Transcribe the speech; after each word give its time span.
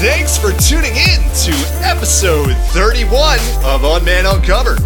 Thanks 0.00 0.38
for 0.38 0.52
tuning 0.52 0.96
in 0.96 1.20
to 1.44 1.52
episode 1.84 2.56
31 2.72 3.38
of 3.66 3.84
Unmanned 3.84 4.26
Uncovered. 4.26 4.78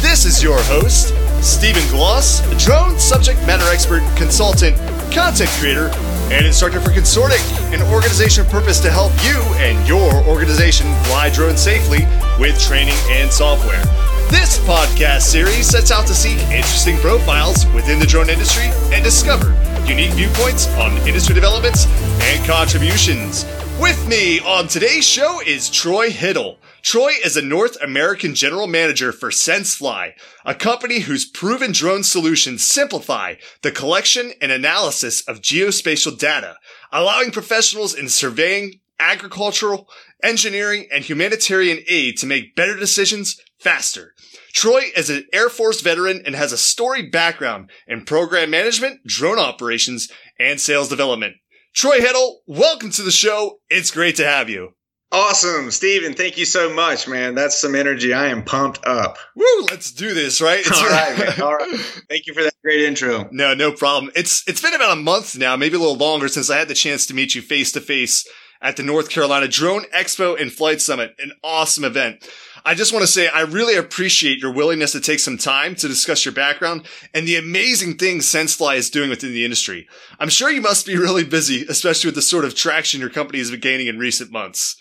This 0.00 0.24
is 0.24 0.42
your 0.42 0.58
host, 0.62 1.12
Stephen 1.44 1.86
Gloss, 1.90 2.40
drone 2.64 2.98
subject 2.98 3.38
matter 3.46 3.70
expert, 3.70 4.00
consultant, 4.16 4.74
content 5.12 5.50
creator, 5.60 5.90
and 6.32 6.46
instructor 6.46 6.80
for 6.80 6.88
Consortiq, 6.88 7.74
an 7.74 7.82
organization 7.92 8.46
purpose 8.46 8.80
to 8.80 8.90
help 8.90 9.12
you 9.22 9.36
and 9.60 9.86
your 9.86 10.10
organization 10.24 10.86
fly 11.04 11.28
drones 11.28 11.60
safely 11.60 12.06
with 12.40 12.58
training 12.58 12.96
and 13.10 13.30
software. 13.30 13.84
This 14.30 14.58
podcast 14.60 15.24
series 15.24 15.66
sets 15.66 15.90
out 15.90 16.06
to 16.06 16.14
seek 16.14 16.38
interesting 16.48 16.96
profiles 16.96 17.66
within 17.74 17.98
the 17.98 18.06
drone 18.06 18.30
industry 18.30 18.70
and 18.94 19.04
discover 19.04 19.54
unique 19.84 20.12
viewpoints 20.12 20.68
on 20.78 20.96
industry 21.06 21.34
developments 21.34 21.84
and 22.22 22.42
contributions. 22.46 23.44
With 23.80 24.06
me 24.08 24.38
on 24.40 24.68
today's 24.68 25.06
show 25.06 25.40
is 25.44 25.68
Troy 25.68 26.10
Hittle. 26.10 26.58
Troy 26.82 27.12
is 27.24 27.36
a 27.36 27.42
North 27.42 27.76
American 27.82 28.34
general 28.34 28.68
manager 28.68 29.10
for 29.10 29.30
SenseFly, 29.30 30.12
a 30.44 30.54
company 30.54 31.00
whose 31.00 31.24
proven 31.24 31.72
drone 31.72 32.04
solutions 32.04 32.66
simplify 32.66 33.34
the 33.62 33.72
collection 33.72 34.32
and 34.40 34.52
analysis 34.52 35.22
of 35.22 35.40
geospatial 35.40 36.16
data, 36.16 36.56
allowing 36.92 37.32
professionals 37.32 37.94
in 37.94 38.08
surveying, 38.08 38.80
agricultural, 39.00 39.88
engineering, 40.22 40.86
and 40.92 41.04
humanitarian 41.04 41.80
aid 41.88 42.16
to 42.18 42.26
make 42.26 42.54
better 42.54 42.76
decisions 42.76 43.40
faster. 43.58 44.14
Troy 44.52 44.84
is 44.96 45.10
an 45.10 45.26
Air 45.32 45.48
Force 45.48 45.80
veteran 45.80 46.22
and 46.24 46.36
has 46.36 46.52
a 46.52 46.56
storied 46.56 47.10
background 47.10 47.70
in 47.88 48.04
program 48.04 48.50
management, 48.50 49.04
drone 49.04 49.40
operations, 49.40 50.08
and 50.38 50.60
sales 50.60 50.88
development. 50.88 51.34
Troy 51.74 52.00
Hittle, 52.00 52.40
welcome 52.46 52.90
to 52.92 53.02
the 53.02 53.10
show. 53.10 53.58
It's 53.68 53.90
great 53.90 54.14
to 54.16 54.24
have 54.24 54.48
you. 54.48 54.74
Awesome, 55.10 55.72
Steven. 55.72 56.14
Thank 56.14 56.38
you 56.38 56.44
so 56.44 56.72
much, 56.72 57.08
man. 57.08 57.34
That's 57.34 57.60
some 57.60 57.74
energy. 57.74 58.14
I 58.14 58.28
am 58.28 58.44
pumped 58.44 58.86
up. 58.86 59.18
Woo, 59.34 59.62
let's 59.68 59.90
do 59.90 60.14
this, 60.14 60.40
right? 60.40 60.60
It's 60.60 60.70
All 60.80 60.88
right, 60.88 61.18
man. 61.18 61.40
All 61.42 61.56
right. 61.56 61.68
Thank 62.08 62.28
you 62.28 62.34
for 62.34 62.44
that 62.44 62.54
great 62.62 62.82
intro. 62.82 63.28
No, 63.32 63.54
no 63.54 63.72
problem. 63.72 64.12
It's 64.14 64.46
it's 64.46 64.60
been 64.60 64.72
about 64.72 64.96
a 64.96 65.00
month 65.00 65.36
now, 65.36 65.56
maybe 65.56 65.74
a 65.74 65.80
little 65.80 65.96
longer 65.96 66.28
since 66.28 66.48
I 66.48 66.58
had 66.58 66.68
the 66.68 66.74
chance 66.74 67.06
to 67.06 67.14
meet 67.14 67.34
you 67.34 67.42
face 67.42 67.72
to 67.72 67.80
face 67.80 68.24
at 68.62 68.76
the 68.76 68.84
North 68.84 69.10
Carolina 69.10 69.48
Drone 69.48 69.82
Expo 69.92 70.40
and 70.40 70.52
Flight 70.52 70.80
Summit, 70.80 71.16
an 71.18 71.32
awesome 71.42 71.82
event. 71.82 72.28
I 72.66 72.74
just 72.74 72.92
want 72.92 73.02
to 73.02 73.06
say 73.06 73.28
I 73.28 73.42
really 73.42 73.76
appreciate 73.76 74.38
your 74.38 74.52
willingness 74.52 74.92
to 74.92 75.00
take 75.00 75.18
some 75.18 75.36
time 75.36 75.74
to 75.76 75.88
discuss 75.88 76.24
your 76.24 76.32
background 76.32 76.86
and 77.12 77.28
the 77.28 77.36
amazing 77.36 77.98
things 77.98 78.26
SenseFly 78.26 78.76
is 78.76 78.88
doing 78.88 79.10
within 79.10 79.32
the 79.32 79.44
industry. 79.44 79.86
I'm 80.18 80.30
sure 80.30 80.50
you 80.50 80.62
must 80.62 80.86
be 80.86 80.96
really 80.96 81.24
busy, 81.24 81.66
especially 81.68 82.08
with 82.08 82.14
the 82.14 82.22
sort 82.22 82.46
of 82.46 82.54
traction 82.54 83.00
your 83.00 83.10
company 83.10 83.38
has 83.38 83.50
been 83.50 83.60
gaining 83.60 83.88
in 83.88 83.98
recent 83.98 84.32
months. 84.32 84.76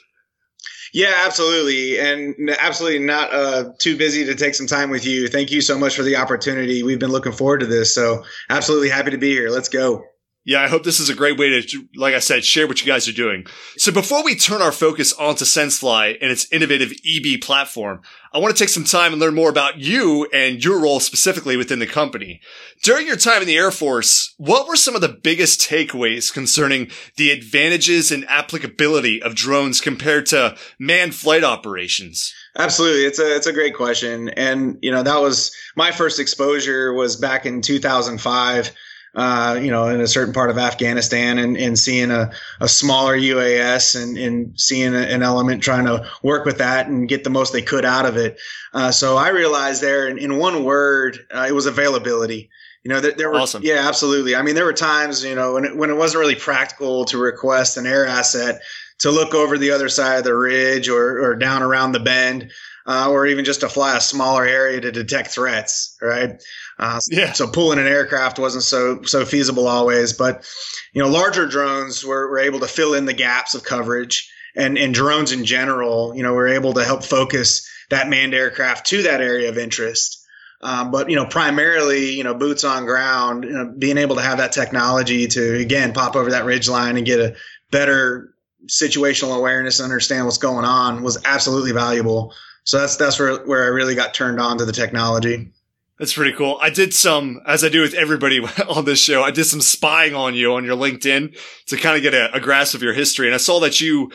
Yeah, 0.94 1.14
absolutely. 1.26 2.00
And 2.00 2.36
absolutely 2.60 3.00
not 3.00 3.34
uh, 3.34 3.72
too 3.80 3.98
busy 3.98 4.24
to 4.26 4.36
take 4.36 4.56
some 4.56 4.68
time 4.68 4.90
with 4.90 5.06
you. 5.06 5.28
Thank 5.28 5.52
you 5.52 5.60
so 5.60 5.78
much 5.78 5.96
for 5.96 6.04
the 6.04 6.16
opportunity. 6.16 6.84
We've 6.84 7.00
been 7.00 7.12
looking 7.12 7.32
forward 7.32 7.62
to 7.62 7.66
this. 7.66 7.94
So, 7.94 8.24
absolutely 8.50 8.90
happy 8.90 9.12
to 9.12 9.18
be 9.18 9.32
here. 9.32 9.50
Let's 9.50 9.70
go. 9.70 10.04
Yeah, 10.46 10.62
I 10.62 10.68
hope 10.68 10.84
this 10.84 11.00
is 11.00 11.10
a 11.10 11.16
great 11.16 11.38
way 11.38 11.62
to, 11.62 11.88
like 11.96 12.14
I 12.14 12.20
said, 12.20 12.44
share 12.44 12.68
what 12.68 12.82
you 12.82 12.92
guys 12.92 13.08
are 13.08 13.14
doing. 13.14 13.46
So 13.78 13.94
before 13.94 14.26
we 14.26 14.36
turn 14.36 14.62
our 14.62 14.74
focus 14.74 15.14
onto 15.14 15.46
SenseFly 15.46 16.18
and 16.22 16.30
its 16.32 16.52
innovative 16.52 16.92
eBee 17.08 17.42
platform, 17.42 18.02
I 18.34 18.40
want 18.40 18.54
to 18.54 18.62
take 18.62 18.70
some 18.70 18.84
time 18.84 19.14
and 19.14 19.22
learn 19.22 19.36
more 19.36 19.50
about 19.50 19.78
you 19.78 20.28
and 20.34 20.62
your 20.62 20.82
role 20.82 21.00
specifically 21.00 21.56
within 21.56 21.80
the 21.80 21.88
company. 21.88 22.42
During 22.82 23.08
your 23.08 23.16
time 23.16 23.42
in 23.42 23.48
the 23.48 23.56
Air 23.56 23.72
Force, 23.72 24.36
what 24.38 24.68
were 24.68 24.76
some 24.76 24.96
of 24.96 25.02
the 25.02 25.18
biggest 25.24 25.62
takeaways 25.62 26.34
concerning 26.34 26.90
the 27.16 27.32
advantages 27.32 28.12
and 28.12 28.28
applicability 28.28 29.24
of 29.24 29.36
drones 29.36 29.80
compared 29.80 30.26
to 30.28 30.58
manned 30.78 31.16
flight 31.16 31.46
operations? 31.46 32.34
Absolutely. 32.58 33.06
It's 33.06 33.20
a, 33.20 33.34
it's 33.34 33.48
a 33.48 33.54
great 33.54 33.76
question. 33.76 34.28
And, 34.30 34.78
you 34.82 34.92
know, 34.92 35.04
that 35.04 35.22
was 35.22 35.56
my 35.78 35.92
first 35.92 36.20
exposure 36.20 36.92
was 36.92 37.16
back 37.16 37.46
in 37.46 37.62
2005 37.62 38.72
uh, 39.16 39.60
you 39.62 39.70
know, 39.70 39.88
in 39.90 40.02
a 40.02 40.08
certain 40.08 40.34
part 40.34 40.50
of 40.50 40.58
Afghanistan 40.58 41.38
and, 41.38 41.56
and 41.56 41.78
seeing 41.78 42.10
a, 42.10 42.32
a 42.60 42.68
smaller 42.68 43.16
UAS 43.16 44.02
and, 44.02 44.18
and 44.18 44.60
seeing 44.60 44.96
an 44.96 45.22
element 45.22 45.62
trying 45.62 45.86
to 45.86 46.08
work 46.24 46.46
with 46.46 46.58
that 46.58 46.88
and 46.88 47.08
get 47.08 47.24
the 47.24 47.30
most 47.30 47.54
they 47.54 47.62
could 47.62 47.86
out 47.86 48.06
of 48.06 48.18
it. 48.18 48.40
Uh, 48.74 48.92
so 48.92 49.18
I 49.18 49.30
realized 49.30 49.82
there 49.82 50.08
in, 50.08 50.18
in 50.18 50.38
one 50.38 50.64
word, 50.64 51.20
uh, 51.34 51.46
it 51.48 51.54
was 51.54 51.68
availability. 51.68 52.50
You 52.84 52.90
know, 52.90 53.00
there, 53.00 53.12
there 53.12 53.30
were, 53.30 53.40
awesome. 53.40 53.62
yeah, 53.64 53.88
absolutely. 53.88 54.36
I 54.36 54.42
mean, 54.42 54.56
there 54.56 54.66
were 54.66 54.74
times, 54.74 55.24
you 55.24 55.36
know, 55.36 55.54
when 55.54 55.66
it, 55.66 55.78
when 55.78 55.90
it 55.90 55.96
wasn't 55.96 56.20
really 56.20 56.36
practical 56.36 57.06
to 57.06 57.18
request 57.18 57.78
an 57.78 57.86
air 57.86 58.08
asset 58.08 58.62
to 59.00 59.12
look 59.12 59.34
over 59.34 59.58
the 59.58 59.72
other 59.72 59.90
side 59.90 60.18
of 60.18 60.24
the 60.24 60.36
ridge 60.36 60.90
or, 60.90 61.22
or 61.22 61.36
down 61.36 61.62
around 61.62 61.92
the 61.92 62.00
bend, 62.00 62.52
uh, 62.86 63.10
or 63.10 63.26
even 63.26 63.46
just 63.46 63.62
to 63.62 63.70
fly 63.70 63.96
a 63.98 64.02
smaller 64.02 64.46
area 64.46 64.82
to 64.82 64.92
detect 64.92 65.30
threats, 65.30 65.96
right? 66.02 66.42
Uh, 66.80 67.00
yeah. 67.10 67.32
So 67.34 67.48
pulling 67.48 67.80
an 67.80 67.88
aircraft 67.88 68.40
wasn't 68.40 68.64
so 68.64 69.04
so 69.04 69.26
feasible 69.26 69.68
always, 69.68 70.14
but 70.14 70.46
you 70.94 71.02
know 71.02 71.10
larger 71.10 71.48
drones 71.48 72.04
were, 72.04 72.30
were 72.30 72.40
able 72.40 72.60
to 72.60 72.68
fill 72.68 72.94
in 72.94 73.06
the 73.06 73.14
gaps 73.14 73.56
of 73.56 73.64
coverage, 73.64 74.30
and 74.56 74.78
and 74.78 74.94
drones 74.94 75.32
in 75.32 75.46
general, 75.46 76.14
you 76.16 76.24
know, 76.24 76.34
were 76.34 76.48
able 76.48 76.74
to 76.74 76.84
help 76.84 77.04
focus 77.04 77.68
that 77.90 78.10
manned 78.10 78.34
aircraft 78.34 78.88
to 78.88 79.04
that 79.04 79.22
area 79.22 79.50
of 79.50 79.58
interest. 79.58 80.20
Um, 80.62 80.92
but 80.92 81.10
you 81.10 81.16
know, 81.16 81.26
primarily, 81.26 82.12
you 82.12 82.24
know, 82.24 82.34
boots 82.34 82.64
on 82.64 82.86
ground, 82.86 83.44
you 83.44 83.52
know, 83.52 83.74
being 83.78 83.98
able 83.98 84.16
to 84.16 84.22
have 84.22 84.38
that 84.38 84.54
technology 84.54 85.28
to 85.28 85.56
again 85.60 85.94
pop 85.94 86.16
over 86.16 86.32
that 86.32 86.46
ridge 86.46 86.70
line 86.70 86.98
and 86.98 87.06
get 87.06 87.20
a 87.20 87.36
better 87.70 88.34
situational 88.68 89.36
awareness 89.36 89.80
and 89.80 89.86
understand 89.86 90.26
what's 90.26 90.38
going 90.38 90.64
on 90.66 91.04
was 91.04 91.22
absolutely 91.26 91.74
valuable. 91.74 92.34
So 92.64 92.80
that's 92.80 92.96
that's 92.96 93.20
where 93.20 93.38
where 93.46 93.64
I 93.64 93.68
really 93.68 93.96
got 93.96 94.14
turned 94.14 94.40
on 94.40 94.58
to 94.58 94.66
the 94.66 94.72
technology. 94.72 95.52
That's 96.00 96.14
pretty 96.14 96.34
cool. 96.34 96.58
I 96.60 96.70
did 96.70 96.94
some, 96.94 97.40
as 97.46 97.64
I 97.64 97.70
do 97.70 97.82
with 97.82 97.94
everybody 97.94 98.40
on 98.70 98.86
this 98.86 99.00
show, 99.00 99.22
I 99.24 99.32
did 99.32 99.46
some 99.46 99.62
spying 99.62 100.16
on 100.16 100.34
you 100.34 100.54
on 100.54 100.66
your 100.66 100.76
LinkedIn 100.76 101.38
to 101.68 101.78
kind 101.78 101.96
of 101.96 102.02
get 102.02 102.14
a, 102.14 102.34
a 102.36 102.40
grasp 102.40 102.74
of 102.74 102.82
your 102.82 102.94
history. 102.94 103.28
And 103.28 103.36
I 103.36 103.38
saw 103.38 103.60
that 103.60 103.80
you 103.80 104.12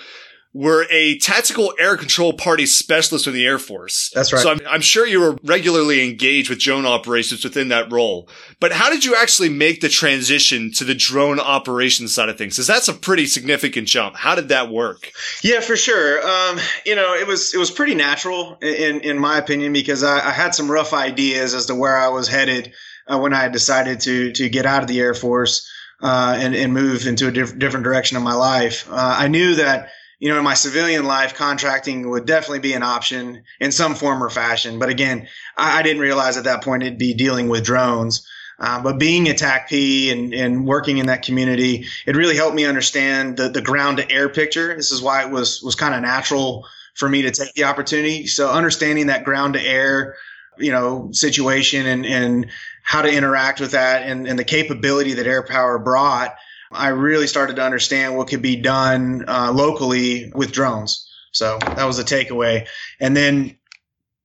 were 0.54 0.86
a 0.90 1.18
tactical 1.18 1.74
air 1.78 1.96
control 1.96 2.32
party 2.32 2.64
specialist 2.64 3.26
in 3.26 3.34
the 3.34 3.46
Air 3.46 3.58
Force. 3.58 4.10
That's 4.14 4.32
right. 4.32 4.42
So 4.42 4.50
I'm, 4.50 4.60
I'm, 4.68 4.80
sure 4.80 5.06
you 5.06 5.20
were 5.20 5.36
regularly 5.44 6.08
engaged 6.08 6.48
with 6.48 6.58
drone 6.58 6.86
operations 6.86 7.44
within 7.44 7.68
that 7.68 7.92
role. 7.92 8.30
But 8.58 8.72
how 8.72 8.88
did 8.88 9.04
you 9.04 9.14
actually 9.14 9.50
make 9.50 9.82
the 9.82 9.90
transition 9.90 10.72
to 10.72 10.84
the 10.84 10.94
drone 10.94 11.38
operations 11.38 12.14
side 12.14 12.30
of 12.30 12.38
things? 12.38 12.56
Because 12.56 12.66
that's 12.66 12.88
a 12.88 12.94
pretty 12.94 13.26
significant 13.26 13.88
jump. 13.88 14.16
How 14.16 14.34
did 14.34 14.48
that 14.48 14.70
work? 14.70 15.10
Yeah, 15.42 15.60
for 15.60 15.76
sure. 15.76 16.26
Um, 16.26 16.58
you 16.86 16.96
know, 16.96 17.14
it 17.14 17.26
was 17.26 17.54
it 17.54 17.58
was 17.58 17.70
pretty 17.70 17.94
natural 17.94 18.56
in 18.62 19.00
in 19.02 19.18
my 19.18 19.36
opinion 19.36 19.72
because 19.74 20.02
I, 20.02 20.28
I 20.28 20.30
had 20.30 20.54
some 20.54 20.70
rough 20.70 20.94
ideas 20.94 21.54
as 21.54 21.66
to 21.66 21.74
where 21.74 21.96
I 21.96 22.08
was 22.08 22.26
headed 22.26 22.72
uh, 23.06 23.18
when 23.18 23.34
I 23.34 23.48
decided 23.48 24.00
to 24.00 24.32
to 24.32 24.48
get 24.48 24.64
out 24.64 24.82
of 24.82 24.88
the 24.88 25.00
Air 25.00 25.14
Force. 25.14 25.68
Uh, 26.00 26.36
and, 26.38 26.54
and 26.54 26.72
move 26.72 27.08
into 27.08 27.26
a 27.26 27.32
diff- 27.32 27.58
different 27.58 27.82
direction 27.82 28.16
of 28.16 28.22
my 28.22 28.32
life. 28.32 28.86
Uh, 28.88 29.16
I 29.18 29.26
knew 29.26 29.56
that 29.56 29.88
you 30.18 30.28
know, 30.28 30.38
in 30.38 30.44
my 30.44 30.54
civilian 30.54 31.04
life, 31.04 31.34
contracting 31.34 32.08
would 32.10 32.26
definitely 32.26 32.58
be 32.58 32.72
an 32.72 32.82
option 32.82 33.44
in 33.60 33.70
some 33.70 33.94
form 33.94 34.22
or 34.22 34.30
fashion. 34.30 34.78
But 34.78 34.88
again, 34.88 35.28
I, 35.56 35.78
I 35.78 35.82
didn't 35.82 36.02
realize 36.02 36.36
at 36.36 36.44
that 36.44 36.62
point 36.64 36.82
it'd 36.82 36.98
be 36.98 37.14
dealing 37.14 37.48
with 37.48 37.64
drones. 37.64 38.26
Uh, 38.58 38.82
but 38.82 38.98
being 38.98 39.28
a 39.28 39.32
TACP 39.32 40.10
and, 40.10 40.34
and 40.34 40.66
working 40.66 40.98
in 40.98 41.06
that 41.06 41.22
community, 41.22 41.86
it 42.06 42.16
really 42.16 42.34
helped 42.34 42.56
me 42.56 42.64
understand 42.64 43.36
the, 43.36 43.48
the 43.48 43.62
ground 43.62 43.98
to 43.98 44.10
air 44.10 44.28
picture. 44.28 44.74
This 44.74 44.90
is 44.90 45.00
why 45.00 45.24
it 45.24 45.30
was, 45.30 45.62
was 45.62 45.76
kind 45.76 45.94
of 45.94 46.02
natural 46.02 46.66
for 46.94 47.08
me 47.08 47.22
to 47.22 47.30
take 47.30 47.54
the 47.54 47.64
opportunity. 47.64 48.26
So 48.26 48.50
understanding 48.50 49.06
that 49.06 49.22
ground 49.22 49.54
to 49.54 49.62
air, 49.62 50.16
you 50.58 50.72
know, 50.72 51.10
situation 51.12 51.86
and, 51.86 52.04
and 52.04 52.46
how 52.82 53.02
to 53.02 53.08
interact 53.08 53.60
with 53.60 53.70
that 53.70 54.02
and, 54.02 54.26
and 54.26 54.36
the 54.36 54.44
capability 54.44 55.14
that 55.14 55.26
air 55.28 55.44
power 55.44 55.78
brought– 55.78 56.34
I 56.70 56.88
really 56.88 57.26
started 57.26 57.56
to 57.56 57.62
understand 57.62 58.16
what 58.16 58.28
could 58.28 58.42
be 58.42 58.56
done 58.56 59.24
uh, 59.26 59.52
locally 59.52 60.32
with 60.34 60.52
drones. 60.52 61.08
So 61.32 61.58
that 61.60 61.84
was 61.84 61.98
a 61.98 62.04
takeaway. 62.04 62.66
And 63.00 63.16
then 63.16 63.56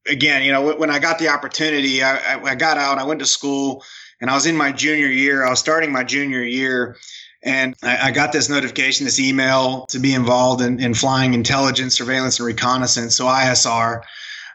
again, 0.07 0.43
you 0.43 0.51
know, 0.51 0.75
when 0.75 0.89
I 0.89 0.99
got 0.99 1.19
the 1.19 1.29
opportunity, 1.29 2.03
I, 2.03 2.41
I 2.41 2.55
got 2.55 2.77
out, 2.77 2.97
I 2.97 3.03
went 3.03 3.19
to 3.19 3.25
school, 3.25 3.83
and 4.19 4.29
I 4.29 4.35
was 4.35 4.45
in 4.45 4.55
my 4.55 4.71
junior 4.71 5.07
year. 5.07 5.45
I 5.45 5.49
was 5.49 5.59
starting 5.59 5.91
my 5.91 6.03
junior 6.03 6.41
year. 6.41 6.97
And 7.43 7.75
I, 7.83 8.07
I 8.07 8.11
got 8.11 8.31
this 8.31 8.49
notification, 8.49 9.05
this 9.05 9.19
email 9.19 9.85
to 9.87 9.99
be 9.99 10.13
involved 10.13 10.61
in, 10.61 10.79
in 10.79 10.93
flying 10.93 11.33
intelligence, 11.33 11.95
surveillance, 11.95 12.39
and 12.39 12.47
reconnaissance. 12.47 13.15
So 13.15 13.25
ISR. 13.25 14.01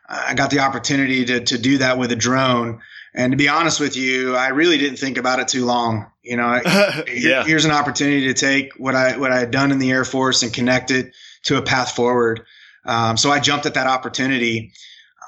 I 0.08 0.32
got 0.32 0.50
the 0.50 0.60
opportunity 0.60 1.26
to, 1.26 1.40
to 1.40 1.58
do 1.58 1.78
that 1.78 1.98
with 1.98 2.10
a 2.12 2.16
drone. 2.16 2.80
And 3.14 3.32
to 3.32 3.36
be 3.36 3.48
honest 3.48 3.78
with 3.78 3.94
you, 3.94 4.36
I 4.36 4.48
really 4.48 4.78
didn't 4.78 4.98
think 4.98 5.18
about 5.18 5.38
it 5.38 5.48
too 5.48 5.66
long. 5.66 6.06
You 6.28 6.36
know, 6.36 6.60
yeah. 7.08 7.44
here's 7.44 7.64
an 7.64 7.70
opportunity 7.70 8.26
to 8.26 8.34
take 8.34 8.74
what 8.74 8.94
I 8.94 9.16
what 9.16 9.32
I 9.32 9.38
had 9.38 9.50
done 9.50 9.72
in 9.72 9.78
the 9.78 9.90
Air 9.90 10.04
Force 10.04 10.42
and 10.42 10.52
connect 10.52 10.90
it 10.90 11.14
to 11.44 11.56
a 11.56 11.62
path 11.62 11.92
forward. 11.92 12.42
Um, 12.84 13.16
so 13.16 13.30
I 13.30 13.40
jumped 13.40 13.64
at 13.64 13.74
that 13.74 13.86
opportunity. 13.86 14.72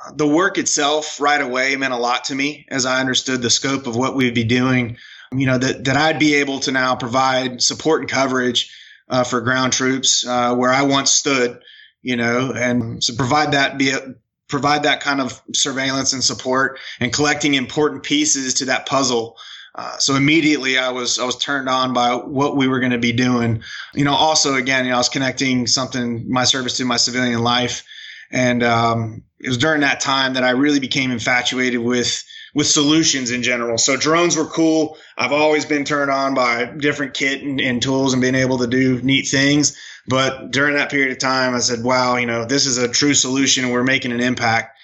Uh, 0.06 0.12
the 0.14 0.26
work 0.26 0.58
itself 0.58 1.18
right 1.20 1.40
away 1.40 1.74
meant 1.76 1.94
a 1.94 1.98
lot 1.98 2.24
to 2.24 2.34
me 2.34 2.66
as 2.68 2.84
I 2.84 3.00
understood 3.00 3.40
the 3.40 3.50
scope 3.50 3.86
of 3.86 3.96
what 3.96 4.14
we'd 4.14 4.34
be 4.34 4.44
doing. 4.44 4.98
You 5.32 5.46
know 5.46 5.56
that 5.56 5.84
that 5.84 5.96
I'd 5.96 6.18
be 6.18 6.34
able 6.34 6.60
to 6.60 6.72
now 6.72 6.96
provide 6.96 7.62
support 7.62 8.02
and 8.02 8.10
coverage 8.10 8.70
uh, 9.08 9.24
for 9.24 9.40
ground 9.40 9.72
troops 9.72 10.26
uh, 10.26 10.54
where 10.54 10.70
I 10.70 10.82
once 10.82 11.10
stood, 11.10 11.60
you 12.02 12.16
know, 12.16 12.52
and 12.52 13.02
so 13.02 13.14
provide 13.14 13.52
that 13.52 13.78
be 13.78 13.90
a, 13.90 14.14
provide 14.48 14.82
that 14.82 15.00
kind 15.00 15.20
of 15.20 15.40
surveillance 15.54 16.12
and 16.12 16.22
support 16.22 16.78
and 16.98 17.12
collecting 17.12 17.54
important 17.54 18.02
pieces 18.02 18.54
to 18.54 18.66
that 18.66 18.84
puzzle. 18.84 19.38
Uh, 19.74 19.98
so 19.98 20.16
immediately 20.16 20.78
I 20.78 20.90
was 20.90 21.18
I 21.18 21.24
was 21.24 21.36
turned 21.36 21.68
on 21.68 21.92
by 21.92 22.14
what 22.14 22.56
we 22.56 22.66
were 22.66 22.80
going 22.80 22.92
to 22.92 22.98
be 22.98 23.12
doing. 23.12 23.62
You 23.94 24.04
know, 24.04 24.14
also 24.14 24.54
again, 24.54 24.84
you 24.84 24.90
know, 24.90 24.96
I 24.96 24.98
was 24.98 25.08
connecting 25.08 25.66
something 25.66 26.30
my 26.30 26.44
service 26.44 26.76
to 26.78 26.84
my 26.84 26.96
civilian 26.96 27.42
life, 27.42 27.84
and 28.30 28.62
um, 28.62 29.22
it 29.38 29.48
was 29.48 29.58
during 29.58 29.82
that 29.82 30.00
time 30.00 30.34
that 30.34 30.44
I 30.44 30.50
really 30.50 30.80
became 30.80 31.10
infatuated 31.10 31.80
with 31.80 32.24
with 32.54 32.66
solutions 32.66 33.30
in 33.30 33.42
general. 33.42 33.78
So 33.78 33.96
drones 33.96 34.36
were 34.36 34.46
cool. 34.46 34.98
I've 35.16 35.32
always 35.32 35.64
been 35.64 35.84
turned 35.84 36.10
on 36.10 36.34
by 36.34 36.64
different 36.64 37.14
kit 37.14 37.42
and, 37.42 37.60
and, 37.60 37.80
tools 37.80 38.12
and 38.12 38.20
being 38.20 38.34
able 38.34 38.58
to 38.58 38.66
do 38.66 39.00
neat 39.02 39.28
things. 39.28 39.76
But 40.08 40.50
during 40.50 40.74
that 40.74 40.90
period 40.90 41.12
of 41.12 41.18
time, 41.18 41.54
I 41.54 41.60
said, 41.60 41.84
wow, 41.84 42.16
you 42.16 42.26
know, 42.26 42.44
this 42.44 42.66
is 42.66 42.78
a 42.78 42.88
true 42.88 43.14
solution 43.14 43.70
we're 43.70 43.84
making 43.84 44.10
an 44.12 44.20
impact. 44.20 44.79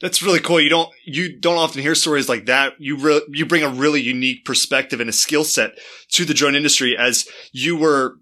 That's 0.00 0.22
really 0.22 0.40
cool. 0.40 0.60
You 0.60 0.70
don't 0.70 0.90
you 1.04 1.38
don't 1.38 1.58
often 1.58 1.82
hear 1.82 1.94
stories 1.94 2.28
like 2.28 2.46
that. 2.46 2.74
You 2.78 2.96
re- 2.96 3.26
you 3.28 3.44
bring 3.44 3.62
a 3.62 3.68
really 3.68 4.00
unique 4.00 4.44
perspective 4.44 5.00
and 5.00 5.10
a 5.10 5.12
skill 5.12 5.44
set 5.44 5.78
to 6.12 6.24
the 6.24 6.34
drone 6.34 6.54
industry 6.54 6.96
as 6.98 7.28
you 7.52 7.76
were 7.76 8.16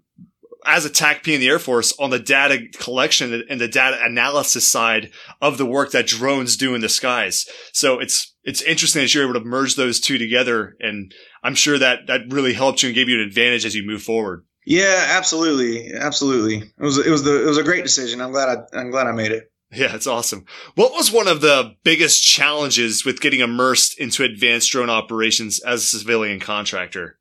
as 0.65 0.85
a 0.85 0.89
TACP 0.89 1.33
in 1.33 1.39
the 1.39 1.47
Air 1.47 1.59
Force 1.59 1.93
on 1.99 2.09
the 2.09 2.19
data 2.19 2.67
collection 2.77 3.43
and 3.49 3.61
the 3.61 3.67
data 3.67 3.97
analysis 4.03 4.67
side 4.69 5.11
of 5.41 5.57
the 5.57 5.65
work 5.65 5.91
that 5.91 6.07
drones 6.07 6.57
do 6.57 6.75
in 6.75 6.81
the 6.81 6.89
skies. 6.89 7.47
So 7.71 7.99
it's 7.99 8.35
it's 8.43 8.61
interesting 8.61 9.01
that 9.01 9.13
you're 9.13 9.23
able 9.23 9.39
to 9.39 9.45
merge 9.45 9.75
those 9.75 9.99
two 9.99 10.17
together, 10.17 10.75
and 10.81 11.13
I'm 11.43 11.55
sure 11.55 11.77
that 11.77 12.07
that 12.07 12.21
really 12.29 12.53
helped 12.53 12.83
you 12.83 12.89
and 12.89 12.95
gave 12.95 13.07
you 13.07 13.21
an 13.21 13.27
advantage 13.27 13.65
as 13.65 13.75
you 13.75 13.85
move 13.85 14.01
forward. 14.01 14.45
Yeah, 14.65 15.05
absolutely, 15.11 15.93
absolutely. 15.93 16.57
It 16.57 16.83
was 16.83 16.97
it 16.97 17.09
was 17.09 17.23
the 17.23 17.43
it 17.43 17.47
was 17.47 17.57
a 17.57 17.63
great 17.63 17.83
decision. 17.83 18.19
I'm 18.19 18.31
glad 18.31 18.49
I 18.49 18.77
I'm 18.77 18.91
glad 18.91 19.07
I 19.07 19.13
made 19.13 19.31
it. 19.31 19.51
Yeah, 19.71 19.95
it's 19.95 20.07
awesome. 20.07 20.45
What 20.75 20.93
was 20.93 21.11
one 21.11 21.27
of 21.27 21.41
the 21.41 21.75
biggest 21.83 22.23
challenges 22.23 23.05
with 23.05 23.21
getting 23.21 23.41
immersed 23.41 23.99
into 23.99 24.23
advanced 24.23 24.71
drone 24.71 24.89
operations 24.89 25.59
as 25.59 25.83
a 25.83 25.97
civilian 25.99 26.39
contractor? 26.39 27.19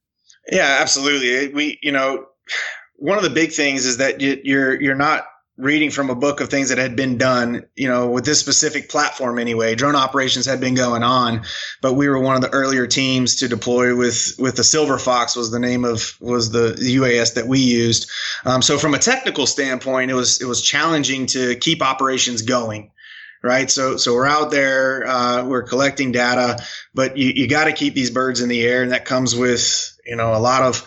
Yeah, 0.51 0.79
absolutely. 0.81 1.53
We, 1.53 1.79
you 1.83 1.93
know, 1.93 2.25
one 2.97 3.19
of 3.19 3.25
the 3.25 3.31
big 3.31 3.53
things 3.53 3.85
is 3.85 3.99
that 3.99 4.21
you're 4.21 4.81
you're 4.81 4.95
not 4.95 5.27
reading 5.59 5.91
from 5.91 6.09
a 6.09 6.15
book 6.15 6.41
of 6.41 6.49
things 6.49 6.69
that 6.69 6.79
had 6.79 6.95
been 6.95 7.19
done, 7.19 7.67
you 7.75 7.89
know, 7.89 8.09
with 8.09 8.25
this 8.25 8.39
specific 8.39 8.89
platform 8.89 9.41
anyway. 9.41 9.75
Drone 9.75 9.97
operations 9.97 10.47
had 10.47 10.61
been 10.61 10.75
going 10.75 11.03
on, 11.03 11.43
but 11.83 11.95
we 11.95 12.09
were 12.09 12.21
one 12.21 12.37
of 12.37 12.43
the 12.43 12.51
earlier 12.51 12.87
teams 12.87 13.37
to 13.37 13.49
deploy 13.49 13.95
with 13.95 14.37
with 14.39 14.55
the 14.55 14.65
Silver 14.65 14.99
Fox 14.99 15.35
was 15.35 15.51
the 15.51 15.59
name 15.59 15.85
of 15.85 16.15
was 16.21 16.51
the 16.51 16.77
UAS 16.79 17.35
that 17.35 17.49
we 17.49 17.59
used. 17.59 18.09
Um, 18.47 18.63
so 18.63 18.79
from 18.79 18.95
a 18.95 18.99
technical 18.99 19.47
standpoint, 19.47 20.13
it 20.13 20.15
was 20.15 20.41
it 20.41 20.47
was 20.47 20.63
challenging 20.63 21.27
to 21.27 21.57
keep 21.57 21.83
operations 21.83 22.43
going. 22.43 22.93
Right. 23.41 23.71
So, 23.71 23.99
so 23.99 24.15
we're 24.15 24.27
out 24.27 24.51
there, 24.51 25.07
uh, 25.07 25.45
we're 25.45 25.63
collecting 25.63 26.11
data, 26.11 26.61
but 26.93 27.17
you, 27.17 27.29
you 27.29 27.47
got 27.47 27.67
to 27.67 27.73
keep 27.73 27.95
these 27.95 28.11
birds 28.11 28.41
in 28.41 28.49
the 28.49 28.67
air. 28.67 28.83
And 28.83 28.91
that 28.91 29.05
comes 29.05 29.33
with, 29.33 29.97
you 30.05 30.17
know, 30.17 30.35
a 30.35 30.43
lot 30.43 30.63
of, 30.63 30.85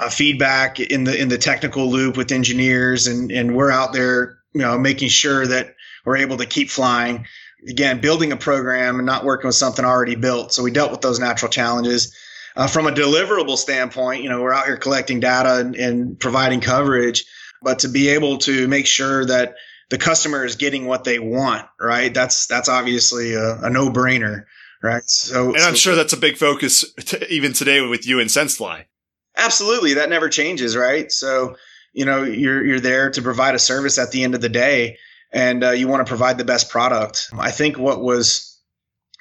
uh, 0.00 0.08
feedback 0.08 0.80
in 0.80 1.04
the 1.04 1.16
in 1.16 1.28
the 1.28 1.38
technical 1.38 1.90
loop 1.90 2.16
with 2.16 2.32
engineers, 2.32 3.06
and 3.06 3.30
and 3.30 3.54
we're 3.54 3.70
out 3.70 3.92
there, 3.92 4.38
you 4.54 4.62
know, 4.62 4.78
making 4.78 5.08
sure 5.08 5.46
that 5.46 5.74
we're 6.04 6.16
able 6.16 6.38
to 6.38 6.46
keep 6.46 6.70
flying. 6.70 7.26
Again, 7.68 8.00
building 8.00 8.32
a 8.32 8.38
program 8.38 8.96
and 8.96 9.04
not 9.04 9.24
working 9.24 9.46
with 9.46 9.54
something 9.54 9.84
already 9.84 10.14
built. 10.14 10.54
So 10.54 10.62
we 10.62 10.70
dealt 10.70 10.90
with 10.90 11.02
those 11.02 11.20
natural 11.20 11.50
challenges. 11.50 12.16
Uh, 12.56 12.66
from 12.66 12.86
a 12.86 12.90
deliverable 12.90 13.58
standpoint, 13.58 14.22
you 14.22 14.30
know, 14.30 14.40
we're 14.40 14.52
out 14.52 14.64
here 14.64 14.78
collecting 14.78 15.20
data 15.20 15.58
and, 15.58 15.76
and 15.76 16.18
providing 16.18 16.60
coverage, 16.60 17.26
but 17.62 17.80
to 17.80 17.88
be 17.88 18.08
able 18.08 18.38
to 18.38 18.66
make 18.66 18.86
sure 18.86 19.24
that 19.26 19.54
the 19.90 19.98
customer 19.98 20.44
is 20.44 20.56
getting 20.56 20.86
what 20.86 21.04
they 21.04 21.18
want, 21.18 21.66
right? 21.78 22.12
That's 22.14 22.46
that's 22.46 22.68
obviously 22.68 23.34
a, 23.34 23.56
a 23.60 23.70
no 23.70 23.90
brainer, 23.90 24.46
right? 24.82 25.02
So, 25.06 25.48
and 25.48 25.62
I'm 25.62 25.74
so, 25.74 25.90
sure 25.90 25.94
that's 25.94 26.14
a 26.14 26.16
big 26.16 26.38
focus 26.38 26.84
even 27.28 27.52
today 27.52 27.86
with 27.86 28.06
you 28.06 28.20
and 28.20 28.30
SenseFly. 28.30 28.86
Absolutely, 29.36 29.94
that 29.94 30.10
never 30.10 30.28
changes, 30.28 30.76
right? 30.76 31.10
So, 31.10 31.56
you 31.92 32.04
know, 32.04 32.24
you're 32.24 32.64
you're 32.64 32.80
there 32.80 33.10
to 33.10 33.22
provide 33.22 33.54
a 33.54 33.58
service 33.58 33.98
at 33.98 34.10
the 34.10 34.24
end 34.24 34.34
of 34.34 34.40
the 34.40 34.48
day, 34.48 34.98
and 35.32 35.64
uh, 35.64 35.70
you 35.70 35.88
want 35.88 36.06
to 36.06 36.10
provide 36.10 36.38
the 36.38 36.44
best 36.44 36.68
product. 36.68 37.30
I 37.38 37.50
think 37.50 37.78
what 37.78 38.02
was 38.02 38.58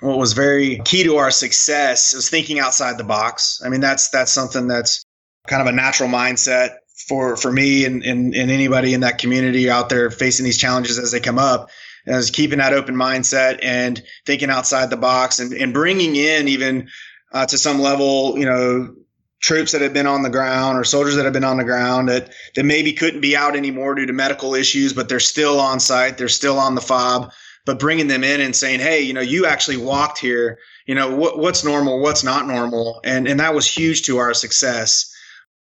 what 0.01 0.17
was 0.17 0.33
very 0.33 0.79
key 0.85 1.03
to 1.03 1.17
our 1.17 1.31
success 1.31 2.13
is 2.13 2.29
thinking 2.29 2.59
outside 2.59 2.97
the 2.97 3.03
box. 3.03 3.61
I 3.63 3.69
mean, 3.69 3.81
that's 3.81 4.09
that's 4.09 4.31
something 4.31 4.67
that's 4.67 5.03
kind 5.47 5.61
of 5.61 5.67
a 5.67 5.71
natural 5.71 6.09
mindset 6.09 6.77
for 7.07 7.37
for 7.37 7.51
me 7.51 7.85
and, 7.85 8.03
and, 8.03 8.35
and 8.35 8.51
anybody 8.51 8.93
in 8.93 9.01
that 9.01 9.17
community 9.17 9.69
out 9.69 9.89
there 9.89 10.11
facing 10.11 10.43
these 10.43 10.57
challenges 10.57 10.99
as 10.99 11.11
they 11.11 11.19
come 11.19 11.39
up 11.39 11.69
is 12.05 12.31
keeping 12.31 12.59
that 12.59 12.73
open 12.73 12.95
mindset 12.95 13.59
and 13.61 14.01
thinking 14.25 14.49
outside 14.49 14.89
the 14.89 14.97
box 14.97 15.39
and, 15.39 15.53
and 15.53 15.73
bringing 15.73 16.15
in 16.15 16.47
even 16.47 16.89
uh, 17.31 17.45
to 17.45 17.57
some 17.57 17.79
level, 17.79 18.37
you 18.37 18.45
know, 18.45 18.95
troops 19.41 19.71
that 19.71 19.81
have 19.81 19.93
been 19.93 20.07
on 20.07 20.21
the 20.21 20.29
ground 20.29 20.77
or 20.77 20.83
soldiers 20.83 21.15
that 21.15 21.23
have 21.23 21.33
been 21.33 21.43
on 21.43 21.57
the 21.57 21.63
ground 21.63 22.09
that, 22.09 22.33
that 22.55 22.65
maybe 22.65 22.93
couldn't 22.93 23.21
be 23.21 23.35
out 23.35 23.55
anymore 23.55 23.95
due 23.95 24.05
to 24.05 24.13
medical 24.13 24.53
issues, 24.53 24.93
but 24.93 25.07
they're 25.07 25.19
still 25.19 25.59
on 25.59 25.79
site. 25.79 26.17
They're 26.17 26.27
still 26.27 26.59
on 26.59 26.75
the 26.75 26.81
fob, 26.81 27.31
but 27.65 27.79
bringing 27.79 28.07
them 28.07 28.23
in 28.23 28.41
and 28.41 28.55
saying, 28.55 28.81
Hey, 28.81 29.01
you 29.01 29.13
know, 29.13 29.21
you 29.21 29.45
actually 29.45 29.77
walked 29.77 30.19
here, 30.19 30.59
you 30.85 30.95
know, 30.95 31.15
what, 31.15 31.39
what's 31.39 31.63
normal, 31.63 32.01
what's 32.01 32.23
not 32.23 32.47
normal. 32.47 32.99
And, 33.05 33.27
and 33.27 33.39
that 33.39 33.55
was 33.55 33.65
huge 33.65 34.03
to 34.03 34.17
our 34.17 34.33
success. 34.33 35.13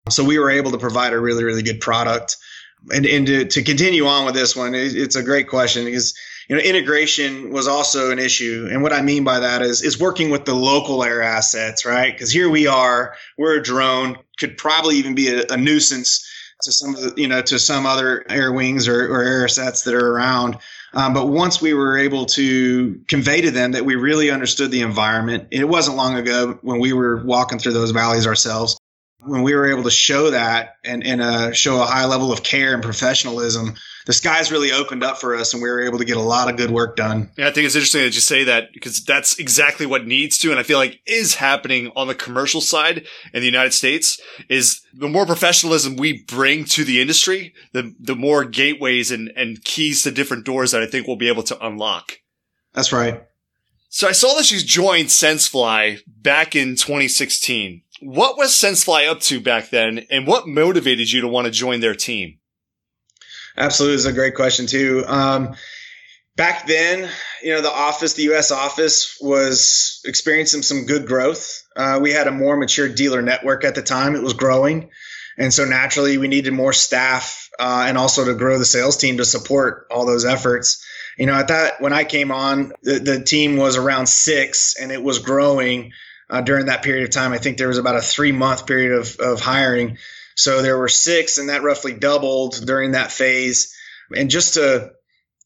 So 0.09 0.23
we 0.23 0.38
were 0.38 0.51
able 0.51 0.71
to 0.71 0.77
provide 0.77 1.13
a 1.13 1.19
really, 1.19 1.44
really 1.44 1.63
good 1.63 1.81
product. 1.81 2.38
And, 2.94 3.06
and 3.07 3.25
to, 3.25 3.45
to 3.45 3.63
continue 3.63 4.06
on 4.06 4.25
with 4.25 4.35
this 4.35 4.56
one, 4.56 4.75
it, 4.75 4.95
it's 4.95 5.15
a 5.15 5.23
great 5.23 5.47
question 5.47 5.85
because 5.85 6.13
you 6.47 6.56
know, 6.56 6.62
integration 6.62 7.51
was 7.51 7.68
also 7.68 8.12
an 8.12 8.19
issue. 8.19 8.68
And 8.71 8.83
what 8.83 8.94
I 8.94 9.01
mean 9.01 9.24
by 9.24 9.39
that 9.39 9.62
is, 9.62 9.81
is 9.81 10.00
working 10.00 10.30
with 10.30 10.45
the 10.45 10.53
local 10.53 11.03
air 11.03 11.21
assets, 11.21 11.86
right? 11.86 12.13
Because 12.13 12.31
here 12.31 12.50
we 12.50 12.68
are, 12.68 13.15
we're 13.38 13.59
a 13.59 13.63
drone, 13.63 14.18
could 14.38 14.57
probably 14.57 14.97
even 14.97 15.15
be 15.15 15.30
a, 15.30 15.45
a 15.50 15.57
nuisance 15.57 16.30
to 16.62 16.71
some 16.71 16.95
of 16.95 17.01
the, 17.01 17.21
you 17.21 17.27
know, 17.27 17.42
to 17.42 17.59
some 17.59 17.86
other 17.86 18.25
air 18.30 18.52
wings 18.52 18.87
or, 18.87 19.07
or 19.14 19.23
air 19.23 19.44
assets 19.45 19.83
that 19.83 19.94
are 19.94 20.11
around. 20.11 20.57
Um, 20.94 21.14
but 21.14 21.28
once 21.28 21.61
we 21.61 21.73
were 21.73 21.97
able 21.97 22.25
to 22.28 23.02
convey 23.07 23.42
to 23.42 23.52
them 23.52 23.73
that 23.73 23.83
we 23.83 23.95
really 23.95 24.31
understood 24.31 24.71
the 24.71 24.81
environment, 24.81 25.49
it 25.52 25.68
wasn't 25.68 25.97
long 25.97 26.16
ago 26.16 26.57
when 26.61 26.80
we 26.80 26.94
were 26.94 27.23
walking 27.25 27.59
through 27.59 27.73
those 27.73 27.92
valleys 27.92 28.28
ourselves. 28.28 28.78
When 29.19 29.42
we 29.42 29.56
were 29.56 29.71
able 29.71 29.83
to 29.83 29.92
show 29.92 30.30
that 30.31 30.75
and, 30.85 31.04
and 31.04 31.21
uh, 31.21 31.52
show 31.52 31.81
a 31.81 31.85
high 31.85 32.06
level 32.06 32.31
of 32.31 32.44
care 32.44 32.73
and 32.73 32.83
professionalism, 32.83 33.73
the 34.06 34.14
skies 34.14 34.52
really 34.52 34.71
opened 34.71 35.04
up 35.04 35.19
for 35.19 35.35
us 35.35 35.54
and 35.54 35.62
we 35.62 35.69
were 35.69 35.81
able 35.81 35.97
to 35.97 36.06
get 36.06 36.18
a 36.18 36.21
lot 36.21 36.50
of 36.50 36.57
good 36.57 36.69
work 36.71 36.95
done. 36.95 37.30
Yeah, 37.38 37.47
I 37.47 37.52
think 37.52 37.66
it's 37.66 37.76
interesting 37.76 38.02
that 38.02 38.16
you 38.16 38.21
say 38.21 38.44
that 38.44 38.71
because 38.74 39.04
that's 39.04 39.38
exactly 39.40 39.85
what 39.85 40.06
needs 40.06 40.38
to, 40.40 40.52
and 40.52 40.59
I 40.59 40.64
feel 40.64 40.78
like 40.78 41.02
is 41.06 41.35
happening 41.35 41.92
on 41.95 42.07
the 42.07 42.16
commercial 42.16 42.62
side 42.62 43.06
in 43.33 43.40
the 43.42 43.45
United 43.45 43.74
States 43.74 44.21
is 44.47 44.81
the 44.94 45.09
more 45.09 45.26
professionalism 45.26 45.95
we 45.95 46.24
bring 46.24 46.66
to 46.66 46.83
the 46.83 47.02
industry, 47.02 47.54
the, 47.74 47.94
the 48.00 48.16
more 48.16 48.45
gateways 48.45 49.12
and, 49.12 49.31
and 49.35 49.64
keys 49.64 50.04
to 50.04 50.12
different 50.12 50.45
doors 50.45 50.71
that 50.71 50.83
I 50.83 50.88
think 50.88 51.07
we'll 51.07 51.18
be 51.18 51.28
able 51.28 51.44
to 51.44 51.66
unlock. 51.66 52.19
That's 52.74 52.94
right. 52.94 53.24
So 53.90 54.07
I 54.07 54.12
saw 54.12 54.35
that 54.35 54.52
you 54.52 54.59
joined 54.59 55.07
SenseFly 55.07 56.02
back 56.06 56.56
in 56.56 56.76
2016. 56.76 57.81
What 58.02 58.38
was 58.38 58.52
SenseFly 58.52 59.09
up 59.09 59.21
to 59.21 59.40
back 59.40 59.69
then, 59.69 60.06
and 60.12 60.28
what 60.28 60.47
motivated 60.47 61.12
you 61.12 61.21
to 61.21 61.30
want 61.30 61.45
to 61.45 61.52
join 61.52 61.80
their 61.80 61.95
team? 61.95 62.40
Absolutely, 63.57 63.95
it's 63.95 64.06
a 64.06 64.14
great 64.14 64.35
question 64.35 64.68
too. 64.68 65.04
Um, 65.07 65.56
back 66.35 66.68
then, 66.68 67.09
you 67.42 67.54
know, 67.54 67.62
the 67.62 67.71
office, 67.71 68.14
the 68.14 68.24
U.S. 68.24 68.52
office, 68.52 69.18
was 69.21 70.02
experiencing 70.06 70.62
some 70.62 70.85
good 70.85 71.07
growth. 71.07 71.64
Uh, 71.76 72.00
we 72.02 72.12
had 72.12 72.28
a 72.28 72.31
more 72.31 72.57
mature 72.57 72.90
dealer 72.90 73.21
network 73.21 73.64
at 73.64 73.76
the 73.76 73.81
time; 73.81 74.16
it 74.16 74.24
was 74.24 74.33
growing, 74.33 74.90
and 75.38 75.54
so 75.54 75.66
naturally, 75.66 76.18
we 76.18 76.28
needed 76.28 76.52
more 76.52 76.74
staff 76.74 77.50
uh, 77.59 77.85
and 77.88 77.97
also 77.97 78.26
to 78.26 78.33
grow 78.33 78.57
the 78.59 78.66
sales 78.66 78.97
team 78.97 79.18
to 79.18 79.26
support 79.26 79.88
all 79.90 80.06
those 80.06 80.26
efforts. 80.26 80.85
You 81.18 81.26
know, 81.26 81.35
at 81.35 81.47
that 81.47 81.81
when 81.81 81.94
I 81.94 82.04
came 82.04 82.31
on, 82.31 82.74
the, 82.83 83.00
the 83.00 83.24
team 83.24 83.56
was 83.56 83.78
around 83.78 84.07
six, 84.07 84.76
and 84.80 84.92
it 84.92 85.02
was 85.02 85.19
growing. 85.19 85.94
Uh, 86.28 86.42
during 86.42 86.66
that 86.66 86.81
period 86.81 87.04
of 87.04 87.12
time, 87.12 87.33
I 87.33 87.38
think 87.38 87.59
there 87.59 87.68
was 87.68 87.78
about 87.78 87.97
a 87.97 88.02
three 88.02 88.31
month 88.31 88.66
period 88.66 88.94
of, 88.94 89.16
of 89.19 89.42
hiring. 89.42 90.00
So 90.35 90.61
there 90.61 90.77
were 90.77 90.89
six, 90.89 91.37
and 91.37 91.49
that 91.49 91.63
roughly 91.63 91.94
doubled 91.94 92.65
during 92.65 92.92
that 92.92 93.11
phase. 93.11 93.75
And 94.15 94.30
just 94.30 94.56
to 94.56 94.92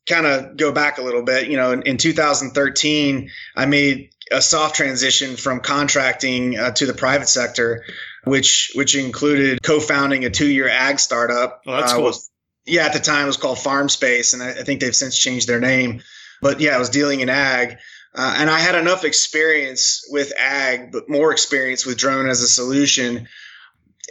kind 0.08 0.26
of 0.26 0.58
go 0.58 0.72
back 0.72 0.98
a 0.98 1.04
little 1.04 1.24
bit, 1.24 1.48
you 1.48 1.58
know, 1.58 1.72
in, 1.72 1.84
in 1.84 1.98
2013, 1.98 3.30
I 3.56 3.66
made 3.68 4.10
a 4.32 4.42
soft 4.42 4.76
transition 4.76 5.36
from 5.38 5.60
contracting 5.60 6.58
uh, 6.58 6.72
to 6.72 6.86
the 6.86 6.94
private 6.94 7.30
sector, 7.30 7.86
which 8.24 8.72
which 8.76 8.96
included 8.96 9.62
co-founding 9.64 10.26
a 10.26 10.30
two-year 10.30 10.68
ag 10.68 11.00
startup. 11.00 11.62
Oh, 11.66 11.72
that's 11.78 11.94
uh, 11.94 11.96
cool. 11.96 12.06
Was, 12.06 12.30
yeah, 12.66 12.86
at 12.86 12.94
the 12.94 13.00
time 13.00 13.24
it 13.24 13.28
was 13.28 13.38
called 13.38 13.60
Farm 13.60 13.90
Space, 13.90 14.34
and 14.34 14.44
I, 14.44 14.50
I, 14.50 14.64
think 14.64 14.82
they've 14.82 14.96
since 14.96 15.18
changed 15.18 15.48
their 15.48 15.60
name. 15.60 16.02
But 16.42 16.60
yeah, 16.60 16.76
I 16.76 16.80
was 16.80 16.90
dealing 16.90 17.22
in 17.22 17.30
ag. 17.30 17.78
Uh, 18.14 18.38
and 18.40 18.50
I 18.50 18.60
had 18.60 18.74
enough 18.74 19.04
experience 19.06 20.04
with 20.10 20.34
ag, 20.38 20.92
but 20.92 21.10
more 21.10 21.32
experience 21.32 21.86
with 21.86 21.98
drone 21.98 22.28
as 22.28 22.42
a 22.42 22.48
solution 22.48 23.28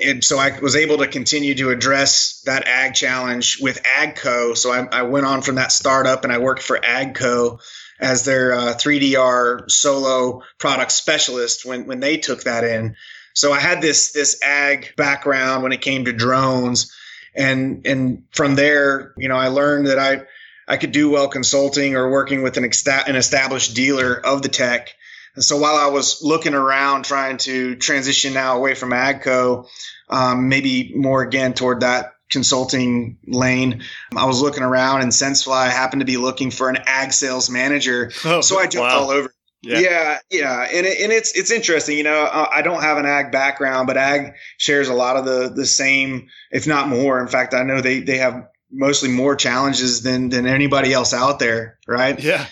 and 0.05 0.25
so 0.25 0.38
I 0.38 0.59
was 0.61 0.76
able 0.76 0.99
to 0.99 1.07
continue 1.07 1.55
to 1.57 1.71
address 1.71 2.43
that 2.47 2.67
ag 2.67 2.95
challenge 2.95 3.59
with 3.61 3.83
AGCO. 3.83 4.57
So 4.57 4.71
I, 4.73 4.87
I 4.90 5.02
went 5.02 5.26
on 5.26 5.43
from 5.43 5.57
that 5.57 5.73
startup 5.73 6.25
and 6.25 6.33
I 6.33 6.38
worked 6.38 6.62
for 6.62 6.78
AGCO 6.78 7.61
as 8.00 8.25
their 8.25 8.55
uh, 8.55 8.75
3DR 8.75 9.71
solo 9.71 10.43
product 10.59 10.93
specialist 10.93 11.64
when 11.64 11.87
when 11.87 12.00
they 12.00 12.19
took 12.19 12.45
that 12.45 12.64
in. 12.64 12.97
So 13.35 13.52
I 13.52 13.61
had 13.61 13.81
this 13.81 14.12
this 14.12 14.40
ag 14.43 14.95
background 14.97 15.62
when 15.62 15.73
it 15.73 15.81
came 15.81 16.05
to 16.05 16.12
drones, 16.12 16.93
and 17.35 17.87
and 17.87 18.25
from 18.33 18.55
there, 18.55 19.14
you 19.17 19.28
know, 19.28 19.37
I 19.37 19.49
learned 19.49 19.87
that 19.87 19.99
I 19.99 20.23
I 20.67 20.76
could 20.76 20.93
do 20.93 21.11
well 21.11 21.28
consulting 21.28 21.97
or 21.97 22.11
working 22.11 22.43
with 22.43 22.57
an, 22.57 22.64
an 22.64 23.17
established 23.17 23.75
dealer 23.75 24.14
of 24.14 24.43
the 24.43 24.49
tech. 24.49 24.95
And 25.35 25.44
so 25.44 25.56
while 25.56 25.76
I 25.76 25.87
was 25.87 26.23
looking 26.23 26.54
around 26.54 27.04
trying 27.04 27.37
to 27.38 27.76
transition 27.76 28.35
now 28.35 28.56
away 28.56 28.75
from 28.75 28.90
AGCO, 28.90 29.68
um, 30.08 30.49
maybe 30.49 30.92
more 30.94 31.23
again 31.23 31.54
toward 31.54 31.80
that 31.80 32.14
consulting 32.30 33.18
lane, 33.26 33.82
I 34.16 34.26
was 34.26 34.40
looking 34.40 34.62
around 34.62 35.02
and 35.02 35.12
SenseFly 35.12 35.70
happened 35.70 36.00
to 36.00 36.06
be 36.06 36.16
looking 36.16 36.50
for 36.50 36.68
an 36.68 36.78
ag 36.87 37.12
sales 37.12 37.50
manager. 37.50 38.11
Oh, 38.25 38.40
so 38.40 38.58
I 38.58 38.66
jumped 38.66 38.92
wow. 38.92 39.00
all 39.00 39.11
over. 39.11 39.32
Yeah. 39.61 39.80
yeah, 39.80 40.18
yeah, 40.30 40.68
and 40.73 40.87
it, 40.87 41.00
and 41.00 41.11
it's 41.11 41.32
it's 41.32 41.50
interesting. 41.50 41.99
You 41.99 42.04
know, 42.04 42.28
I 42.30 42.62
don't 42.62 42.80
have 42.80 42.97
an 42.97 43.06
ag 43.06 43.32
background, 43.32 43.88
but 43.88 43.97
ag 43.97 44.35
shares 44.56 44.88
a 44.88 44.94
lot 44.94 45.16
of 45.16 45.25
the 45.25 45.52
the 45.52 45.66
same, 45.66 46.28
if 46.52 46.68
not 46.68 46.88
more. 46.88 47.20
In 47.20 47.26
fact, 47.26 47.54
I 47.54 47.64
know 47.64 47.80
they 47.80 47.99
they 47.99 48.18
have 48.18 48.47
mostly 48.70 49.08
more 49.08 49.35
challenges 49.35 50.02
than 50.02 50.28
than 50.28 50.47
anybody 50.47 50.92
else 50.92 51.12
out 51.12 51.40
there, 51.40 51.78
right? 51.88 52.23
Yeah. 52.23 52.47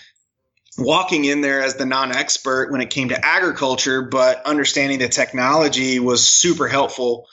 Walking 0.77 1.25
in 1.25 1.41
there 1.41 1.61
as 1.61 1.75
the 1.75 1.85
non-expert 1.85 2.71
when 2.71 2.81
it 2.81 2.89
came 2.89 3.09
to 3.09 3.25
agriculture, 3.25 4.03
but 4.03 4.45
understanding 4.45 4.99
the 4.99 5.09
technology 5.09 5.99
was 5.99 6.27
super 6.27 6.67
helpful. 6.67 7.27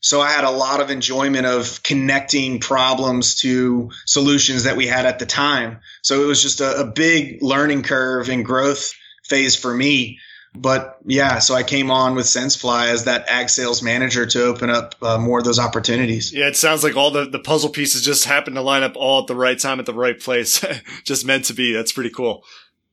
So 0.00 0.20
I 0.20 0.30
had 0.30 0.44
a 0.44 0.50
lot 0.50 0.80
of 0.80 0.90
enjoyment 0.90 1.46
of 1.46 1.82
connecting 1.82 2.60
problems 2.60 3.36
to 3.36 3.90
solutions 4.06 4.64
that 4.64 4.76
we 4.76 4.86
had 4.86 5.06
at 5.06 5.18
the 5.18 5.26
time. 5.26 5.80
So 6.02 6.22
it 6.22 6.26
was 6.26 6.42
just 6.42 6.60
a, 6.60 6.80
a 6.80 6.84
big 6.84 7.42
learning 7.42 7.82
curve 7.82 8.28
and 8.28 8.44
growth 8.44 8.92
phase 9.24 9.56
for 9.56 9.74
me. 9.74 10.18
But 10.54 10.98
yeah, 11.04 11.40
so 11.40 11.54
I 11.54 11.62
came 11.62 11.90
on 11.90 12.14
with 12.14 12.26
SenseFly 12.26 12.88
as 12.88 13.04
that 13.04 13.28
ag 13.28 13.48
sales 13.48 13.82
manager 13.82 14.24
to 14.26 14.44
open 14.44 14.70
up 14.70 14.94
uh, 15.02 15.18
more 15.18 15.38
of 15.38 15.44
those 15.44 15.58
opportunities. 15.58 16.32
Yeah, 16.32 16.46
it 16.46 16.56
sounds 16.56 16.82
like 16.82 16.96
all 16.96 17.10
the, 17.10 17.26
the 17.26 17.38
puzzle 17.38 17.70
pieces 17.70 18.02
just 18.02 18.24
happened 18.24 18.56
to 18.56 18.62
line 18.62 18.82
up 18.82 18.96
all 18.96 19.20
at 19.20 19.26
the 19.26 19.36
right 19.36 19.58
time 19.58 19.78
at 19.78 19.86
the 19.86 19.94
right 19.94 20.18
place. 20.18 20.64
just 21.04 21.26
meant 21.26 21.44
to 21.46 21.54
be. 21.54 21.72
That's 21.72 21.92
pretty 21.92 22.10
cool. 22.10 22.44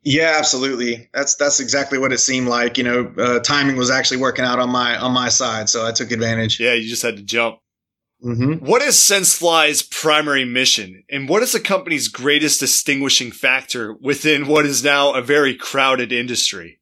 Yeah, 0.08 0.36
absolutely. 0.38 1.10
That's 1.16 1.34
that's 1.36 1.60
exactly 1.60 1.98
what 1.98 2.14
it 2.14 2.20
seemed 2.20 2.48
like. 2.48 2.78
You 2.78 2.84
know, 2.84 3.14
uh, 3.18 3.40
timing 3.40 3.76
was 3.76 3.90
actually 3.90 4.18
working 4.18 4.46
out 4.46 4.60
on 4.60 4.70
my 4.70 4.96
on 4.98 5.12
my 5.12 5.30
side, 5.30 5.68
so 5.68 5.86
I 5.86 5.92
took 5.92 6.12
advantage. 6.12 6.60
Yeah, 6.60 6.74
you 6.74 6.88
just 6.88 7.02
had 7.02 7.18
to 7.18 7.24
jump. 7.24 7.58
Mm-hmm. 8.24 8.66
What 8.66 8.84
is 8.84 8.96
SenseFly's 8.96 9.82
primary 9.82 10.46
mission, 10.46 11.04
and 11.10 11.28
what 11.28 11.42
is 11.42 11.54
the 11.54 11.60
company's 11.60 12.08
greatest 12.08 12.60
distinguishing 12.60 13.32
factor 13.32 13.96
within 14.00 14.48
what 14.48 14.68
is 14.68 14.84
now 14.84 15.14
a 15.14 15.24
very 15.24 15.56
crowded 15.56 16.12
industry? 16.12 16.80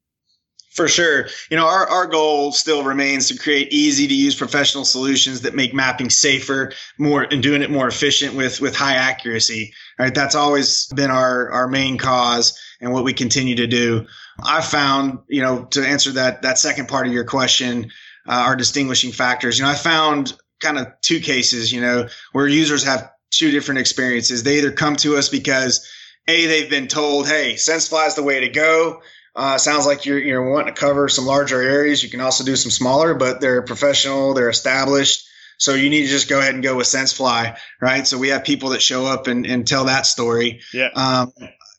For 0.74 0.88
sure. 0.88 1.28
You 1.52 1.58
know, 1.58 1.68
our, 1.68 1.88
our 1.88 2.08
goal 2.08 2.52
still 2.52 2.84
remains 2.84 3.28
to 3.28 3.38
create 3.38 3.72
easy 3.72 4.08
to 4.08 4.14
use 4.14 4.36
professional 4.36 4.86
solutions 4.86 5.42
that 5.42 5.54
make 5.54 5.72
mapping 5.72 6.10
safer, 6.10 6.72
more 6.98 7.22
and 7.22 7.44
doing 7.44 7.62
it 7.62 7.70
more 7.70 7.88
efficient 7.88 8.34
with, 8.34 8.60
with 8.60 8.76
high 8.76 8.96
accuracy. 8.96 9.72
Right. 10.00 10.16
That's 10.16 10.34
always 10.34 10.88
been 10.88 11.12
our, 11.12 11.52
our 11.52 11.68
main 11.68 12.00
cause 12.00 12.58
and 12.84 12.94
what 12.94 13.04
we 13.04 13.14
continue 13.14 13.56
to 13.56 13.68
do. 13.68 14.06
I 14.44 14.62
found, 14.62 15.20
you 15.28 15.42
know, 15.42 15.64
to 15.72 15.82
answer 15.86 16.12
that, 16.14 16.42
that 16.42 16.60
second 16.60 16.90
part 16.90 17.08
of 17.08 17.14
your 17.14 17.24
question, 17.24 17.92
uh, 18.28 18.44
our 18.48 18.56
distinguishing 18.56 19.12
factors, 19.12 19.58
you 19.58 19.64
know, 19.64 19.72
I 19.72 19.76
found 19.76 20.34
kind 20.60 20.78
of 20.78 20.88
two 21.02 21.20
cases, 21.22 21.72
you 21.72 21.82
know, 21.82 22.08
where 22.34 22.48
users 22.48 22.84
have 22.84 23.12
two 23.32 23.52
different 23.52 23.80
experiences. 23.80 24.44
They 24.44 24.58
either 24.58 24.72
come 24.72 24.98
to 24.98 25.16
us 25.16 25.30
because 25.30 25.90
a, 26.28 26.46
they've 26.46 26.70
been 26.70 26.88
told, 26.88 27.28
Hey, 27.28 27.54
SenseFly 27.54 28.08
is 28.08 28.16
the 28.16 28.24
way 28.24 28.42
to 28.42 28.50
go. 28.50 29.02
Uh, 29.36 29.58
sounds 29.58 29.88
like 29.88 30.06
you're 30.06 30.20
you're 30.20 30.52
wanting 30.52 30.74
to 30.74 30.80
cover 30.80 31.10
some 31.10 31.26
larger 31.26 31.60
areas. 31.60 32.04
You 32.04 32.10
can 32.10 32.22
also 32.22 32.44
do 32.44 32.56
some 32.56 32.70
smaller, 32.70 33.16
but 33.16 33.42
they're 33.42 33.64
professional, 33.64 34.36
they're 34.36 34.50
established. 34.50 35.28
So 35.58 35.74
you 35.74 35.90
need 35.90 36.04
to 36.04 36.08
just 36.08 36.30
go 36.30 36.40
ahead 36.40 36.54
and 36.54 36.64
go 36.64 36.76
with 36.76 36.88
SenseFly, 36.88 37.58
right? 37.82 38.06
So 38.06 38.18
we 38.18 38.30
have 38.30 38.44
people 38.44 38.70
that 38.70 38.82
show 38.82 39.06
up 39.06 39.28
and, 39.28 39.46
and 39.46 39.68
tell 39.68 39.86
that 39.86 40.06
story. 40.06 40.62
Yeah. 40.74 40.90
Um, 40.96 41.32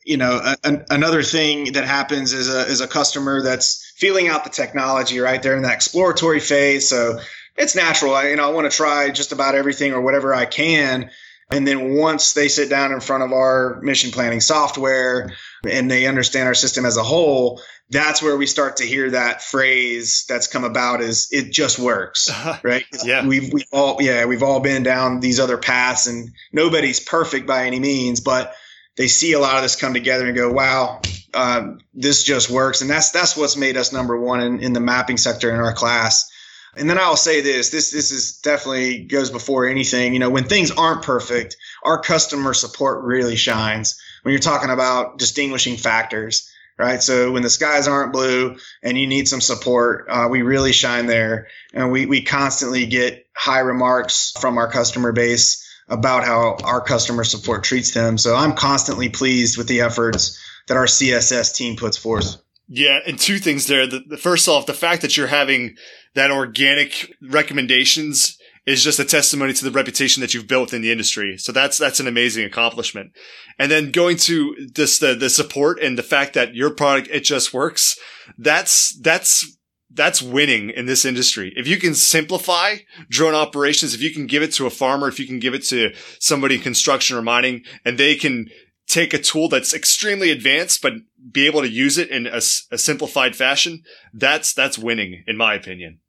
you 0.05 0.19
know, 0.19 0.55
a, 0.63 0.85
another 0.91 1.23
thing 1.23 1.73
that 1.73 1.85
happens 1.85 2.33
is 2.33 2.53
a 2.53 2.67
is 2.67 2.81
a 2.81 2.89
customer 2.89 3.43
that's 3.43 3.93
feeling 3.97 4.29
out 4.29 4.45
the 4.45 4.51
technology, 4.51 5.19
right? 5.19 5.43
They're 5.43 5.57
in 5.57 5.63
that 5.63 5.75
exploratory 5.75 6.41
phase, 6.41 6.89
so 6.89 7.19
it's 7.57 7.75
natural. 7.75 8.15
I, 8.15 8.29
you 8.29 8.37
know, 8.37 8.49
I 8.49 8.53
want 8.53 8.71
to 8.71 8.77
try 8.77 9.11
just 9.11 9.33
about 9.33 9.55
everything 9.55 9.93
or 9.93 10.01
whatever 10.01 10.35
I 10.35 10.45
can. 10.45 11.11
And 11.51 11.67
then 11.69 11.95
once 11.95 12.33
they 12.33 12.49
sit 12.49 12.71
down 12.71 12.93
in 12.93 13.01
front 13.01 13.23
of 13.23 13.33
our 13.33 13.81
mission 13.83 14.11
planning 14.11 14.41
software 14.41 15.31
and 15.69 15.91
they 15.91 16.07
understand 16.07 16.49
our 16.49 16.55
system 16.55 16.87
as 16.87 16.97
a 16.97 17.03
whole, 17.03 17.61
that's 17.91 18.23
where 18.23 18.37
we 18.37 18.47
start 18.47 18.79
to 18.79 18.85
hear 18.85 19.11
that 19.11 19.43
phrase 19.43 20.25
that's 20.27 20.47
come 20.47 20.65
about 20.65 21.03
is 21.03 21.29
it 21.31 21.53
just 21.53 21.79
works, 21.79 22.31
uh-huh. 22.31 22.59
right? 22.63 22.87
yeah. 23.05 23.27
We've, 23.27 23.53
we've 23.53 23.69
all, 23.73 24.01
yeah, 24.01 24.25
we've 24.25 24.43
all 24.43 24.61
been 24.61 24.83
down 24.83 25.21
these 25.21 25.39
other 25.39 25.59
paths 25.59 26.07
and 26.07 26.31
nobody's 26.51 26.99
perfect 26.99 27.47
by 27.47 27.67
any 27.67 27.79
means, 27.79 28.21
but 28.21 28.55
they 28.97 29.09
see 29.09 29.33
a 29.33 29.41
lot 29.41 29.57
of 29.57 29.63
this 29.63 29.77
come 29.77 29.95
together 29.95 30.27
and 30.27 30.37
go, 30.37 30.53
wow, 30.53 31.01
uh, 31.33 31.75
this 31.95 32.23
just 32.23 32.51
works. 32.51 32.81
And 32.81 32.91
that's, 32.91 33.11
that's 33.11 33.37
what's 33.37 33.57
made 33.57 33.77
us 33.77 33.93
number 33.93 34.19
one 34.19 34.41
in, 34.41 34.61
in 34.61 34.73
the 34.73 34.81
mapping 34.81 35.17
sector 35.17 35.51
in 35.53 35.61
our 35.61 35.73
class 35.73 36.31
and 36.77 36.91
then 36.91 36.99
I'll 36.99 37.17
say 37.17 37.41
this: 37.41 37.71
this 37.71 37.91
this 37.91 38.11
is 38.11 38.39
definitely 38.39 39.05
goes 39.05 39.31
before 39.31 39.67
anything. 39.67 40.13
You 40.13 40.19
know, 40.19 40.31
when 40.31 40.45
things 40.45 40.71
aren't 40.71 41.03
perfect, 41.03 41.57
our 41.83 42.01
customer 42.01 42.55
support 42.55 43.05
really 43.05 43.37
shines. 43.37 44.01
When 44.23 44.33
you're 44.33 44.41
talking 44.41 44.71
about 44.71 45.19
distinguishing 45.19 45.77
factors, 45.77 46.51
right? 46.79 47.03
So 47.03 47.33
when 47.33 47.43
the 47.43 47.51
skies 47.51 47.87
aren't 47.87 48.13
blue 48.13 48.57
and 48.83 48.99
you 48.99 49.07
need 49.07 49.29
some 49.29 49.41
support, 49.41 50.07
uh, 50.09 50.29
we 50.31 50.43
really 50.43 50.73
shine 50.73 51.07
there, 51.07 51.49
and 51.73 51.93
we 51.93 52.07
we 52.07 52.23
constantly 52.23 52.87
get 52.87 53.27
high 53.37 53.61
remarks 53.61 54.33
from 54.41 54.59
our 54.59 54.71
customer 54.71 55.13
base 55.13 55.64
about 55.89 56.25
how 56.25 56.57
our 56.65 56.81
customer 56.81 57.25
support 57.25 57.65
treats 57.65 57.93
them. 57.93 58.19
So 58.19 58.35
I'm 58.35 58.55
constantly 58.55 59.09
pleased 59.09 59.59
with 59.59 59.69
the 59.69 59.83
efforts 59.83 60.39
that 60.69 60.77
our 60.77 60.87
CSS 60.87 61.55
team 61.55 61.77
puts 61.77 61.97
forth. 61.97 62.37
Yeah, 62.67 63.01
and 63.07 63.19
two 63.19 63.39
things 63.39 63.67
there. 63.67 63.87
The, 63.87 64.01
the, 64.09 64.17
first 64.17 64.49
off, 64.49 64.65
the 64.65 64.73
fact 64.73 65.03
that 65.03 65.17
you're 65.17 65.27
having 65.27 65.77
that 66.15 66.31
organic 66.31 67.15
recommendations 67.21 68.39
is 68.67 68.83
just 68.83 68.99
a 68.99 69.05
testimony 69.05 69.53
to 69.53 69.65
the 69.65 69.71
reputation 69.71 70.23
that 70.23 70.33
you've 70.33 70.49
built 70.49 70.73
in 70.73 70.81
the 70.81 70.91
industry. 70.91 71.37
So 71.37 71.53
that's 71.53 71.77
that's 71.77 72.01
an 72.01 72.07
amazing 72.07 72.47
accomplishment. 72.47 73.13
And 73.59 73.71
then 73.71 73.91
going 73.91 74.17
to 74.19 74.57
this 74.75 74.99
the 74.99 75.15
the 75.15 75.29
support 75.29 75.79
and 75.83 75.99
the 75.99 76.03
fact 76.03 76.33
that 76.35 76.55
your 76.55 76.71
product 76.71 77.09
it 77.11 77.25
just 77.25 77.53
works. 77.53 77.99
That's 78.39 78.99
that's 79.01 79.59
that's 79.95 80.21
winning 80.21 80.71
in 80.71 80.87
this 80.87 81.05
industry. 81.05 81.53
If 81.57 81.67
you 81.67 81.79
can 81.79 81.95
simplify 81.95 82.77
drone 83.09 83.35
operations, 83.35 83.95
if 83.95 84.03
you 84.03 84.13
can 84.13 84.27
give 84.27 84.43
it 84.43 84.53
to 84.55 84.67
a 84.67 84.71
farmer, 84.71 85.09
if 85.09 85.19
you 85.19 85.27
can 85.27 85.39
give 85.39 85.55
it 85.55 85.65
to 85.67 85.95
somebody 86.19 86.57
in 86.57 86.61
construction 86.61 87.17
or 87.17 87.23
mining, 87.23 87.63
and 87.85 87.97
they 87.97 88.17
can 88.17 88.49
take 88.87 89.15
a 89.15 89.19
tool 89.19 89.49
that's 89.49 89.73
extremely 89.73 90.31
advanced, 90.31 90.83
but 90.83 90.93
be 91.33 91.47
able 91.47 91.63
to 91.63 91.69
use 91.69 91.97
it 91.97 92.11
in 92.11 92.27
a, 92.27 92.37
a 92.71 92.79
simplified 92.79 93.35
fashion, 93.35 93.83
that's, 94.13 94.53
that's 94.53 94.79
winning 94.79 95.25
in 95.27 95.37
my 95.37 95.55
opinion. 95.55 96.01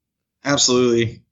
Absolutely. 0.43 1.23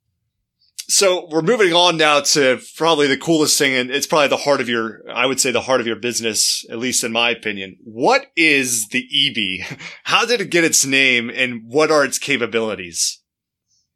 So 0.88 1.28
we're 1.30 1.42
moving 1.42 1.74
on 1.74 1.98
now 1.98 2.20
to 2.22 2.60
probably 2.76 3.08
the 3.08 3.18
coolest 3.18 3.58
thing, 3.58 3.74
and 3.74 3.90
it's 3.90 4.08
probably 4.08 4.28
the 4.28 4.38
heart 4.38 4.62
of 4.62 4.70
your, 4.70 5.02
I 5.10 5.26
would 5.26 5.40
say 5.40 5.52
the 5.52 5.62
heart 5.62 5.82
of 5.82 5.88
your 5.88 5.96
business, 5.96 6.66
at 6.70 6.78
least 6.78 7.04
in 7.04 7.12
my 7.12 7.30
opinion. 7.30 7.78
What 7.84 8.28
is 8.36 8.88
the 8.90 9.04
eBee? 9.04 9.80
How 10.04 10.26
did 10.26 10.42
it 10.42 10.52
get 10.52 10.64
its 10.64 10.86
name 10.86 11.30
and 11.30 11.62
what 11.66 11.92
are 11.92 12.04
its 12.04 12.20
capabilities? 12.20 13.22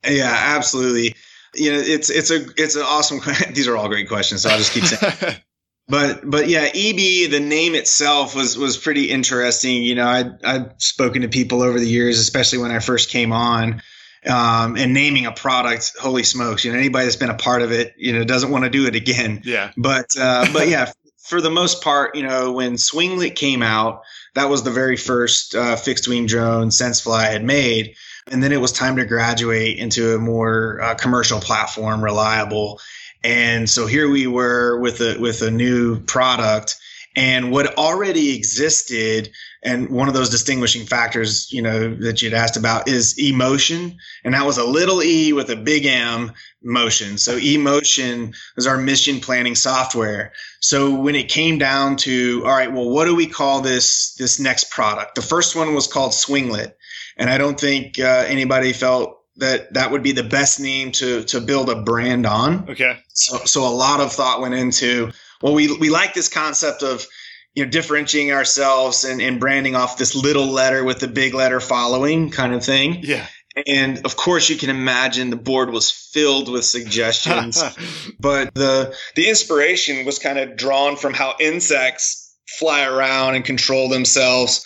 Yeah, 0.07 0.33
absolutely. 0.55 1.15
You 1.55 1.73
know, 1.73 1.79
it's, 1.79 2.09
it's 2.09 2.31
a, 2.31 2.45
it's 2.55 2.75
an 2.75 2.83
awesome, 2.83 3.19
these 3.53 3.67
are 3.67 3.75
all 3.75 3.89
great 3.89 4.07
questions. 4.07 4.43
So 4.43 4.49
I'll 4.49 4.57
just 4.57 4.71
keep 4.71 4.83
saying, 4.85 5.35
but 5.87 6.21
but 6.29 6.47
yeah, 6.47 6.69
eBee, 6.69 7.29
the 7.29 7.39
name 7.39 7.73
itself 7.75 8.35
was 8.35 8.57
was 8.57 8.77
pretty 8.77 9.09
interesting. 9.09 9.83
You 9.83 9.95
know, 9.95 10.05
I 10.05 10.25
I've 10.43 10.71
spoken 10.77 11.21
to 11.21 11.27
people 11.29 11.61
over 11.61 11.79
the 11.79 11.87
years, 11.87 12.19
especially 12.19 12.59
when 12.59 12.71
I 12.71 12.79
first 12.79 13.09
came 13.09 13.31
on. 13.31 13.81
Um, 14.29 14.75
and 14.75 14.93
naming 14.93 15.25
a 15.25 15.31
product, 15.31 15.93
holy 15.99 16.23
smokes! 16.23 16.65
You 16.65 16.71
know, 16.71 16.77
anybody 16.77 17.05
that's 17.05 17.15
been 17.15 17.29
a 17.29 17.37
part 17.37 17.61
of 17.61 17.71
it, 17.71 17.93
you 17.97 18.13
know, 18.13 18.23
doesn't 18.23 18.51
want 18.51 18.63
to 18.63 18.69
do 18.69 18.85
it 18.85 18.95
again. 18.95 19.41
Yeah. 19.45 19.71
But 19.77 20.07
uh, 20.19 20.47
but 20.53 20.67
yeah, 20.67 20.91
for 21.17 21.41
the 21.41 21.49
most 21.49 21.83
part, 21.83 22.15
you 22.15 22.23
know, 22.23 22.51
when 22.51 22.77
Swinglet 22.77 23.35
came 23.35 23.61
out, 23.61 24.03
that 24.35 24.49
was 24.49 24.63
the 24.63 24.71
very 24.71 24.97
first 24.97 25.55
uh, 25.55 25.75
fixed 25.75 26.07
wing 26.07 26.25
drone 26.25 26.69
SenseFly 26.69 27.29
had 27.29 27.43
made, 27.43 27.95
and 28.31 28.41
then 28.41 28.51
it 28.51 28.61
was 28.61 28.71
time 28.71 28.95
to 28.97 29.05
graduate 29.05 29.77
into 29.77 30.15
a 30.15 30.19
more 30.19 30.81
uh, 30.81 30.95
commercial 30.95 31.39
platform, 31.39 32.03
reliable. 32.03 32.79
And 33.23 33.69
so 33.69 33.87
here 33.87 34.09
we 34.09 34.27
were 34.27 34.79
with 34.79 35.01
a 35.01 35.17
with 35.19 35.41
a 35.41 35.51
new 35.51 35.99
product 35.99 36.77
And 37.17 37.51
what 37.51 37.79
already 37.79 38.35
existed, 38.35 39.31
and 39.63 39.89
one 39.89 40.07
of 40.07 40.13
those 40.13 40.29
distinguishing 40.29 40.85
factors, 40.85 41.51
you 41.51 41.63
know, 41.63 41.95
that 41.95 42.21
you'd 42.21 42.35
asked 42.35 42.57
about 42.57 42.87
is 42.87 43.15
eMotion. 43.15 43.95
And 44.23 44.35
that 44.35 44.45
was 44.45 44.59
a 44.59 44.63
little 44.63 45.01
e 45.01 45.33
with 45.33 45.49
a 45.49 45.55
big 45.55 45.87
M 45.87 46.31
motion. 46.61 47.17
So 47.17 47.39
eMotion 47.39 48.35
was 48.55 48.67
our 48.67 48.77
mission 48.77 49.19
planning 49.19 49.55
software. 49.55 50.31
So 50.59 50.93
when 50.93 51.15
it 51.15 51.27
came 51.27 51.57
down 51.57 51.95
to, 51.97 52.43
all 52.45 52.51
right, 52.51 52.71
well, 52.71 52.87
what 52.87 53.05
do 53.05 53.15
we 53.15 53.25
call 53.25 53.61
this, 53.61 54.13
this 54.13 54.39
next 54.39 54.69
product? 54.69 55.15
The 55.15 55.23
first 55.23 55.55
one 55.55 55.73
was 55.73 55.87
called 55.87 56.13
Swinglet. 56.13 56.77
And 57.17 57.31
I 57.31 57.39
don't 57.39 57.59
think 57.59 57.99
uh, 57.99 58.25
anybody 58.27 58.73
felt 58.73 59.23
that 59.37 59.73
that 59.73 59.89
would 59.91 60.03
be 60.03 60.11
the 60.11 60.23
best 60.23 60.59
name 60.59 60.91
to, 60.91 61.23
to 61.23 61.41
build 61.41 61.71
a 61.71 61.81
brand 61.81 62.27
on. 62.27 62.69
Okay. 62.69 62.99
So, 63.09 63.37
so 63.45 63.67
a 63.67 63.73
lot 63.73 64.01
of 64.01 64.11
thought 64.11 64.39
went 64.39 64.53
into, 64.53 65.11
well, 65.41 65.53
we, 65.53 65.75
we 65.77 65.89
like 65.89 66.13
this 66.13 66.29
concept 66.29 66.83
of, 66.83 67.05
you 67.53 67.63
know, 67.63 67.69
differentiating 67.69 68.31
ourselves 68.31 69.03
and, 69.03 69.21
and 69.21 69.39
branding 69.39 69.75
off 69.75 69.97
this 69.97 70.15
little 70.15 70.47
letter 70.47 70.83
with 70.83 70.99
the 70.99 71.07
big 71.07 71.33
letter 71.33 71.59
following 71.59 72.29
kind 72.29 72.53
of 72.53 72.63
thing. 72.63 72.99
Yeah. 73.03 73.25
And 73.65 74.05
of 74.05 74.15
course, 74.15 74.49
you 74.49 74.55
can 74.55 74.69
imagine 74.69 75.31
the 75.31 75.35
board 75.35 75.71
was 75.71 75.89
filled 75.89 76.51
with 76.51 76.63
suggestions, 76.63 77.63
but 78.19 78.53
the 78.53 78.95
the 79.15 79.29
inspiration 79.29 80.05
was 80.05 80.19
kind 80.19 80.37
of 80.37 80.55
drawn 80.55 80.95
from 80.95 81.15
how 81.15 81.35
insects 81.39 82.35
fly 82.59 82.83
around 82.85 83.35
and 83.35 83.43
control 83.43 83.89
themselves 83.89 84.65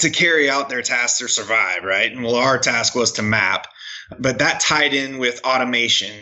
to 0.00 0.10
carry 0.10 0.48
out 0.48 0.68
their 0.68 0.82
tasks 0.82 1.22
or 1.22 1.28
survive, 1.28 1.84
right? 1.84 2.12
And 2.12 2.22
well, 2.22 2.36
our 2.36 2.58
task 2.58 2.94
was 2.94 3.12
to 3.12 3.22
map, 3.22 3.66
but 4.18 4.38
that 4.38 4.60
tied 4.60 4.94
in 4.94 5.18
with 5.18 5.44
automation 5.44 6.14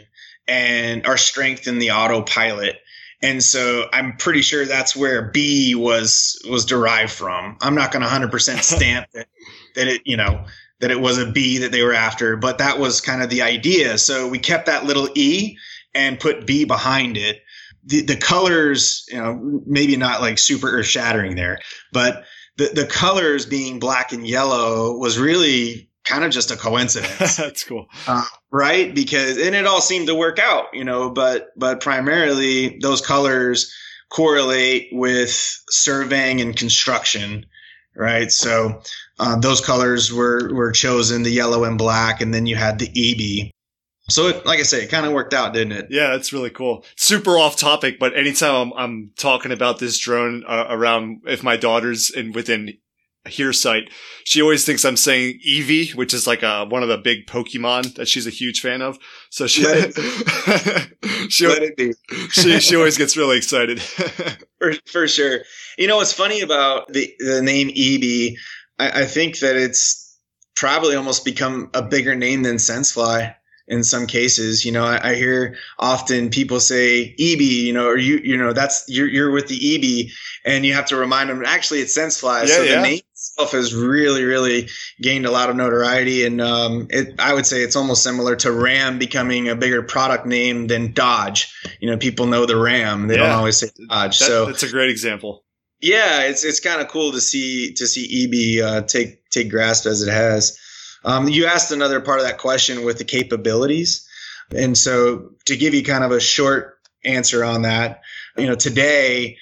and 0.49 1.07
our 1.07 1.17
strength 1.17 1.67
in 1.67 1.79
the 1.79 1.91
autopilot. 1.91 2.77
And 3.23 3.43
so 3.43 3.89
I'm 3.93 4.17
pretty 4.17 4.43
sure 4.43 4.67
that's 4.67 4.95
where 4.95 5.31
B 5.31 5.75
was 5.75 6.41
was 6.49 6.65
derived 6.65 7.13
from. 7.13 7.57
I'm 7.61 7.75
not 7.75 7.91
going 7.91 8.03
to 8.03 8.09
100% 8.09 8.63
stamp 8.63 9.09
that 9.15 9.29
that 9.75 9.89
it, 9.89 10.03
you 10.05 10.17
know, 10.17 10.45
that 10.81 10.91
it 10.91 11.01
was 11.01 11.19
a 11.19 11.31
B 11.31 11.59
that 11.59 11.73
they 11.73 11.83
were 11.83 11.95
after, 11.95 12.37
but 12.37 12.59
that 12.59 12.79
was 12.79 13.01
kind 13.01 13.23
of 13.23 13.31
the 13.31 13.43
idea. 13.43 13.99
So 13.99 14.29
we 14.29 14.39
kept 14.39 14.67
that 14.67 14.85
little 14.85 15.09
E 15.15 15.57
and 15.95 16.21
put 16.21 16.47
B 16.47 16.65
behind 16.65 17.17
it. 17.17 17.43
The, 17.85 18.03
the 18.03 18.17
colors, 18.17 19.07
you 19.09 19.17
know, 19.17 19.63
maybe 19.65 19.97
not 19.97 20.21
like 20.21 20.39
super 20.39 20.69
earth 20.69 20.87
shattering 20.87 21.37
there, 21.37 21.61
but 21.93 22.25
the, 22.57 22.71
the 22.75 22.87
colors 22.87 23.47
being 23.47 23.79
black 23.79 24.13
and 24.13 24.27
yellow 24.27 24.97
was 24.97 25.19
really 25.19 25.89
kind 26.05 26.25
of 26.25 26.31
just 26.31 26.51
a 26.51 26.57
coincidence. 26.57 27.37
That's 27.37 27.65
cool. 27.65 27.87
Uh, 28.07 28.25
right. 28.57 28.95
Because, 28.95 29.37
and 29.39 29.55
it 29.55 29.67
all 29.67 29.81
seemed 29.81 30.07
to 30.09 30.15
work 30.15 30.39
out, 30.39 30.67
you 30.73 30.85
know, 30.85 31.11
but, 31.11 31.49
but 31.57 31.81
primarily 31.81 32.79
those 32.81 33.01
colors 33.01 33.73
correlate 34.09 34.89
with 34.93 35.31
surveying 35.69 36.41
and 36.41 36.57
construction. 36.57 37.47
Right. 37.95 38.31
So, 38.31 38.83
uh, 39.19 39.39
those 39.41 39.63
colors 39.63 40.13
were, 40.13 40.53
were 40.53 40.73
chosen, 40.73 41.23
the 41.23 41.31
yellow 41.31 41.65
and 41.65 41.79
black, 41.79 42.21
and 42.21 42.33
then 42.33 42.45
you 42.45 42.55
had 42.55 42.79
the 42.79 42.89
eBee. 42.89 43.51
So, 44.11 44.29
it, 44.29 44.45
like 44.45 44.61
I 44.61 44.65
say, 44.65 44.85
it 44.85 44.91
kind 44.91 45.07
of 45.07 45.13
worked 45.13 45.33
out, 45.33 45.55
didn't 45.55 45.73
it? 45.73 45.87
Yeah, 45.91 46.11
that's 46.11 46.33
really 46.33 46.51
cool. 46.51 46.85
Super 46.97 47.39
off 47.39 47.57
topic, 47.57 47.99
but 47.99 48.17
anytime 48.17 48.55
I'm, 48.55 48.73
I'm 48.77 49.11
talking 49.17 49.51
about 49.51 49.79
this 49.79 49.99
drone 49.99 50.45
uh, 50.47 50.67
around, 50.69 51.23
if 51.27 51.43
my 51.43 51.57
daughter's 51.57 52.11
in 52.11 52.33
within 52.33 52.75
hear 53.27 53.53
sight, 53.53 53.91
she 54.25 54.43
always 54.43 54.65
thinks 54.65 54.85
I'm 54.85 54.97
saying 54.97 55.41
Eevee, 55.47 55.95
which 55.95 56.13
is 56.13 56.27
like 56.27 56.43
a, 56.43 56.65
one 56.65 56.83
of 56.83 56.89
the 56.89 56.99
big 56.99 57.27
Pokemon 57.27 57.95
that 57.95 58.09
she's 58.09 58.27
a 58.27 58.31
huge 58.31 58.61
fan 58.61 58.83
of. 58.83 58.99
So 59.31 59.47
she, 59.47 59.63
she, 61.29 61.93
she, 62.31 62.61
she 62.61 62.77
always 62.77 62.99
gets 62.99 63.17
really 63.17 63.37
excited. 63.37 63.81
for, 64.59 64.73
for 64.87 65.09
sure. 65.09 65.41
You 65.79 65.87
know, 65.87 65.97
what's 65.97 66.13
funny 66.13 66.41
about 66.41 66.93
the, 66.93 67.13
the 67.19 67.43
name 67.43 67.69
eBee, 67.69 68.37
I, 68.79 69.03
I 69.03 69.05
think 69.05 69.39
that 69.41 69.57
it's 69.57 70.19
probably 70.57 70.97
almost 70.97 71.25
become 71.25 71.71
a 71.75 71.83
bigger 71.83 72.15
name 72.15 72.43
than 72.43 72.57
SenseFly 72.57 73.35
in 73.69 73.85
some 73.85 74.07
cases. 74.07 74.65
You 74.65 74.73
know, 74.73 74.85
I, 74.85 75.11
I, 75.11 75.15
hear 75.15 75.57
often 75.79 76.31
people 76.31 76.61
say 76.61 77.15
eBee, 77.19 77.63
you 77.65 77.73
know, 77.73 77.87
or 77.87 77.97
you, 77.97 78.19
you 78.19 78.37
know, 78.37 78.53
that's 78.53 78.85
you're 78.89 79.09
you're 79.09 79.31
with 79.31 79.49
the 79.49 79.59
eBee, 79.59 80.11
and 80.45 80.65
you 80.65 80.73
have 80.75 80.87
to 80.87 80.97
remind 80.97 81.31
them. 81.31 81.43
Actually, 81.45 81.81
it's 81.81 81.97
SenseFly. 81.97 82.43
Yeah, 82.43 82.57
so 82.57 82.63
yeah. 82.63 82.77
the 82.77 82.83
name 82.83 83.01
itself 83.37 83.53
has 83.53 83.75
really, 83.75 84.25
really 84.25 84.69
gained 85.01 85.27
a 85.27 85.31
lot 85.31 85.51
of 85.51 85.57
notoriety, 85.57 86.25
and 86.25 86.41
um, 86.41 86.87
it, 86.91 87.15
I 87.19 87.35
would 87.35 87.47
say 87.47 87.63
it's 87.63 87.77
almost 87.77 88.03
similar 88.03 88.37
to 88.37 88.51
Ram 88.51 88.99
becoming 88.99 89.49
a 89.49 89.55
bigger 89.55 89.83
product 89.83 90.27
name 90.27 90.67
than 90.67 90.93
Dodge. 90.93 91.55
You 91.81 91.91
know, 91.91 91.97
people 91.97 92.27
know 92.27 92.47
the 92.47 92.57
Ram; 92.57 93.09
they 93.09 93.15
yeah. 93.17 93.25
don't 93.25 93.33
always 93.33 93.59
say 93.59 93.69
Dodge. 93.89 94.19
That, 94.19 94.25
so 94.25 94.47
that's 94.47 94.63
a 94.63 94.71
great 94.71 94.91
example. 94.91 95.45
Yeah, 95.81 96.23
it's 96.23 96.45
it's 96.45 96.61
kind 96.61 96.81
of 96.81 96.89
cool 96.89 97.13
to 97.13 97.21
see 97.21 97.75
to 97.75 97.87
see 97.87 98.27
eBee 98.27 98.63
uh, 98.63 98.83
take 98.83 99.29
take 99.31 99.51
grasp 99.51 99.87
as 99.87 100.03
it 100.03 100.11
has. 100.11 100.59
Um, 101.05 101.29
you 101.29 101.47
asked 101.47 101.71
another 101.71 102.01
part 102.01 102.19
of 102.19 102.27
that 102.27 102.39
question 102.39 102.85
with 102.85 102.99
the 102.99 103.05
capabilities. 103.05 104.09
And 104.55 104.79
so 104.79 105.31
to 105.45 105.57
give 105.57 105.75
you 105.75 105.83
kind 105.83 106.05
of 106.05 106.13
a 106.13 106.21
short 106.21 106.79
answer 107.05 107.45
on 107.45 107.63
that, 107.63 108.03
you 108.37 108.47
know, 108.47 108.55
today 108.55 109.39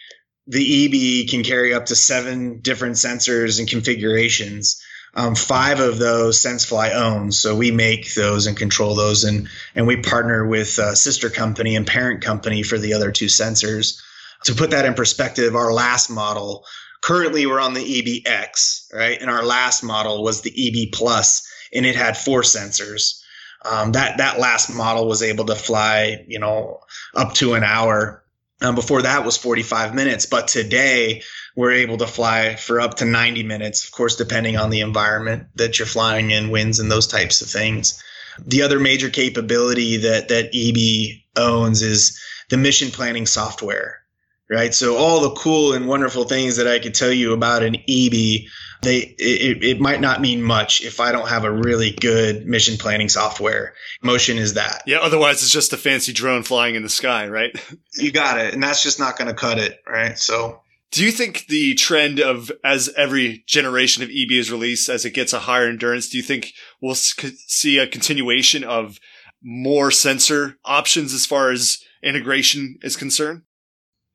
the 0.47 0.89
eBee 0.89 1.29
can 1.29 1.43
carry 1.43 1.73
up 1.75 1.87
to 1.87 1.97
seven 1.97 2.61
different 2.61 2.97
sensors 2.97 3.59
and 3.59 3.69
configurations. 3.69 4.83
Um, 5.17 5.37
five 5.37 5.79
of 5.79 5.99
those 5.99 6.41
SenseFly 6.41 6.93
owns, 6.93 7.39
so 7.39 7.55
we 7.55 7.71
make 7.71 8.15
those 8.15 8.47
and 8.47 8.57
control 8.57 8.97
those, 8.97 9.23
and 9.23 9.49
and 9.77 9.87
we 9.87 9.97
partner 9.97 10.45
with 10.45 10.79
a 10.79 10.97
sister 10.97 11.31
company 11.31 11.77
and 11.77 11.87
parent 11.87 12.21
company 12.21 12.65
for 12.65 12.79
the 12.79 12.95
other 12.95 13.13
two 13.13 13.27
sensors. 13.27 14.03
To 14.45 14.55
put 14.55 14.71
that 14.71 14.85
in 14.85 14.95
perspective, 14.95 15.55
our 15.55 15.73
last 15.73 16.11
model 16.11 16.67
currently 17.05 17.45
we're 17.47 17.61
on 17.61 17.75
the 17.75 17.81
eBee 17.81 18.23
X, 18.27 18.91
right? 18.93 19.21
And 19.21 19.31
our 19.31 19.45
last 19.45 19.83
model 19.85 20.23
was 20.25 20.41
the 20.41 20.51
eBee 20.51 20.93
Plus, 20.93 21.47
and 21.73 21.85
it 21.87 21.95
had 21.95 22.17
four 22.17 22.43
sensors. 22.43 23.21
Um, 23.65 23.93
that 23.93 24.19
that 24.19 24.39
last 24.39 24.75
model 24.75 25.07
was 25.07 25.23
able 25.23 25.47
to 25.47 25.55
fly, 25.55 26.25
you 26.27 26.39
know, 26.39 26.81
up 27.15 27.35
to 27.35 27.55
an 27.55 27.63
hour. 27.63 28.24
Um, 28.65 28.75
before 28.75 29.03
that 29.03 29.27
was 29.27 29.37
45 29.37 29.95
minutes, 29.95 30.25
but 30.25 30.49
today 30.49 31.23
we're 31.55 31.73
able 31.73 31.99
to 31.99 32.07
fly 32.07 32.57
for 32.57 32.81
up 32.81 32.95
to 32.95 33.05
90 33.05 33.43
minutes. 33.43 33.85
Of 33.85 33.93
course, 33.93 34.17
depending 34.17 34.57
on 34.57 34.71
the 34.71 34.81
environment 34.81 35.49
that 35.57 35.79
you're 35.79 35.85
flying 35.85 36.31
in, 36.31 36.49
winds 36.49 36.81
and 36.81 36.91
those 36.91 37.07
types 37.07 37.43
of 37.43 37.49
things. 37.51 38.03
The 38.39 38.63
other 38.63 38.81
major 38.81 39.11
capability 39.11 39.99
that 39.99 40.29
that 40.29 40.53
eBee 40.53 41.25
owns 41.37 41.83
is 41.83 42.19
the 42.49 42.57
mission 42.57 42.91
planning 42.91 43.27
software, 43.27 44.01
right? 44.49 44.73
So 44.73 44.97
all 44.97 45.21
the 45.21 45.35
cool 45.35 45.75
and 45.75 45.87
wonderful 45.87 46.25
things 46.25 46.57
that 46.57 46.67
I 46.67 46.79
could 46.79 46.95
tell 46.95 47.13
you 47.13 47.35
about 47.35 47.63
an 47.63 47.75
eBee 47.87 48.49
they 48.83 48.99
it, 49.19 49.63
it 49.63 49.81
might 49.81 50.01
not 50.01 50.21
mean 50.21 50.43
much 50.43 50.83
if 50.83 51.01
I 51.01 51.13
don't 51.13 51.29
have 51.29 51.45
a 51.45 51.53
really 51.53 51.93
good 51.93 52.47
mission 52.47 52.77
planning 52.77 53.09
software. 53.09 53.75
Motion 54.03 54.39
is 54.39 54.55
that. 54.55 54.83
Yeah, 54.87 54.99
otherwise 54.99 55.43
it's 55.43 55.51
just 55.51 55.73
a 55.73 55.77
fancy 55.77 56.13
drone 56.13 56.43
flying 56.43 56.75
in 56.75 56.83
the 56.83 56.89
sky, 56.89 57.29
right? 57.29 57.51
you 57.95 58.13
got 58.13 58.39
it. 58.39 58.55
And 58.55 58.63
that's 58.63 58.83
just 58.83 58.99
not 58.99 59.19
going 59.19 59.29
to 59.29 59.35
cut 59.35 59.59
it, 59.59 59.81
right? 59.87 60.19
So 60.19 60.61
do 60.95 61.05
you 61.05 61.11
think 61.11 61.47
the 61.47 61.75
trend 61.75 62.21
of 62.21 62.53
as 62.63 62.89
every 62.97 63.43
generation 63.49 64.05
of 64.05 64.11
eBee 64.11 64.39
is 64.39 64.53
released, 64.53 64.89
as 64.89 65.05
it 65.05 65.11
gets 65.11 65.33
a 65.33 65.41
higher 65.41 65.69
endurance, 65.69 66.09
do 66.09 66.17
you 66.17 66.23
think 66.23 66.53
we'll 66.81 66.95
see 66.95 67.79
a 67.79 67.87
continuation 67.89 68.63
of 68.63 69.01
more 69.43 69.91
sensor 69.91 70.57
options 70.65 71.13
as 71.13 71.27
far 71.27 71.51
as 71.51 71.83
integration 72.03 72.79
is 72.83 72.97
concerned? 72.97 73.43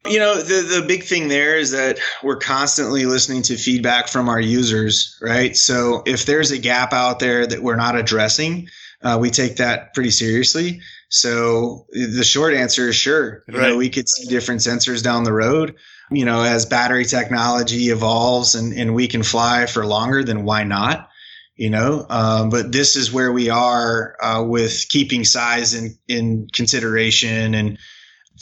You 0.07 0.19
know, 0.19 0.41
the, 0.41 0.79
the 0.79 0.85
big 0.87 1.03
thing 1.03 1.27
there 1.27 1.57
is 1.57 1.71
that 1.71 1.99
we're 2.23 2.37
constantly 2.37 3.05
listening 3.05 3.41
to 3.43 3.57
feedback 3.57 4.07
from 4.07 4.29
our 4.29 4.39
users, 4.39 5.17
right? 5.21 5.55
So 5.57 6.03
if 6.05 6.25
there's 6.25 6.51
a 6.51 6.57
gap 6.57 6.93
out 6.93 7.19
there 7.19 7.45
that 7.45 7.61
we're 7.61 7.75
not 7.75 7.97
addressing, 7.97 8.69
uh, 9.03 9.17
we 9.19 9.29
take 9.29 9.57
that 9.57 9.93
pretty 9.93 10.11
seriously. 10.11 10.81
So 11.09 11.85
the 11.91 12.23
short 12.23 12.53
answer 12.53 12.89
is 12.89 12.95
sure. 12.95 13.43
You 13.47 13.59
right. 13.59 13.69
know, 13.69 13.77
we 13.77 13.89
could 13.89 14.07
see 14.07 14.25
different 14.27 14.61
sensors 14.61 15.03
down 15.03 15.25
the 15.25 15.33
road. 15.33 15.75
You 16.11 16.25
know, 16.25 16.43
as 16.43 16.65
battery 16.65 17.05
technology 17.05 17.89
evolves 17.89 18.55
and, 18.55 18.73
and 18.73 18.95
we 18.95 19.07
can 19.07 19.23
fly 19.23 19.65
for 19.65 19.85
longer, 19.85 20.23
then 20.23 20.43
why 20.43 20.63
not? 20.63 21.09
You 21.55 21.71
know, 21.71 22.05
um, 22.09 22.49
but 22.49 22.71
this 22.71 22.95
is 22.95 23.11
where 23.11 23.33
we 23.33 23.49
are 23.49 24.15
uh, 24.21 24.43
with 24.43 24.85
keeping 24.87 25.25
size 25.25 25.73
in, 25.73 25.97
in 26.07 26.47
consideration 26.53 27.53
and 27.53 27.77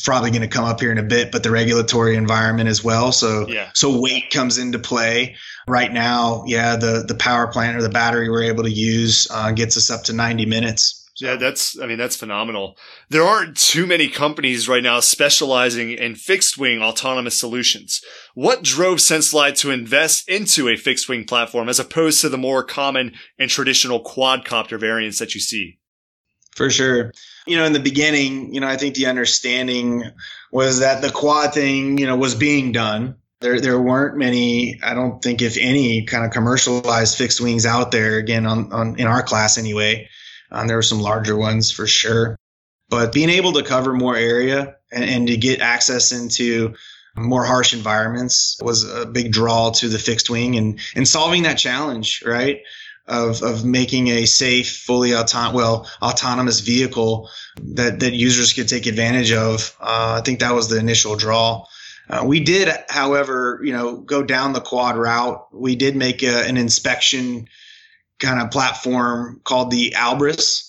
probably 0.04 0.30
going 0.30 0.42
to 0.42 0.48
come 0.48 0.66
up 0.66 0.80
here 0.80 0.92
in 0.92 0.98
a 0.98 1.04
bit, 1.04 1.32
but 1.32 1.44
the 1.44 1.52
regulatory 1.52 2.16
environment 2.16 2.70
as 2.70 2.84
well. 2.84 3.12
So, 3.12 3.48
yeah. 3.48 3.70
so 3.74 4.00
weight 4.00 4.30
comes 4.32 4.58
into 4.58 4.80
play. 4.80 5.36
Right 5.68 5.92
now, 5.92 6.44
yeah, 6.48 6.78
the 6.78 7.04
the 7.06 7.16
power 7.16 7.48
plant 7.48 7.78
or 7.78 7.82
the 7.82 7.90
battery 7.90 8.30
we're 8.30 8.44
able 8.44 8.64
to 8.64 8.72
use 8.72 9.28
uh, 9.32 9.52
gets 9.52 9.76
us 9.76 9.90
up 9.90 10.04
to 10.04 10.14
90 10.14 10.46
minutes. 10.46 11.04
Yeah, 11.20 11.36
that's, 11.36 11.78
I 11.82 11.88
mean, 11.88 11.98
that's 11.98 12.16
phenomenal. 12.16 12.78
There 13.10 13.24
aren't 13.24 13.58
too 13.58 13.88
many 13.88 14.08
companies 14.08 14.70
right 14.70 14.84
now 14.84 15.00
specializing 15.00 15.90
in 15.90 16.14
fixed 16.14 16.60
wing 16.60 16.82
autonomous 16.82 17.38
solutions. 17.38 18.02
What 18.36 18.62
drove 18.62 19.00
SenseFly 19.00 19.58
to 19.62 19.72
invest 19.72 20.30
into 20.30 20.70
a 20.70 20.78
fixed 20.78 21.10
wing 21.10 21.26
platform 21.26 21.70
as 21.70 21.80
opposed 21.80 22.22
to 22.22 22.30
the 22.30 22.38
more 22.38 22.64
common 22.64 23.14
and 23.40 23.50
traditional 23.50 24.04
quadcopter 24.04 24.80
variants 24.80 25.18
that 25.18 25.34
you 25.34 25.42
see? 25.42 25.80
For 26.56 26.70
sure 26.70 27.12
you 27.48 27.58
know, 27.58 27.66
in 27.66 27.74
the 27.74 27.80
beginning, 27.80 28.54
you 28.54 28.62
know, 28.62 28.68
I 28.68 28.78
think 28.78 28.96
the 28.96 29.08
understanding 29.08 30.04
was 30.52 30.80
that 30.80 31.02
the 31.02 31.12
quad 31.12 31.54
thing, 31.54 31.98
you 31.98 32.06
know, 32.06 32.16
was 32.16 32.36
being 32.36 32.72
done, 32.72 33.16
There, 33.40 33.62
there 33.62 33.80
weren't 33.80 34.18
many, 34.18 34.80
I 34.82 34.94
don't 34.94 35.22
think, 35.22 35.42
if 35.42 35.58
any, 35.58 36.06
kind 36.06 36.26
of 36.26 36.32
commercialized 36.32 37.18
fixed 37.18 37.40
wings 37.40 37.66
out 37.66 37.92
there. 37.92 38.18
Again, 38.18 38.46
on, 38.46 38.74
on 38.74 39.00
in 39.00 39.08
our 39.08 39.22
class 39.22 39.58
anyway. 39.58 40.10
Um, 40.50 40.68
there 40.68 40.78
were 40.78 40.82
some 40.82 41.02
larger 41.02 41.36
ones 41.36 41.72
for 41.72 41.88
sure, 41.88 42.38
but 42.90 43.12
being 43.12 43.30
able 43.30 43.54
to 43.54 43.64
cover 43.64 43.94
more 43.94 44.16
area 44.16 44.78
and, 44.92 45.04
and 45.04 45.28
to 45.28 45.36
get 45.36 45.60
access 45.60 46.14
into 46.14 46.76
more 47.18 47.44
harsh 47.44 47.74
environments 47.74 48.58
was 48.62 48.90
a 48.90 49.06
big 49.06 49.32
draw 49.32 49.72
to 49.72 49.90
the 49.90 50.00
fixed 50.00 50.30
wing 50.30 50.56
and, 50.56 50.80
and 50.96 51.06
solving 51.08 51.44
that 51.44 51.58
challenge, 51.58 52.24
right? 52.26 52.62
Of, 53.10 53.42
of 53.42 53.64
making 53.64 54.10
a 54.10 54.26
safe, 54.26 54.80
fully 54.80 55.16
auton- 55.16 55.54
well, 55.54 55.90
autonomous 56.02 56.60
vehicle 56.60 57.30
that, 57.56 58.02
that 58.02 58.12
users 58.12 58.52
could 58.52 58.68
take 58.68 58.86
advantage 58.86 59.32
of. 59.32 59.74
Uh, 59.80 60.20
I 60.20 60.22
think 60.26 60.42
that 60.42 60.54
was 60.54 60.68
the 60.68 60.78
initial 60.78 61.16
draw. 61.16 61.64
Uh, 62.10 62.24
we 62.26 62.42
did, 62.42 62.70
however, 62.90 63.62
you 63.64 63.72
know, 63.72 63.96
go 63.96 64.24
down 64.24 64.52
the 64.52 64.60
quad 64.60 64.98
route. 64.98 65.48
We 65.54 65.78
did 65.78 65.96
make 65.96 66.22
a, 66.22 66.46
an 66.46 66.58
inspection 66.58 67.48
kind 68.20 68.42
of 68.42 68.52
platform 68.52 69.40
called 69.46 69.72
the 69.72 69.92
Albris 69.92 70.68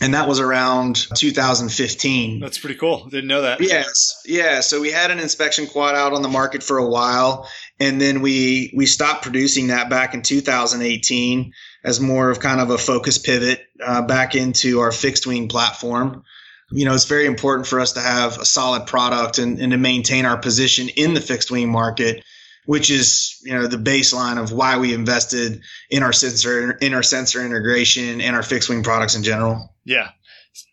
and 0.00 0.14
that 0.14 0.26
was 0.26 0.40
around 0.40 1.06
2015. 1.14 2.40
That's 2.40 2.58
pretty 2.58 2.76
cool. 2.76 3.04
Didn't 3.06 3.28
know 3.28 3.42
that. 3.42 3.60
Yes, 3.60 4.22
yeah. 4.24 4.60
So 4.60 4.80
we 4.80 4.90
had 4.90 5.10
an 5.10 5.18
inspection 5.18 5.66
quad 5.66 5.94
out 5.94 6.12
on 6.12 6.22
the 6.22 6.28
market 6.28 6.62
for 6.62 6.78
a 6.78 6.86
while, 6.86 7.48
and 7.78 8.00
then 8.00 8.22
we 8.22 8.72
we 8.74 8.86
stopped 8.86 9.22
producing 9.22 9.68
that 9.68 9.90
back 9.90 10.14
in 10.14 10.22
2018 10.22 11.52
as 11.84 12.00
more 12.00 12.30
of 12.30 12.40
kind 12.40 12.60
of 12.60 12.70
a 12.70 12.78
focus 12.78 13.18
pivot 13.18 13.60
uh, 13.84 14.02
back 14.02 14.34
into 14.34 14.80
our 14.80 14.92
fixed 14.92 15.26
wing 15.26 15.48
platform. 15.48 16.24
You 16.72 16.84
know, 16.84 16.94
it's 16.94 17.04
very 17.04 17.26
important 17.26 17.66
for 17.66 17.80
us 17.80 17.92
to 17.92 18.00
have 18.00 18.38
a 18.38 18.44
solid 18.44 18.86
product 18.86 19.38
and, 19.38 19.58
and 19.58 19.72
to 19.72 19.78
maintain 19.78 20.24
our 20.24 20.36
position 20.36 20.88
in 20.88 21.14
the 21.14 21.20
fixed 21.20 21.50
wing 21.50 21.70
market 21.70 22.22
which 22.66 22.90
is 22.90 23.40
you 23.42 23.52
know 23.52 23.66
the 23.66 23.76
baseline 23.76 24.40
of 24.40 24.52
why 24.52 24.78
we 24.78 24.94
invested 24.94 25.60
in 25.90 26.04
our 26.04 26.12
sensor 26.12 26.72
in 26.72 26.94
our 26.94 27.02
sensor 27.02 27.44
integration 27.44 28.20
and 28.20 28.36
our 28.36 28.44
fixed 28.44 28.68
wing 28.68 28.84
products 28.84 29.16
in 29.16 29.24
general. 29.24 29.74
Yeah. 29.84 30.10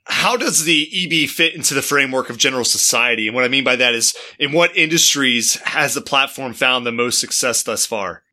How 0.05 0.37
does 0.37 0.63
the 0.63 0.87
eBee 0.93 1.27
fit 1.27 1.55
into 1.55 1.73
the 1.73 1.81
framework 1.81 2.29
of 2.29 2.37
general 2.37 2.65
society? 2.65 3.27
And 3.27 3.35
what 3.35 3.45
I 3.45 3.49
mean 3.49 3.63
by 3.63 3.75
that 3.75 3.93
is, 3.93 4.15
in 4.39 4.51
what 4.51 4.77
industries 4.77 5.55
has 5.61 5.95
the 5.95 6.01
platform 6.01 6.53
found 6.53 6.85
the 6.85 6.91
most 6.91 7.19
success 7.19 7.61
thus 7.63 7.85
far? 7.85 8.23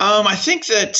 Um, 0.00 0.26
I 0.26 0.36
think 0.36 0.66
that 0.66 0.92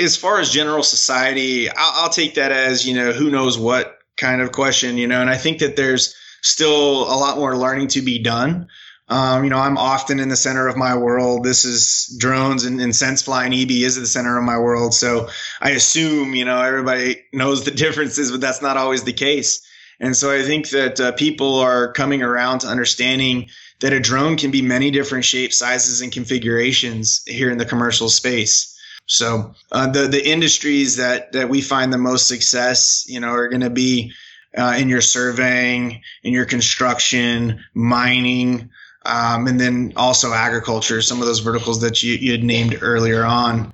as 0.00 0.16
far 0.16 0.40
as 0.40 0.50
general 0.50 0.82
society, 0.82 1.68
I'll, 1.68 2.04
I'll 2.04 2.10
take 2.10 2.34
that 2.34 2.50
as 2.50 2.86
you 2.86 2.94
know 2.94 3.12
who 3.12 3.30
knows 3.30 3.58
what 3.58 3.98
kind 4.16 4.40
of 4.40 4.52
question, 4.52 4.96
you 4.96 5.06
know, 5.06 5.20
and 5.20 5.28
I 5.28 5.36
think 5.36 5.58
that 5.58 5.76
there's 5.76 6.14
still 6.42 7.02
a 7.02 7.16
lot 7.16 7.36
more 7.36 7.56
learning 7.56 7.88
to 7.88 8.02
be 8.02 8.18
done. 8.18 8.68
Um, 9.08 9.44
you 9.44 9.50
know, 9.50 9.58
I'm 9.58 9.78
often 9.78 10.20
in 10.20 10.28
the 10.28 10.36
center 10.36 10.68
of 10.68 10.76
my 10.76 10.96
world. 10.96 11.42
This 11.42 11.64
is 11.64 12.14
drones 12.18 12.64
and, 12.64 12.80
and 12.80 12.94
sense 12.94 13.22
flying 13.22 13.52
eBee 13.52 13.82
is 13.84 13.96
the 13.96 14.06
center 14.06 14.36
of 14.36 14.44
my 14.44 14.58
world. 14.58 14.92
So 14.92 15.28
I 15.60 15.70
assume, 15.70 16.34
you 16.34 16.44
know, 16.44 16.60
everybody 16.60 17.24
knows 17.32 17.64
the 17.64 17.70
differences, 17.84 18.30
but 18.30 18.40
that's 18.40 18.60
not 18.60 18.76
always 18.76 19.04
the 19.04 19.14
case. 19.14 19.66
And 20.00 20.16
so 20.16 20.30
I 20.30 20.42
think 20.42 20.70
that 20.70 21.00
uh, 21.00 21.12
people 21.12 21.56
are 21.56 21.92
coming 21.92 22.22
around 22.22 22.60
to 22.60 22.68
understanding 22.68 23.48
that 23.80 23.92
a 23.92 24.00
drone 24.00 24.36
can 24.36 24.50
be 24.50 24.62
many 24.62 24.90
different 24.90 25.24
shapes, 25.24 25.58
sizes, 25.58 26.00
and 26.00 26.12
configurations 26.12 27.22
here 27.26 27.50
in 27.50 27.58
the 27.58 27.64
commercial 27.64 28.08
space. 28.08 28.76
So 29.06 29.54
uh, 29.72 29.90
the 29.90 30.06
the 30.06 30.28
industries 30.28 30.96
that 30.96 31.32
that 31.32 31.48
we 31.48 31.62
find 31.62 31.92
the 31.92 31.98
most 31.98 32.28
success, 32.28 33.04
you 33.08 33.20
know, 33.20 33.30
are 33.30 33.48
going 33.48 33.62
to 33.62 33.70
be 33.70 34.12
uh, 34.56 34.76
in 34.78 34.88
your 34.88 35.00
surveying, 35.00 36.02
in 36.22 36.32
your 36.32 36.44
construction, 36.44 37.64
mining, 37.74 38.70
um, 39.06 39.46
and 39.46 39.58
then 39.58 39.92
also 39.96 40.32
agriculture, 40.32 41.00
some 41.00 41.20
of 41.20 41.26
those 41.26 41.40
verticals 41.40 41.80
that 41.80 42.02
you, 42.02 42.14
you 42.14 42.32
had 42.32 42.44
named 42.44 42.78
earlier 42.82 43.24
on. 43.24 43.72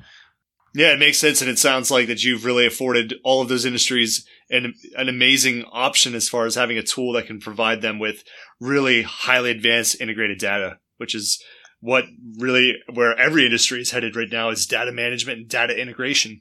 Yeah, 0.75 0.93
it 0.93 0.99
makes 0.99 1.19
sense, 1.19 1.41
and 1.41 1.51
it 1.51 1.59
sounds 1.59 1.91
like 1.91 2.09
that 2.09 2.23
you've 2.23 2.45
really 2.45 2.67
afforded 2.67 3.15
all 3.23 3.41
of 3.41 3.49
those 3.49 3.65
industries 3.65 4.27
an 4.51 4.75
an 4.97 5.09
amazing 5.09 5.65
option 5.73 6.15
as 6.15 6.29
far 6.29 6.47
as 6.47 6.55
having 6.55 6.79
a 6.79 6.83
tool 6.83 7.13
that 7.13 7.27
can 7.27 7.41
provide 7.41 7.83
them 7.83 7.99
with 7.99 8.25
really 8.61 9.03
highly 9.03 9.51
advanced 9.51 10.01
integrated 10.01 10.39
data, 10.39 10.79
which 10.97 11.15
is 11.15 11.43
what 11.81 12.05
really 12.39 12.75
where 12.93 13.19
every 13.19 13.45
industry 13.45 13.81
is 13.81 13.91
headed 13.91 14.17
right 14.17 14.31
now 14.31 14.51
is 14.51 14.67
data 14.67 14.93
management 14.93 15.39
and 15.39 15.49
data 15.49 15.79
integration. 15.79 16.41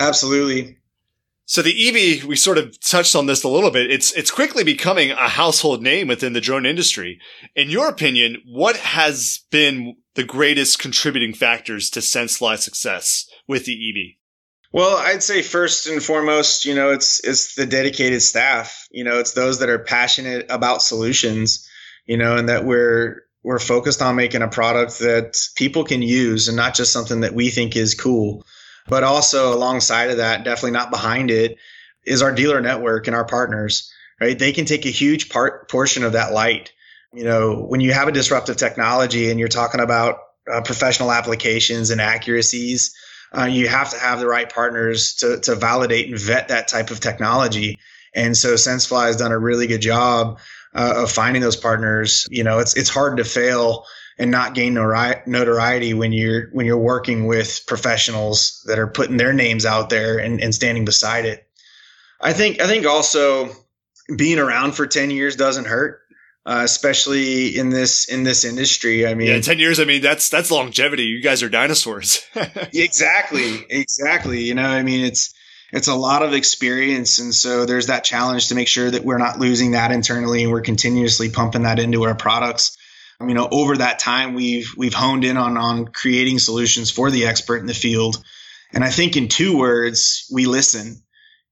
Absolutely. 0.00 0.78
So 1.44 1.60
the 1.60 1.74
eBee, 1.74 2.24
we 2.24 2.36
sort 2.36 2.56
of 2.56 2.80
touched 2.80 3.14
on 3.14 3.26
this 3.26 3.44
a 3.44 3.48
little 3.48 3.70
bit. 3.70 3.90
It's 3.90 4.12
it's 4.12 4.30
quickly 4.30 4.64
becoming 4.64 5.10
a 5.10 5.28
household 5.28 5.82
name 5.82 6.08
within 6.08 6.32
the 6.32 6.40
drone 6.40 6.64
industry. 6.64 7.18
In 7.54 7.68
your 7.68 7.88
opinion, 7.88 8.38
what 8.46 8.76
has 8.76 9.40
been 9.50 9.96
the 10.14 10.24
greatest 10.24 10.78
contributing 10.78 11.34
factors 11.34 11.90
to 11.90 12.00
SenseFly's 12.00 12.64
success 12.64 13.28
with 13.46 13.66
the 13.66 13.72
eBee? 13.72 14.16
Well, 14.72 14.96
I'd 14.96 15.22
say 15.22 15.42
first 15.42 15.86
and 15.86 16.02
foremost, 16.02 16.64
you 16.64 16.74
know, 16.74 16.90
it's 16.90 17.22
it's 17.22 17.54
the 17.54 17.66
dedicated 17.66 18.22
staff. 18.22 18.88
You 18.90 19.04
know, 19.04 19.18
it's 19.18 19.32
those 19.32 19.58
that 19.58 19.68
are 19.68 19.78
passionate 19.78 20.46
about 20.48 20.82
solutions. 20.82 21.68
You 22.06 22.16
know, 22.16 22.36
and 22.36 22.48
that 22.48 22.64
we're 22.64 23.22
we're 23.42 23.58
focused 23.58 24.02
on 24.02 24.16
making 24.16 24.42
a 24.42 24.48
product 24.48 24.98
that 25.00 25.36
people 25.56 25.84
can 25.84 26.02
use 26.02 26.48
and 26.48 26.56
not 26.56 26.74
just 26.74 26.92
something 26.92 27.20
that 27.20 27.34
we 27.34 27.50
think 27.50 27.76
is 27.76 27.94
cool. 27.94 28.44
But 28.88 29.04
also 29.04 29.54
alongside 29.54 30.10
of 30.10 30.16
that, 30.16 30.44
definitely 30.44 30.72
not 30.72 30.90
behind 30.90 31.30
it, 31.30 31.58
is 32.04 32.22
our 32.22 32.32
dealer 32.32 32.60
network 32.60 33.06
and 33.06 33.14
our 33.14 33.24
partners, 33.24 33.92
right? 34.20 34.36
They 34.36 34.52
can 34.52 34.64
take 34.64 34.86
a 34.86 34.90
huge 34.90 35.28
part 35.28 35.70
portion 35.70 36.02
of 36.02 36.12
that 36.12 36.32
light. 36.32 36.72
You 37.12 37.24
know, 37.24 37.62
when 37.62 37.80
you 37.80 37.92
have 37.92 38.08
a 38.08 38.12
disruptive 38.12 38.56
technology 38.56 39.30
and 39.30 39.38
you're 39.38 39.48
talking 39.48 39.80
about 39.80 40.18
uh, 40.52 40.62
professional 40.62 41.12
applications 41.12 41.90
and 41.90 42.00
accuracies, 42.00 42.94
uh, 43.36 43.44
you 43.44 43.68
have 43.68 43.90
to 43.90 43.98
have 43.98 44.20
the 44.20 44.26
right 44.26 44.52
partners 44.52 45.14
to, 45.16 45.40
to 45.40 45.54
validate 45.54 46.08
and 46.08 46.18
vet 46.18 46.48
that 46.48 46.68
type 46.68 46.90
of 46.90 47.00
technology. 47.00 47.78
And 48.14 48.36
so 48.36 48.54
SenseFly 48.54 49.06
has 49.06 49.16
done 49.16 49.32
a 49.32 49.38
really 49.38 49.66
good 49.66 49.80
job 49.80 50.38
uh, 50.74 50.94
of 50.96 51.10
finding 51.10 51.42
those 51.42 51.56
partners. 51.56 52.28
You 52.30 52.44
know, 52.44 52.58
it's 52.58 52.74
it's 52.74 52.90
hard 52.90 53.16
to 53.16 53.24
fail 53.24 53.86
and 54.18 54.30
not 54.30 54.54
gain 54.54 54.74
notoriety 54.74 55.94
when 55.94 56.12
you're 56.12 56.48
when 56.52 56.66
you're 56.66 56.78
working 56.78 57.26
with 57.26 57.64
professionals 57.66 58.62
that 58.66 58.78
are 58.78 58.86
putting 58.86 59.16
their 59.16 59.32
names 59.32 59.64
out 59.64 59.88
there 59.88 60.18
and, 60.18 60.40
and 60.42 60.54
standing 60.54 60.84
beside 60.84 61.24
it. 61.24 61.46
I 62.20 62.32
think 62.32 62.60
I 62.60 62.66
think 62.66 62.86
also 62.86 63.50
being 64.14 64.38
around 64.38 64.72
for 64.72 64.86
10 64.86 65.10
years 65.10 65.36
doesn't 65.36 65.66
hurt. 65.66 66.01
Uh, 66.44 66.62
especially 66.64 67.56
in 67.56 67.70
this 67.70 68.06
in 68.06 68.24
this 68.24 68.44
industry. 68.44 69.06
I 69.06 69.14
mean, 69.14 69.28
yeah, 69.28 69.40
ten 69.40 69.60
years. 69.60 69.78
I 69.78 69.84
mean, 69.84 70.02
that's 70.02 70.28
that's 70.28 70.50
longevity. 70.50 71.04
You 71.04 71.22
guys 71.22 71.42
are 71.44 71.48
dinosaurs. 71.48 72.20
exactly, 72.74 73.64
exactly. 73.70 74.42
You 74.42 74.54
know, 74.54 74.66
I 74.66 74.82
mean, 74.82 75.04
it's 75.04 75.32
it's 75.72 75.86
a 75.86 75.94
lot 75.94 76.22
of 76.22 76.32
experience, 76.32 77.20
and 77.20 77.32
so 77.32 77.64
there's 77.64 77.86
that 77.86 78.02
challenge 78.02 78.48
to 78.48 78.56
make 78.56 78.66
sure 78.66 78.90
that 78.90 79.04
we're 79.04 79.18
not 79.18 79.38
losing 79.38 79.70
that 79.70 79.92
internally, 79.92 80.42
and 80.42 80.50
we're 80.50 80.62
continuously 80.62 81.30
pumping 81.30 81.62
that 81.62 81.78
into 81.78 82.02
our 82.02 82.16
products 82.16 82.76
you 83.28 83.34
know, 83.34 83.48
over 83.50 83.76
that 83.76 83.98
time, 83.98 84.34
we've 84.34 84.74
we've 84.76 84.94
honed 84.94 85.24
in 85.24 85.36
on 85.36 85.56
on 85.56 85.88
creating 85.88 86.38
solutions 86.38 86.90
for 86.90 87.10
the 87.10 87.26
expert 87.26 87.58
in 87.58 87.66
the 87.66 87.74
field. 87.74 88.22
And 88.72 88.82
I 88.82 88.90
think 88.90 89.16
in 89.16 89.28
two 89.28 89.56
words, 89.56 90.26
we 90.32 90.46
listen. 90.46 91.02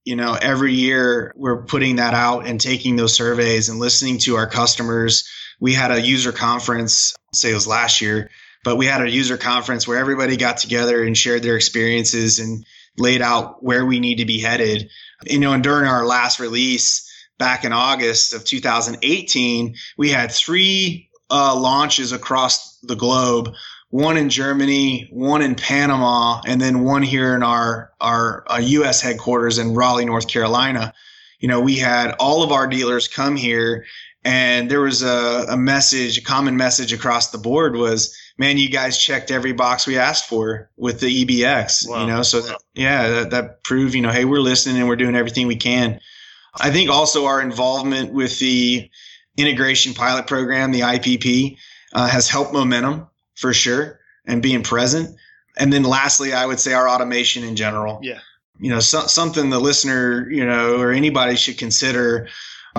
You 0.04 0.16
know, 0.16 0.36
every 0.40 0.74
year 0.74 1.32
we're 1.36 1.64
putting 1.64 1.96
that 1.96 2.14
out 2.14 2.46
and 2.46 2.60
taking 2.60 2.96
those 2.96 3.14
surveys 3.14 3.68
and 3.68 3.78
listening 3.78 4.18
to 4.18 4.36
our 4.36 4.46
customers. 4.46 5.28
We 5.60 5.74
had 5.74 5.90
a 5.90 6.00
user 6.00 6.32
conference, 6.32 7.14
say 7.34 7.50
it 7.50 7.54
was 7.54 7.66
last 7.66 8.00
year, 8.00 8.30
but 8.64 8.76
we 8.76 8.86
had 8.86 9.02
a 9.02 9.10
user 9.10 9.36
conference 9.36 9.86
where 9.86 9.98
everybody 9.98 10.36
got 10.36 10.58
together 10.58 11.02
and 11.02 11.16
shared 11.16 11.42
their 11.42 11.56
experiences 11.56 12.38
and 12.38 12.64
laid 12.96 13.22
out 13.22 13.62
where 13.62 13.84
we 13.84 14.00
need 14.00 14.16
to 14.16 14.24
be 14.24 14.40
headed. 14.40 14.90
You 15.26 15.38
know, 15.38 15.52
and 15.52 15.62
during 15.62 15.86
our 15.86 16.06
last 16.06 16.40
release 16.40 17.06
back 17.38 17.64
in 17.64 17.72
August 17.72 18.34
of 18.34 18.44
2018, 18.44 19.74
we 19.96 20.10
had 20.10 20.32
three 20.32 21.10
uh, 21.30 21.58
launches 21.58 22.12
across 22.12 22.78
the 22.80 22.96
globe. 22.96 23.54
One 23.90 24.16
in 24.16 24.30
Germany, 24.30 25.08
one 25.12 25.42
in 25.42 25.56
Panama, 25.56 26.40
and 26.46 26.60
then 26.60 26.84
one 26.84 27.02
here 27.02 27.34
in 27.34 27.42
our 27.42 27.92
our 28.00 28.44
uh, 28.48 28.58
U.S. 28.58 29.00
headquarters 29.00 29.58
in 29.58 29.74
Raleigh, 29.74 30.04
North 30.04 30.28
Carolina. 30.28 30.94
You 31.40 31.48
know, 31.48 31.60
we 31.60 31.76
had 31.76 32.14
all 32.20 32.42
of 32.42 32.52
our 32.52 32.68
dealers 32.68 33.08
come 33.08 33.34
here, 33.34 33.86
and 34.24 34.70
there 34.70 34.80
was 34.80 35.02
a, 35.02 35.46
a 35.50 35.56
message, 35.56 36.18
a 36.18 36.22
common 36.22 36.56
message 36.56 36.92
across 36.92 37.30
the 37.30 37.38
board 37.38 37.74
was, 37.74 38.16
"Man, 38.38 38.58
you 38.58 38.68
guys 38.68 38.96
checked 38.96 39.32
every 39.32 39.52
box 39.52 39.88
we 39.88 39.98
asked 39.98 40.28
for 40.28 40.70
with 40.76 41.00
the 41.00 41.24
eBee 41.24 41.44
X." 41.44 41.84
Wow. 41.88 42.02
You 42.02 42.06
know, 42.06 42.22
so 42.22 42.42
that, 42.42 42.62
yeah, 42.74 43.08
that, 43.08 43.30
that 43.30 43.64
proved, 43.64 43.94
you 43.94 44.02
know, 44.02 44.12
hey, 44.12 44.24
we're 44.24 44.38
listening 44.38 44.76
and 44.76 44.88
we're 44.88 44.96
doing 44.96 45.16
everything 45.16 45.48
we 45.48 45.56
can. 45.56 45.98
I 46.54 46.70
think 46.70 46.90
also 46.90 47.26
our 47.26 47.40
involvement 47.40 48.12
with 48.12 48.38
the 48.38 48.88
integration 49.36 49.94
pilot 49.94 50.26
program, 50.26 50.70
the 50.70 50.80
IPP, 50.80 51.56
uh, 51.92 52.08
has 52.08 52.28
helped 52.28 52.52
momentum 52.52 53.09
for 53.40 53.54
sure 53.54 53.98
and 54.26 54.42
being 54.42 54.62
present. 54.62 55.16
And 55.56 55.72
then 55.72 55.82
lastly, 55.82 56.32
I 56.32 56.44
would 56.44 56.60
say 56.60 56.74
our 56.74 56.88
automation 56.88 57.42
in 57.42 57.56
general. 57.56 58.00
Yeah. 58.02 58.20
You 58.58 58.70
know, 58.70 58.80
so, 58.80 59.00
something 59.00 59.48
the 59.48 59.58
listener, 59.58 60.30
you 60.30 60.44
know, 60.44 60.78
or 60.78 60.92
anybody 60.92 61.36
should 61.36 61.56
consider 61.56 62.28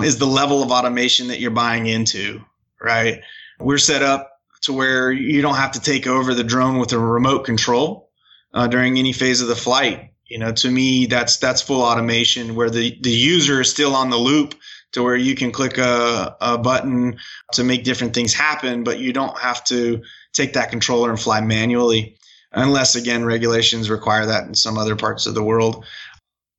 is 0.02 0.18
the 0.18 0.26
level 0.26 0.62
of 0.62 0.70
automation 0.70 1.28
that 1.28 1.40
you're 1.40 1.50
buying 1.50 1.86
into, 1.86 2.40
right? 2.80 3.20
We're 3.58 3.78
set 3.78 4.02
up 4.02 4.30
to 4.62 4.72
where 4.72 5.10
you 5.10 5.42
don't 5.42 5.56
have 5.56 5.72
to 5.72 5.80
take 5.80 6.06
over 6.06 6.34
the 6.34 6.44
drone 6.44 6.78
with 6.78 6.92
a 6.92 6.98
remote 6.98 7.44
control 7.44 8.10
uh, 8.54 8.68
during 8.68 8.96
any 8.96 9.12
phase 9.12 9.40
of 9.40 9.48
the 9.48 9.56
flight. 9.56 10.12
You 10.26 10.38
know, 10.38 10.52
to 10.52 10.70
me, 10.70 11.06
that's 11.06 11.38
that's 11.38 11.60
full 11.60 11.82
automation 11.82 12.54
where 12.54 12.70
the 12.70 12.96
the 13.02 13.10
user 13.10 13.60
is 13.60 13.70
still 13.70 13.94
on 13.94 14.08
the 14.08 14.16
loop 14.16 14.54
to 14.92 15.02
where 15.02 15.16
you 15.16 15.34
can 15.34 15.50
click 15.50 15.78
a, 15.78 16.36
a 16.40 16.58
button 16.58 17.18
to 17.52 17.64
make 17.64 17.84
different 17.84 18.14
things 18.14 18.32
happen, 18.32 18.84
but 18.84 18.98
you 18.98 19.12
don't 19.12 19.38
have 19.38 19.64
to 19.64 20.02
take 20.32 20.52
that 20.54 20.70
controller 20.70 21.10
and 21.10 21.20
fly 21.20 21.40
manually, 21.40 22.16
unless 22.52 22.94
again 22.94 23.24
regulations 23.24 23.90
require 23.90 24.26
that 24.26 24.46
in 24.46 24.54
some 24.54 24.78
other 24.78 24.96
parts 24.96 25.26
of 25.26 25.34
the 25.34 25.42
world. 25.42 25.84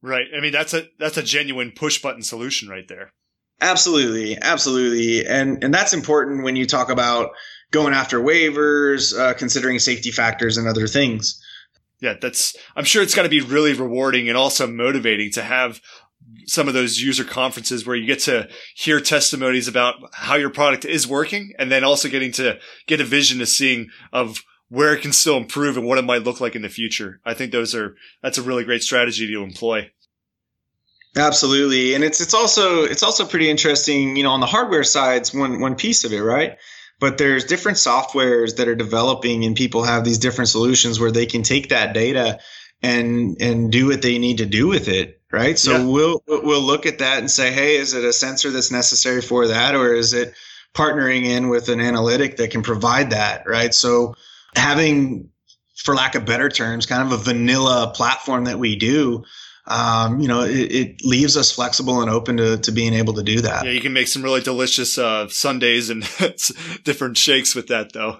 Right. 0.01 0.27
I 0.35 0.41
mean, 0.41 0.51
that's 0.51 0.73
a 0.73 0.87
that's 0.99 1.17
a 1.17 1.23
genuine 1.23 1.71
push 1.71 2.01
button 2.01 2.23
solution 2.23 2.69
right 2.69 2.87
there. 2.87 3.13
Absolutely, 3.61 4.37
absolutely, 4.41 5.25
and 5.25 5.63
and 5.63 5.73
that's 5.73 5.93
important 5.93 6.43
when 6.43 6.55
you 6.55 6.65
talk 6.65 6.89
about 6.89 7.31
going 7.71 7.93
after 7.93 8.19
waivers, 8.19 9.17
uh, 9.17 9.33
considering 9.33 9.79
safety 9.79 10.11
factors 10.11 10.57
and 10.57 10.67
other 10.67 10.87
things. 10.87 11.41
Yeah, 12.01 12.15
that's. 12.21 12.55
I'm 12.75 12.83
sure 12.83 13.01
it's 13.01 13.15
got 13.15 13.23
to 13.23 13.29
be 13.29 13.39
really 13.39 13.73
rewarding 13.73 14.27
and 14.27 14.37
also 14.37 14.67
motivating 14.67 15.31
to 15.31 15.41
have 15.41 15.79
some 16.45 16.67
of 16.67 16.73
those 16.73 16.99
user 16.99 17.23
conferences 17.23 17.85
where 17.85 17.95
you 17.95 18.05
get 18.05 18.19
to 18.19 18.47
hear 18.75 18.99
testimonies 18.99 19.67
about 19.67 19.95
how 20.13 20.35
your 20.35 20.49
product 20.49 20.85
is 20.85 21.07
working, 21.07 21.53
and 21.57 21.71
then 21.71 21.83
also 21.83 22.09
getting 22.09 22.31
to 22.33 22.59
get 22.87 23.01
a 23.01 23.05
vision 23.05 23.41
of 23.41 23.47
seeing 23.47 23.89
of 24.11 24.43
where 24.69 24.93
it 24.93 25.01
can 25.01 25.13
still 25.13 25.37
improve 25.37 25.77
and 25.77 25.85
what 25.85 25.97
it 25.97 26.05
might 26.05 26.23
look 26.23 26.41
like 26.41 26.55
in 26.55 26.61
the 26.61 26.69
future. 26.69 27.19
I 27.25 27.33
think 27.33 27.51
those 27.51 27.75
are 27.75 27.95
that's 28.21 28.37
a 28.37 28.41
really 28.41 28.63
great 28.63 28.83
strategy 28.83 29.27
to 29.31 29.43
employ. 29.43 29.91
Absolutely, 31.15 31.93
and 31.93 32.03
it's 32.03 32.21
it's 32.21 32.33
also 32.33 32.83
it's 32.83 33.03
also 33.03 33.25
pretty 33.25 33.49
interesting. 33.49 34.15
You 34.15 34.23
know, 34.23 34.31
on 34.31 34.39
the 34.39 34.47
hardware 34.47 34.83
side's 34.83 35.33
one 35.33 35.61
one 35.61 35.75
piece 35.75 36.03
of 36.03 36.11
it, 36.11 36.21
right? 36.21 36.57
But 36.99 37.17
there's 37.17 37.45
different 37.45 37.77
softwares 37.77 38.55
that 38.55 38.67
are 38.67 38.75
developing, 38.75 39.45
and 39.45 39.55
people 39.55 39.83
have 39.83 40.03
these 40.03 40.17
different 40.17 40.49
solutions 40.49 40.99
where 40.99 41.11
they 41.11 41.25
can 41.25 41.43
take 41.43 41.69
that 41.69 41.93
data 41.93 42.39
and 42.81 43.37
and 43.39 43.71
do 43.71 43.87
what 43.87 44.01
they 44.01 44.17
need 44.17 44.39
to 44.39 44.45
do 44.45 44.67
with 44.67 44.87
it, 44.87 45.21
right? 45.33 45.59
So 45.59 45.71
yeah. 45.71 45.85
we'll 45.85 46.23
we'll 46.27 46.61
look 46.61 46.85
at 46.85 46.99
that 46.99 47.19
and 47.19 47.29
say, 47.29 47.51
hey, 47.51 47.75
is 47.75 47.93
it 47.93 48.05
a 48.05 48.13
sensor 48.13 48.51
that's 48.51 48.71
necessary 48.71 49.21
for 49.21 49.47
that, 49.47 49.75
or 49.75 49.93
is 49.93 50.13
it 50.13 50.33
partnering 50.73 51.25
in 51.25 51.49
with 51.49 51.67
an 51.67 51.81
analytic 51.81 52.37
that 52.37 52.51
can 52.51 52.61
provide 52.63 53.09
that, 53.09 53.43
right? 53.45 53.73
So 53.73 54.15
having, 54.55 55.29
for 55.75 55.93
lack 55.93 56.15
of 56.15 56.25
better 56.25 56.49
terms, 56.49 56.85
kind 56.85 57.01
of 57.03 57.11
a 57.11 57.21
vanilla 57.21 57.91
platform 57.93 58.45
that 58.45 58.57
we 58.57 58.75
do 58.75 59.23
um, 59.65 60.19
you 60.19 60.27
know, 60.27 60.41
it, 60.41 60.71
it, 60.71 61.05
leaves 61.05 61.37
us 61.37 61.51
flexible 61.51 62.01
and 62.01 62.09
open 62.09 62.37
to, 62.37 62.57
to 62.57 62.71
being 62.71 62.93
able 62.93 63.13
to 63.13 63.23
do 63.23 63.41
that. 63.41 63.63
Yeah, 63.65 63.71
you 63.71 63.79
can 63.79 63.93
make 63.93 64.07
some 64.07 64.21
really 64.21 64.41
delicious 64.41 64.97
uh, 64.97 65.29
sundaes 65.29 65.89
and 65.89 66.01
different 66.83 67.17
shakes 67.17 67.55
with 67.55 67.67
that, 67.67 67.93
though. 67.93 68.19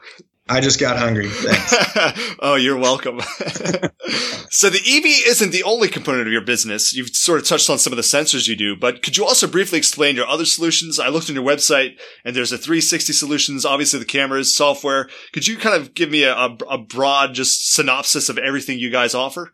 I 0.50 0.60
just 0.60 0.80
got 0.80 0.98
hungry. 0.98 1.30
oh, 2.42 2.56
you're 2.56 2.78
welcome. 2.78 3.20
so 4.50 4.70
the 4.70 4.82
eBee 4.86 5.26
isn't 5.26 5.52
the 5.52 5.64
only 5.64 5.88
component 5.88 6.28
of 6.28 6.34
your 6.34 6.44
business. 6.44 6.94
You've 6.94 7.16
sort 7.16 7.40
of 7.40 7.48
touched 7.48 7.70
on 7.70 7.80
some 7.80 7.94
of 7.94 7.98
the 7.98 8.04
sensors 8.04 8.48
you 8.48 8.58
do, 8.58 8.76
but 8.76 9.02
could 9.02 9.16
you 9.16 9.26
also 9.26 9.48
briefly 9.48 9.78
explain 9.78 10.18
your 10.18 10.28
other 10.28 10.44
solutions? 10.44 11.00
I 11.00 11.08
looked 11.08 11.30
on 11.30 11.36
your 11.36 11.46
website 11.46 11.98
and 12.26 12.36
there's 12.36 12.52
a 12.52 12.58
360 12.58 13.14
solutions, 13.14 13.66
obviously 13.66 14.00
the 14.00 14.06
cameras, 14.06 14.54
software. 14.54 15.08
Could 15.32 15.48
you 15.48 15.58
kind 15.58 15.82
of 15.82 15.94
give 15.94 16.12
me 16.12 16.24
a, 16.24 16.36
a, 16.36 16.58
a 16.70 16.78
broad 16.78 17.34
just 17.34 17.74
synopsis 17.74 18.28
of 18.28 18.38
everything 18.38 18.80
you 18.80 18.92
guys 18.92 19.16
offer? 19.16 19.54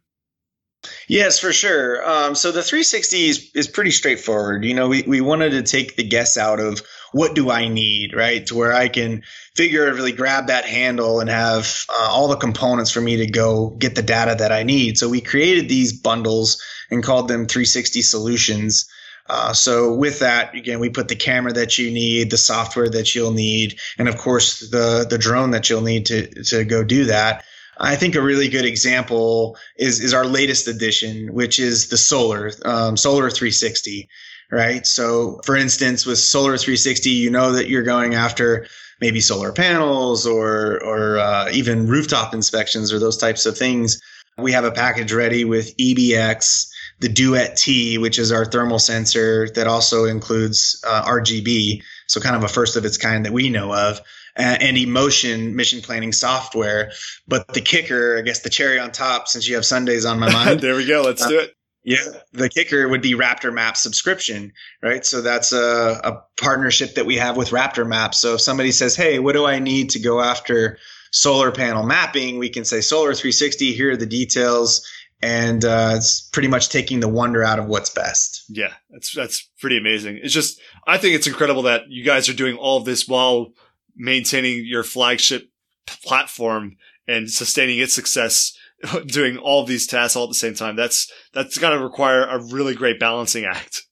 Yes, 1.07 1.39
for 1.39 1.51
sure. 1.51 2.07
Um, 2.09 2.35
so 2.35 2.51
the 2.51 2.63
360 2.63 3.27
is, 3.27 3.51
is 3.53 3.67
pretty 3.67 3.91
straightforward. 3.91 4.63
You 4.63 4.73
know, 4.73 4.87
we, 4.87 5.03
we 5.03 5.21
wanted 5.21 5.51
to 5.51 5.61
take 5.61 5.97
the 5.97 6.07
guess 6.07 6.37
out 6.37 6.59
of 6.59 6.81
what 7.11 7.33
do 7.35 7.49
I 7.49 7.67
need, 7.67 8.15
right? 8.15 8.45
To 8.47 8.55
where 8.55 8.73
I 8.73 8.87
can 8.87 9.23
figuratively 9.55 10.11
grab 10.11 10.47
that 10.47 10.65
handle 10.65 11.19
and 11.19 11.29
have 11.29 11.85
uh, 11.89 12.09
all 12.11 12.27
the 12.27 12.37
components 12.37 12.91
for 12.91 13.01
me 13.01 13.17
to 13.17 13.27
go 13.27 13.69
get 13.71 13.95
the 13.95 14.01
data 14.01 14.35
that 14.39 14.51
I 14.51 14.63
need. 14.63 14.97
So 14.97 15.09
we 15.09 15.21
created 15.21 15.69
these 15.69 15.93
bundles 15.93 16.61
and 16.91 17.03
called 17.03 17.27
them 17.27 17.45
360 17.47 18.01
solutions. 18.01 18.89
Uh, 19.27 19.53
so 19.53 19.93
with 19.93 20.19
that, 20.19 20.55
again, 20.55 20.79
we 20.79 20.89
put 20.89 21.07
the 21.07 21.15
camera 21.15 21.53
that 21.53 21.77
you 21.77 21.91
need, 21.91 22.31
the 22.31 22.37
software 22.37 22.89
that 22.89 23.13
you'll 23.13 23.31
need, 23.31 23.79
and 23.97 24.09
of 24.09 24.17
course 24.17 24.69
the 24.71 25.05
the 25.07 25.19
drone 25.19 25.51
that 25.51 25.69
you'll 25.69 25.81
need 25.81 26.07
to 26.07 26.43
to 26.43 26.65
go 26.65 26.83
do 26.83 27.05
that. 27.05 27.43
I 27.79 27.95
think 27.95 28.15
a 28.15 28.21
really 28.21 28.49
good 28.49 28.65
example 28.65 29.55
is 29.77 30.01
is 30.01 30.13
our 30.13 30.25
latest 30.25 30.67
edition, 30.67 31.33
which 31.33 31.59
is 31.59 31.89
the 31.89 31.97
solar 31.97 32.51
um, 32.65 32.97
solar 32.97 33.29
360, 33.29 34.09
right? 34.51 34.85
So, 34.85 35.39
for 35.43 35.55
instance, 35.55 36.05
with 36.05 36.19
solar 36.19 36.57
360, 36.57 37.09
you 37.09 37.29
know 37.29 37.51
that 37.53 37.69
you're 37.69 37.83
going 37.83 38.15
after 38.15 38.67
maybe 39.01 39.21
solar 39.21 39.51
panels 39.51 40.25
or 40.25 40.83
or 40.83 41.17
uh, 41.19 41.49
even 41.51 41.87
rooftop 41.87 42.33
inspections 42.33 42.91
or 42.91 42.99
those 42.99 43.17
types 43.17 43.45
of 43.45 43.57
things. 43.57 44.01
We 44.37 44.51
have 44.53 44.63
a 44.63 44.71
package 44.71 45.11
ready 45.11 45.43
with 45.43 45.75
eBee 45.77 46.15
X, 46.15 46.71
the 46.99 47.09
Duet 47.09 47.57
T, 47.57 47.97
which 47.97 48.17
is 48.17 48.31
our 48.31 48.45
thermal 48.45 48.79
sensor 48.79 49.49
that 49.55 49.67
also 49.67 50.05
includes 50.05 50.81
uh, 50.87 51.03
RGB, 51.03 51.83
so 52.07 52.21
kind 52.21 52.35
of 52.35 52.43
a 52.43 52.47
first 52.47 52.75
of 52.75 52.85
its 52.85 52.97
kind 52.97 53.25
that 53.25 53.33
we 53.33 53.49
know 53.49 53.73
of 53.73 54.01
and 54.35 54.77
eMotion 54.77 55.53
mission 55.53 55.81
planning 55.81 56.13
software. 56.13 56.91
But 57.27 57.53
the 57.53 57.61
kicker, 57.61 58.17
I 58.17 58.21
guess 58.21 58.39
the 58.39 58.49
cherry 58.49 58.79
on 58.79 58.91
top, 58.91 59.27
since 59.27 59.47
you 59.47 59.55
have 59.55 59.65
sundaes 59.65 60.05
on 60.05 60.19
my 60.19 60.31
mind. 60.33 60.61
there 60.61 60.75
we 60.75 60.85
go. 60.85 61.01
Let's 61.01 61.21
uh, 61.21 61.29
do 61.29 61.39
it. 61.39 61.53
Yeah, 61.89 62.19
the 62.33 62.49
kicker 62.49 62.87
would 62.87 63.01
be 63.01 63.13
Raptor 63.13 63.51
Map 63.51 63.75
subscription, 63.75 64.53
right? 64.83 65.03
So 65.03 65.23
that's 65.23 65.51
a, 65.51 65.99
a 66.03 66.23
partnership 66.39 66.93
that 66.93 67.07
we 67.07 67.15
have 67.15 67.35
with 67.35 67.49
Raptor 67.49 67.87
Map. 67.87 68.13
So 68.13 68.35
if 68.35 68.41
somebody 68.41 68.71
says, 68.71 68.95
"Hey, 68.95 69.17
what 69.17 69.33
do 69.33 69.47
I 69.47 69.57
need 69.57 69.89
to 69.91 69.99
go 69.99 70.21
after 70.21 70.77
solar 71.11 71.51
panel 71.51 71.83
mapping?" 71.83 72.37
We 72.37 72.49
can 72.49 72.63
say 72.63 72.81
Solar 72.81 73.15
360. 73.15 73.73
Here 73.73 73.93
are 73.93 73.97
the 73.97 74.05
details, 74.05 74.87
and 75.23 75.65
uh, 75.65 75.93
it's 75.95 76.21
pretty 76.29 76.47
much 76.47 76.69
taking 76.69 76.99
the 76.99 77.07
wonder 77.07 77.43
out 77.43 77.57
of 77.57 77.65
what's 77.65 77.89
best. 77.89 78.43
Yeah, 78.49 78.73
that's 78.91 79.11
that's 79.15 79.49
pretty 79.59 79.79
amazing. 79.79 80.19
It's 80.21 80.33
just 80.33 80.61
I 80.85 80.99
think 80.99 81.15
it's 81.15 81.25
incredible 81.25 81.63
that 81.63 81.89
you 81.89 82.05
guys 82.05 82.29
are 82.29 82.33
doing 82.33 82.55
all 82.55 82.77
of 82.77 82.85
this 82.85 83.07
while 83.07 83.47
maintaining 83.95 84.63
your 84.63 84.83
flagship 84.83 85.49
platform 85.87 86.77
and 87.07 87.31
sustaining 87.31 87.79
its 87.79 87.95
success 87.95 88.55
doing 89.05 89.37
all 89.37 89.65
these 89.65 89.87
tasks 89.87 90.15
all 90.15 90.23
at 90.23 90.29
the 90.29 90.35
same 90.35 90.55
time. 90.55 90.75
That's 90.75 91.11
that's 91.33 91.57
got 91.57 91.71
to 91.71 91.79
require 91.79 92.23
a 92.23 92.43
really 92.43 92.75
great 92.75 92.99
balancing 92.99 93.45
act. 93.45 93.83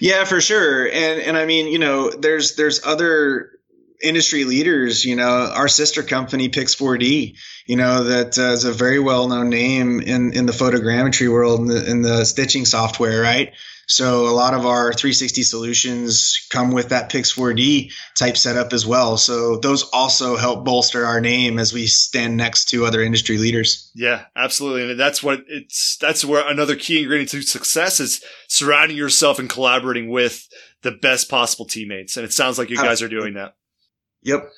Yeah 0.00 0.24
for 0.24 0.40
sure. 0.40 0.86
And 0.86 1.20
and 1.20 1.36
i 1.36 1.46
mean 1.46 1.68
you 1.68 1.78
know 1.78 2.10
there's 2.10 2.56
there's 2.56 2.84
other 2.84 3.50
industry 4.02 4.44
leaders 4.44 5.04
you 5.04 5.16
know 5.16 5.50
our 5.54 5.68
sister 5.68 6.02
company 6.02 6.48
pix4d 6.48 7.36
you 7.66 7.76
know 7.76 8.04
that 8.04 8.38
uh, 8.38 8.52
is 8.52 8.64
a 8.64 8.72
very 8.72 8.98
well 8.98 9.28
known 9.28 9.48
name 9.48 10.00
in 10.00 10.32
in 10.32 10.46
the 10.46 10.52
photogrammetry 10.52 11.32
world 11.32 11.60
in 11.60 11.66
the, 11.66 11.90
in 11.90 12.02
the 12.02 12.24
stitching 12.24 12.64
software 12.66 13.22
right 13.22 13.54
so 13.86 14.28
a 14.28 14.34
lot 14.34 14.54
of 14.54 14.66
our 14.66 14.92
360 14.92 15.42
solutions 15.42 16.46
come 16.50 16.72
with 16.72 16.88
that 16.90 17.10
Pix4D 17.10 17.92
type 18.16 18.36
setup 18.36 18.72
as 18.72 18.86
well. 18.86 19.16
So 19.16 19.56
those 19.58 19.82
also 19.92 20.36
help 20.36 20.64
bolster 20.64 21.04
our 21.04 21.20
name 21.20 21.58
as 21.58 21.72
we 21.72 21.86
stand 21.86 22.36
next 22.36 22.66
to 22.70 22.86
other 22.86 23.02
industry 23.02 23.38
leaders. 23.38 23.90
Yeah, 23.94 24.24
absolutely. 24.36 24.90
And 24.90 25.00
that's 25.00 25.22
what 25.22 25.40
it's, 25.48 25.96
that's 26.00 26.24
where 26.24 26.48
another 26.48 26.76
key 26.76 27.00
ingredient 27.00 27.30
to 27.30 27.42
success 27.42 28.00
is 28.00 28.22
surrounding 28.48 28.96
yourself 28.96 29.38
and 29.38 29.48
collaborating 29.48 30.08
with 30.10 30.48
the 30.82 30.92
best 30.92 31.28
possible 31.28 31.64
teammates. 31.64 32.16
And 32.16 32.24
it 32.24 32.32
sounds 32.32 32.58
like 32.58 32.70
you 32.70 32.76
guys 32.76 33.02
are 33.02 33.08
doing 33.08 33.34
that. 33.34 33.54
Yep. 34.22 34.50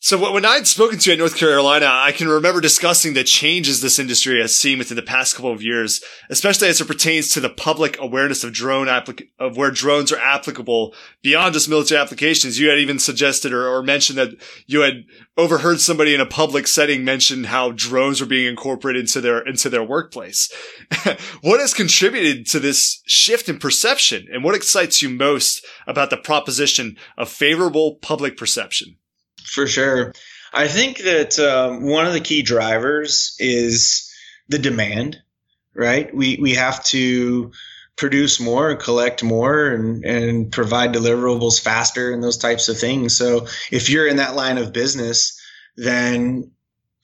So 0.00 0.32
when 0.32 0.44
I'd 0.44 0.68
spoken 0.68 1.00
to 1.00 1.10
you 1.10 1.14
at 1.14 1.18
North 1.18 1.36
Carolina, 1.36 1.86
I 1.90 2.12
can 2.12 2.28
remember 2.28 2.60
discussing 2.60 3.14
the 3.14 3.24
changes 3.24 3.80
this 3.80 3.98
industry 3.98 4.40
has 4.40 4.56
seen 4.56 4.78
within 4.78 4.94
the 4.94 5.02
past 5.02 5.34
couple 5.34 5.50
of 5.50 5.60
years, 5.60 6.00
especially 6.30 6.68
as 6.68 6.80
it 6.80 6.86
pertains 6.86 7.30
to 7.30 7.40
the 7.40 7.48
public 7.50 7.98
awareness 8.00 8.44
of 8.44 8.52
drone 8.52 8.86
applic- 8.86 9.26
of 9.40 9.56
where 9.56 9.72
drones 9.72 10.12
are 10.12 10.20
applicable 10.20 10.94
beyond 11.20 11.54
just 11.54 11.68
military 11.68 12.00
applications. 12.00 12.60
You 12.60 12.68
had 12.68 12.78
even 12.78 13.00
suggested 13.00 13.52
or, 13.52 13.66
or 13.66 13.82
mentioned 13.82 14.18
that 14.18 14.40
you 14.68 14.82
had 14.82 15.02
overheard 15.36 15.80
somebody 15.80 16.14
in 16.14 16.20
a 16.20 16.26
public 16.26 16.68
setting 16.68 17.04
mention 17.04 17.42
how 17.42 17.72
drones 17.72 18.20
were 18.20 18.26
being 18.28 18.46
incorporated 18.46 19.00
into 19.00 19.20
their 19.20 19.40
into 19.40 19.68
their 19.68 19.82
workplace. 19.82 20.48
what 21.40 21.58
has 21.58 21.74
contributed 21.74 22.46
to 22.46 22.60
this 22.60 23.02
shift 23.08 23.48
in 23.48 23.58
perception, 23.58 24.28
and 24.32 24.44
what 24.44 24.54
excites 24.54 25.02
you 25.02 25.08
most 25.08 25.66
about 25.88 26.10
the 26.10 26.16
proposition 26.16 26.96
of 27.16 27.28
favorable 27.28 27.96
public 27.96 28.36
perception? 28.36 28.97
For 29.48 29.66
sure. 29.66 30.12
I 30.52 30.68
think 30.68 30.98
that 30.98 31.38
um, 31.38 31.82
one 31.82 32.06
of 32.06 32.12
the 32.12 32.20
key 32.20 32.42
drivers 32.42 33.36
is 33.38 34.12
the 34.48 34.58
demand, 34.58 35.18
right? 35.74 36.14
We, 36.14 36.38
we 36.40 36.54
have 36.54 36.84
to 36.86 37.52
produce 37.96 38.40
more, 38.40 38.76
collect 38.76 39.22
more, 39.22 39.68
and, 39.68 40.04
and 40.04 40.52
provide 40.52 40.94
deliverables 40.94 41.60
faster 41.60 42.12
and 42.12 42.22
those 42.22 42.38
types 42.38 42.68
of 42.68 42.78
things. 42.78 43.16
So 43.16 43.46
if 43.70 43.90
you're 43.90 44.06
in 44.06 44.16
that 44.16 44.36
line 44.36 44.58
of 44.58 44.72
business, 44.72 45.40
then 45.76 46.52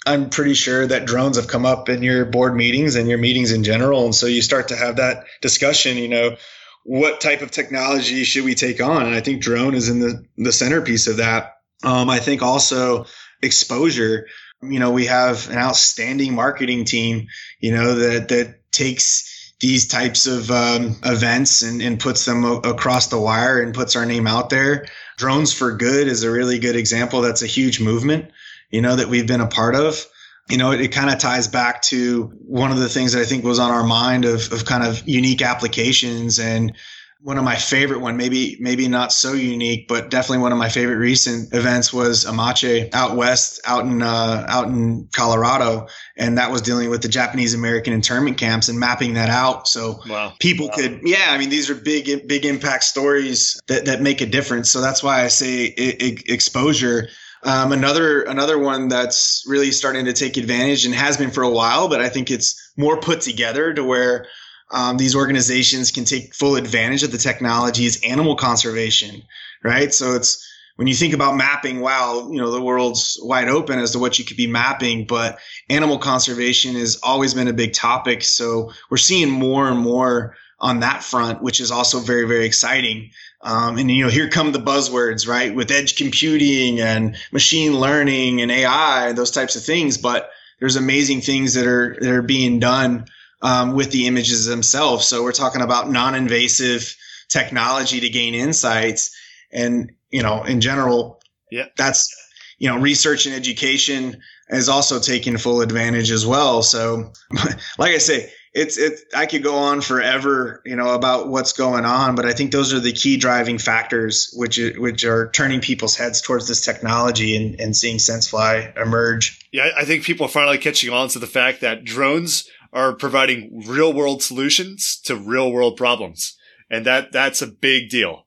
I'm 0.07 0.31
pretty 0.31 0.55
sure 0.55 0.87
that 0.87 1.07
drones 1.07 1.37
have 1.37 1.49
come 1.49 1.67
up 1.67 1.89
in 1.89 2.03
your 2.03 2.25
board 2.25 2.55
meetings 2.55 2.95
and 2.95 3.09
your 3.09 3.19
meetings 3.19 3.53
in 3.53 3.65
general. 3.65 4.05
And 4.05 4.15
so 4.15 4.27
you 4.27 4.43
start 4.43 4.69
to 4.69 4.77
have 4.77 4.97
that 4.97 5.25
discussion, 5.41 5.97
you 5.97 6.09
know, 6.09 6.37
what 6.85 7.21
type 7.21 7.41
of 7.41 7.51
technology 7.51 8.25
should 8.25 8.45
we 8.45 8.55
take 8.55 8.83
on? 8.83 9.07
And 9.07 9.15
I 9.15 9.21
think 9.21 9.43
drone 9.43 9.75
is 9.75 9.89
in 9.89 10.01
the, 10.01 10.25
the 10.37 10.53
centerpiece 10.53 11.07
of 11.07 11.17
that. 11.17 11.54
Um, 11.85 12.11
I 12.11 12.19
think 12.19 12.43
also 12.43 13.07
exposure. 13.43 14.27
You 14.63 14.81
know, 14.81 14.91
we 14.91 15.07
have 15.07 15.51
an 15.51 15.59
outstanding 15.59 16.35
marketing 16.35 16.85
team, 16.85 17.29
you 17.61 17.73
know, 17.73 17.95
that, 17.95 18.29
that 18.29 18.73
takes 18.73 19.53
these 19.61 19.87
types 19.87 20.27
of 20.27 20.51
um, 20.51 20.97
events 21.05 21.63
and, 21.63 21.81
and 21.81 22.01
puts 22.01 22.25
them 22.25 22.45
o- 22.45 22.59
across 22.59 23.09
the 23.09 23.21
wire 23.21 23.61
and 23.61 23.75
puts 23.75 23.97
our 23.97 24.05
name 24.05 24.27
out 24.27 24.51
there. 24.51 24.87
Drones 25.17 25.53
for 25.53 25.77
Good 25.77 26.09
is 26.09 26.23
a 26.23 26.31
really 26.31 26.59
good 26.59 26.77
example. 26.77 27.21
That's 27.21 27.43
a 27.43 27.47
huge 27.47 27.81
movement, 27.81 28.31
you 28.71 28.83
know, 28.83 28.97
that 28.97 29.09
we've 29.09 29.27
been 29.27 29.41
a 29.41 29.47
part 29.47 29.75
of. 29.75 30.05
You 30.51 30.59
know, 30.59 30.73
it, 30.73 30.81
it 30.81 30.89
kind 30.89 31.09
of 31.09 31.19
ties 31.19 31.49
back 31.49 31.83
to 31.83 32.25
one 32.47 32.73
of 32.73 32.79
the 32.79 32.89
things 32.89 33.13
that 33.13 33.21
I 33.21 33.25
think 33.25 33.45
was 33.45 33.59
on 33.59 33.71
our 33.71 33.85
mind 33.85 34.25
of, 34.25 34.53
of 34.53 34.65
kind 34.65 34.85
of 34.85 35.07
unique 35.09 35.41
applications 35.41 36.39
and 36.39 36.75
one 37.25 37.39
of 37.39 37.45
my 37.45 37.57
favorite 37.57 38.01
one, 38.01 38.19
maybe 38.19 38.59
maybe 38.61 38.87
not 38.87 39.11
so 39.11 39.33
unique, 39.33 39.89
but 39.89 40.11
definitely 40.11 40.43
one 40.43 40.53
of 40.53 40.59
my 40.59 40.69
favorite 40.69 40.97
recent 40.97 41.55
events 41.55 41.91
was 41.91 42.27
Amache 42.27 42.91
out 42.93 43.17
west, 43.17 43.63
out 43.65 43.87
in 43.87 44.03
uh, 44.03 44.45
out 44.47 44.67
in 44.67 45.09
Colorado, 45.11 45.87
and 46.19 46.37
that 46.37 46.51
was 46.51 46.61
dealing 46.61 46.91
with 46.91 47.01
the 47.01 47.09
Japanese 47.09 47.55
American 47.55 47.95
internment 47.95 48.37
camps 48.37 48.69
and 48.69 48.79
mapping 48.79 49.15
that 49.15 49.31
out, 49.31 49.67
so 49.67 50.01
wow. 50.07 50.35
people 50.39 50.67
wow. 50.67 50.75
could, 50.75 51.01
yeah, 51.03 51.29
I 51.29 51.39
mean 51.39 51.49
these 51.49 51.71
are 51.71 51.75
big 51.75 52.29
big 52.29 52.45
impact 52.45 52.85
stories 52.85 53.59
that 53.69 53.87
that 53.87 54.03
make 54.03 54.21
a 54.21 54.27
difference. 54.27 54.69
So 54.69 54.83
that's 54.83 55.03
why 55.03 55.25
I 55.25 55.29
say 55.29 55.65
it, 55.65 56.03
it, 56.03 56.29
exposure. 56.29 57.09
Um, 57.43 57.73
another 57.73 58.21
another 58.21 58.59
one 58.59 58.89
that's 58.89 59.45
really 59.47 59.71
starting 59.71 60.05
to 60.05 60.13
take 60.13 60.37
advantage 60.37 60.85
and 60.85 60.95
has 60.95 61.17
been 61.17 61.31
for 61.31 61.43
a 61.43 61.51
while, 61.51 61.89
but 61.89 62.03
I 62.03 62.11
think 62.11 62.31
it's 62.31 62.73
more 62.77 63.01
put 63.01 63.23
together 63.23 63.73
to 63.73 63.83
where 63.83 64.27
um, 64.75 64.97
these 64.97 65.15
organizations 65.15 65.93
can 65.93 66.05
take 66.05 66.35
full 66.35 66.57
advantage 66.57 67.05
of 67.05 67.13
the 67.13 67.19
technology 67.19 67.87
is 67.87 68.03
animal 68.05 68.35
conservation, 68.35 69.23
right? 69.63 69.95
So 69.95 70.17
it's 70.17 70.53
when 70.75 70.89
you 70.89 70.95
think 70.95 71.15
about 71.15 71.37
mapping, 71.37 71.79
wow, 71.79 72.29
you 72.29 72.39
know, 72.39 72.51
the 72.51 72.61
world's 72.61 73.17
wide 73.23 73.49
open 73.49 73.79
as 73.79 73.93
to 73.93 74.01
what 74.01 74.19
you 74.19 74.25
could 74.25 74.37
be 74.37 74.49
mapping, 74.49 75.07
but 75.07 75.39
animal 75.71 75.99
conservation 75.99 76.75
has 76.75 76.99
always 77.05 77.35
been 77.35 77.47
a 77.47 77.53
big 77.53 77.73
topic. 77.73 78.25
So 78.25 78.73
we're 78.91 78.97
seeing 78.97 79.31
more 79.31 79.69
and 79.69 79.79
more 79.79 80.35
on 80.59 80.81
that 80.81 81.05
front, 81.05 81.41
which 81.41 81.61
is 81.61 81.71
also 81.71 82.01
very, 82.01 82.27
very 82.27 82.45
exciting. 82.45 83.11
Um, 83.43 83.79
and 83.79 83.89
you 83.89 84.03
know, 84.03 84.11
here 84.11 84.29
come 84.29 84.51
the 84.51 84.59
buzzwords, 84.59 85.29
right? 85.29 85.55
With 85.55 85.71
edge 85.71 85.95
computing 85.95 86.81
and 86.81 87.17
machine 87.31 87.79
learning 87.79 88.43
and 88.43 88.51
AI, 88.51 89.13
those 89.13 89.31
types 89.31 89.55
of 89.55 89.63
things. 89.63 89.99
But 89.99 90.31
there's 90.59 90.75
amazing 90.75 91.21
things 91.21 91.55
that 91.55 91.67
are 91.69 91.97
that 92.01 92.11
are 92.11 92.23
being 92.23 92.59
done 92.59 93.07
um, 93.45 93.75
with 93.75 93.93
the 93.93 94.09
images 94.09 94.47
themselves. 94.47 95.07
So 95.07 95.23
we're 95.23 95.33
talking 95.33 95.61
about 95.61 95.91
non-invasive 95.91 96.97
technology 97.29 98.01
to 98.01 98.09
gain 98.09 98.35
insights, 98.35 99.15
and 99.53 99.93
you 100.11 100.23
know, 100.23 100.43
in 100.43 100.61
general, 100.61 101.21
yeah, 101.53 101.67
that's 101.77 102.13
you 102.59 102.69
know, 102.69 102.79
research 102.79 103.27
and 103.27 103.35
education 103.35 104.23
is 104.49 104.69
also 104.69 104.99
taking 104.99 105.37
full 105.37 105.61
advantage 105.61 106.11
as 106.11 106.27
well. 106.27 106.63
So, 106.63 107.13
like 107.79 107.95
I 107.95 107.99
say, 107.99 108.31
it's 108.55 108.79
it. 108.79 109.01
I 109.15 109.27
could 109.27 109.43
go 109.43 109.57
on 109.57 109.81
forever, 109.81 110.63
you 110.65 110.77
know, 110.77 110.95
about 110.95 111.29
what's 111.29 111.53
going 111.53 111.85
on, 111.85 112.15
but 112.15 112.25
I 112.25 112.33
think 112.33 112.53
those 112.53 112.73
are 112.73 112.79
the 112.79 112.93
key 112.93 113.17
driving 113.17 113.59
factors, 113.59 114.33
which 114.37 114.61
which 114.79 115.05
are 115.05 115.31
turning 115.33 115.61
people's 115.61 115.97
heads 115.97 116.23
towards 116.23 116.47
this 116.47 116.61
technology 116.61 117.37
and, 117.37 117.61
and 117.61 117.77
seeing 117.77 117.99
SenseFly 117.99 118.81
emerge. 118.81 119.41
Yeah, 119.53 119.71
I 119.77 119.85
think 119.85 120.05
people 120.05 120.27
are 120.27 120.31
finally 120.31 120.59
catching 120.59 120.91
on 120.91 121.09
to 121.09 121.19
the 121.19 121.27
fact 121.27 121.61
that 121.63 121.85
drones 121.85 122.49
are 122.75 122.93
providing 122.93 123.63
real 123.67 123.93
world 123.93 124.23
solutions 124.23 125.01
to 125.05 125.17
real 125.17 125.51
world 125.51 125.77
problems. 125.77 126.37
And 126.69 126.85
that, 126.87 127.13
that's 127.13 127.41
a 127.41 127.47
big 127.47 127.89
deal. 127.89 128.27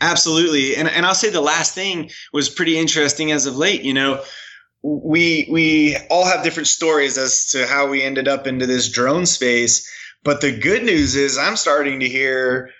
Absolutely. 0.00 0.74
And, 0.74 0.88
and 0.88 1.06
I'll 1.06 1.14
say 1.14 1.30
the 1.30 1.40
last 1.40 1.74
thing 1.74 2.10
was 2.32 2.48
pretty 2.48 2.78
interesting 2.78 3.30
as 3.30 3.46
of 3.46 3.56
late. 3.56 3.82
You 3.82 3.94
know, 3.94 4.22
we, 4.82 5.46
we 5.50 5.96
all 6.10 6.24
have 6.24 6.42
different 6.42 6.66
stories 6.66 7.18
as 7.18 7.50
to 7.50 7.66
how 7.66 7.88
we 7.88 8.02
ended 8.02 8.26
up 8.26 8.46
into 8.46 8.66
this 8.66 8.90
drone 8.90 9.26
space. 9.26 9.88
But 10.24 10.40
the 10.40 10.58
good 10.58 10.82
news 10.82 11.14
is 11.14 11.38
I'm 11.38 11.56
starting 11.56 12.00
to 12.00 12.08
hear 12.08 12.70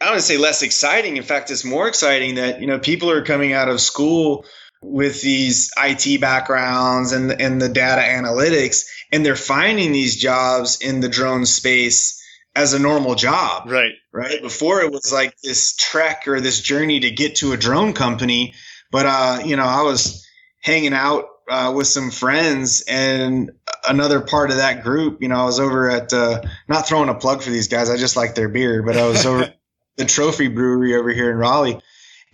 I 0.00 0.06
don't 0.06 0.14
want 0.14 0.22
to 0.22 0.26
say 0.26 0.38
less 0.38 0.62
exciting. 0.62 1.18
In 1.18 1.22
fact, 1.22 1.50
it's 1.50 1.64
more 1.64 1.86
exciting 1.86 2.36
that, 2.36 2.62
you 2.62 2.66
know, 2.66 2.78
people 2.78 3.10
are 3.10 3.22
coming 3.22 3.52
out 3.52 3.68
of 3.68 3.82
school 3.82 4.46
with 4.82 5.20
these 5.20 5.70
IT 5.76 6.22
backgrounds 6.22 7.12
and, 7.12 7.38
and 7.38 7.60
the 7.60 7.68
data 7.68 8.00
analytics 8.00 8.86
and 9.12 9.24
they're 9.24 9.36
finding 9.36 9.92
these 9.92 10.16
jobs 10.16 10.80
in 10.80 11.00
the 11.00 11.08
drone 11.08 11.46
space 11.46 12.22
as 12.54 12.72
a 12.74 12.78
normal 12.78 13.14
job. 13.14 13.70
Right. 13.70 13.92
Right. 14.12 14.42
Before 14.42 14.80
it 14.80 14.92
was 14.92 15.12
like 15.12 15.38
this 15.40 15.74
trek 15.76 16.26
or 16.26 16.40
this 16.40 16.60
journey 16.60 17.00
to 17.00 17.10
get 17.10 17.36
to 17.36 17.52
a 17.52 17.56
drone 17.56 17.92
company. 17.92 18.54
But, 18.90 19.06
uh, 19.06 19.38
you 19.44 19.56
know, 19.56 19.64
I 19.64 19.82
was 19.82 20.26
hanging 20.60 20.92
out 20.92 21.26
uh, 21.48 21.72
with 21.74 21.86
some 21.86 22.10
friends 22.10 22.82
and 22.82 23.52
another 23.88 24.20
part 24.20 24.50
of 24.50 24.58
that 24.58 24.82
group, 24.82 25.22
you 25.22 25.28
know, 25.28 25.36
I 25.36 25.44
was 25.44 25.60
over 25.60 25.90
at, 25.90 26.12
uh, 26.12 26.42
not 26.68 26.86
throwing 26.86 27.08
a 27.08 27.14
plug 27.14 27.42
for 27.42 27.50
these 27.50 27.68
guys. 27.68 27.88
I 27.90 27.96
just 27.96 28.16
like 28.16 28.34
their 28.34 28.48
beer, 28.48 28.82
but 28.82 28.96
I 28.96 29.06
was 29.06 29.24
over 29.26 29.52
the 29.96 30.04
trophy 30.04 30.48
brewery 30.48 30.94
over 30.94 31.10
here 31.10 31.30
in 31.30 31.36
Raleigh 31.36 31.80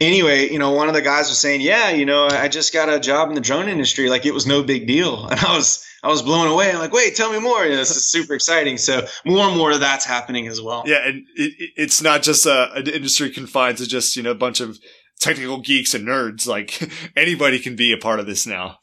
anyway, 0.00 0.50
you 0.50 0.58
know, 0.58 0.72
one 0.72 0.88
of 0.88 0.94
the 0.94 1.02
guys 1.02 1.28
was 1.28 1.38
saying, 1.38 1.60
"Yeah, 1.60 1.90
you 1.90 2.04
know, 2.04 2.26
I 2.26 2.48
just 2.48 2.72
got 2.72 2.88
a 2.88 3.00
job 3.00 3.28
in 3.28 3.34
the 3.34 3.40
drone 3.40 3.68
industry. 3.68 4.08
Like 4.08 4.26
it 4.26 4.34
was 4.34 4.46
no 4.46 4.62
big 4.62 4.86
deal." 4.86 5.26
And 5.30 5.40
I 5.40 5.56
was 5.56 5.86
I 6.06 6.08
was 6.08 6.22
blown 6.22 6.46
away. 6.46 6.70
I'm 6.70 6.78
like, 6.78 6.92
"Wait, 6.92 7.16
tell 7.16 7.32
me 7.32 7.40
more." 7.40 7.64
You 7.64 7.72
know, 7.72 7.76
this 7.78 7.96
is 7.96 8.04
super 8.08 8.34
exciting. 8.34 8.78
So 8.78 9.06
more 9.24 9.48
and 9.48 9.56
more 9.56 9.72
of 9.72 9.80
that's 9.80 10.04
happening 10.04 10.46
as 10.46 10.62
well. 10.62 10.84
Yeah, 10.86 11.04
and 11.04 11.26
it, 11.34 11.72
it's 11.76 12.00
not 12.00 12.22
just 12.22 12.46
a, 12.46 12.72
an 12.74 12.88
industry 12.88 13.30
confined 13.30 13.78
to 13.78 13.88
just 13.88 14.14
you 14.16 14.22
know 14.22 14.30
a 14.30 14.36
bunch 14.36 14.60
of 14.60 14.78
technical 15.18 15.60
geeks 15.60 15.94
and 15.94 16.06
nerds. 16.06 16.46
Like 16.46 16.88
anybody 17.16 17.58
can 17.58 17.74
be 17.74 17.92
a 17.92 17.98
part 17.98 18.20
of 18.20 18.26
this 18.26 18.46
now. 18.46 18.78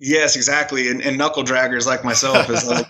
Yes, 0.00 0.36
exactly. 0.36 0.88
And, 0.90 1.02
and 1.02 1.18
knuckle 1.18 1.42
draggers 1.42 1.84
like 1.84 2.04
myself 2.04 2.48
is 2.48 2.64
like, 2.64 2.86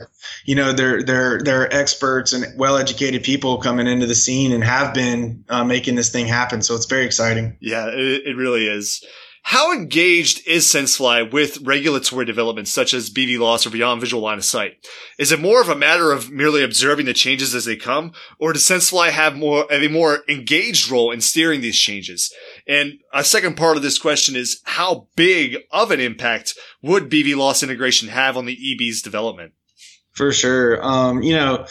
you 0.44 0.54
know, 0.54 0.72
they're, 0.72 1.02
they're, 1.02 1.40
they're 1.40 1.74
experts 1.74 2.32
and 2.32 2.46
well 2.56 2.76
educated 2.76 3.24
people 3.24 3.58
coming 3.58 3.88
into 3.88 4.06
the 4.06 4.14
scene 4.14 4.52
and 4.52 4.62
have 4.62 4.94
been 4.94 5.44
uh, 5.48 5.64
making 5.64 5.96
this 5.96 6.12
thing 6.12 6.26
happen. 6.26 6.62
So 6.62 6.76
it's 6.76 6.86
very 6.86 7.04
exciting. 7.04 7.56
Yeah, 7.60 7.88
it, 7.88 8.28
it 8.28 8.36
really 8.36 8.68
is. 8.68 9.04
How 9.44 9.72
engaged 9.72 10.46
is 10.46 10.64
SenseFly 10.66 11.32
with 11.32 11.60
regulatory 11.62 12.24
developments 12.24 12.70
such 12.70 12.94
as 12.94 13.10
BVLOS 13.10 13.66
or 13.66 13.70
beyond 13.70 14.00
visual 14.00 14.22
line 14.22 14.38
of 14.38 14.44
sight? 14.44 14.86
Is 15.18 15.32
it 15.32 15.40
more 15.40 15.60
of 15.60 15.68
a 15.68 15.74
matter 15.74 16.12
of 16.12 16.30
merely 16.30 16.62
observing 16.62 17.06
the 17.06 17.12
changes 17.12 17.54
as 17.54 17.64
they 17.64 17.76
come, 17.76 18.12
or 18.38 18.52
does 18.52 18.62
SenseFly 18.62 19.10
have 19.10 19.36
more 19.36 19.66
a 19.70 19.88
more 19.88 20.20
engaged 20.28 20.90
role 20.90 21.10
in 21.10 21.20
steering 21.20 21.60
these 21.60 21.78
changes? 21.78 22.32
And 22.68 23.00
a 23.12 23.24
second 23.24 23.56
part 23.56 23.76
of 23.76 23.82
this 23.82 23.98
question 23.98 24.36
is 24.36 24.60
how 24.64 25.08
big 25.16 25.58
of 25.72 25.90
an 25.90 26.00
impact 26.00 26.54
would 26.80 27.10
BVLOS 27.10 27.62
integration 27.64 28.08
have 28.08 28.36
on 28.36 28.46
the 28.46 28.56
eBee's 28.56 29.02
development? 29.02 29.54
For 30.12 30.32
sure. 30.32 30.84
Um, 30.84 31.22
you 31.22 31.34
know, 31.34 31.66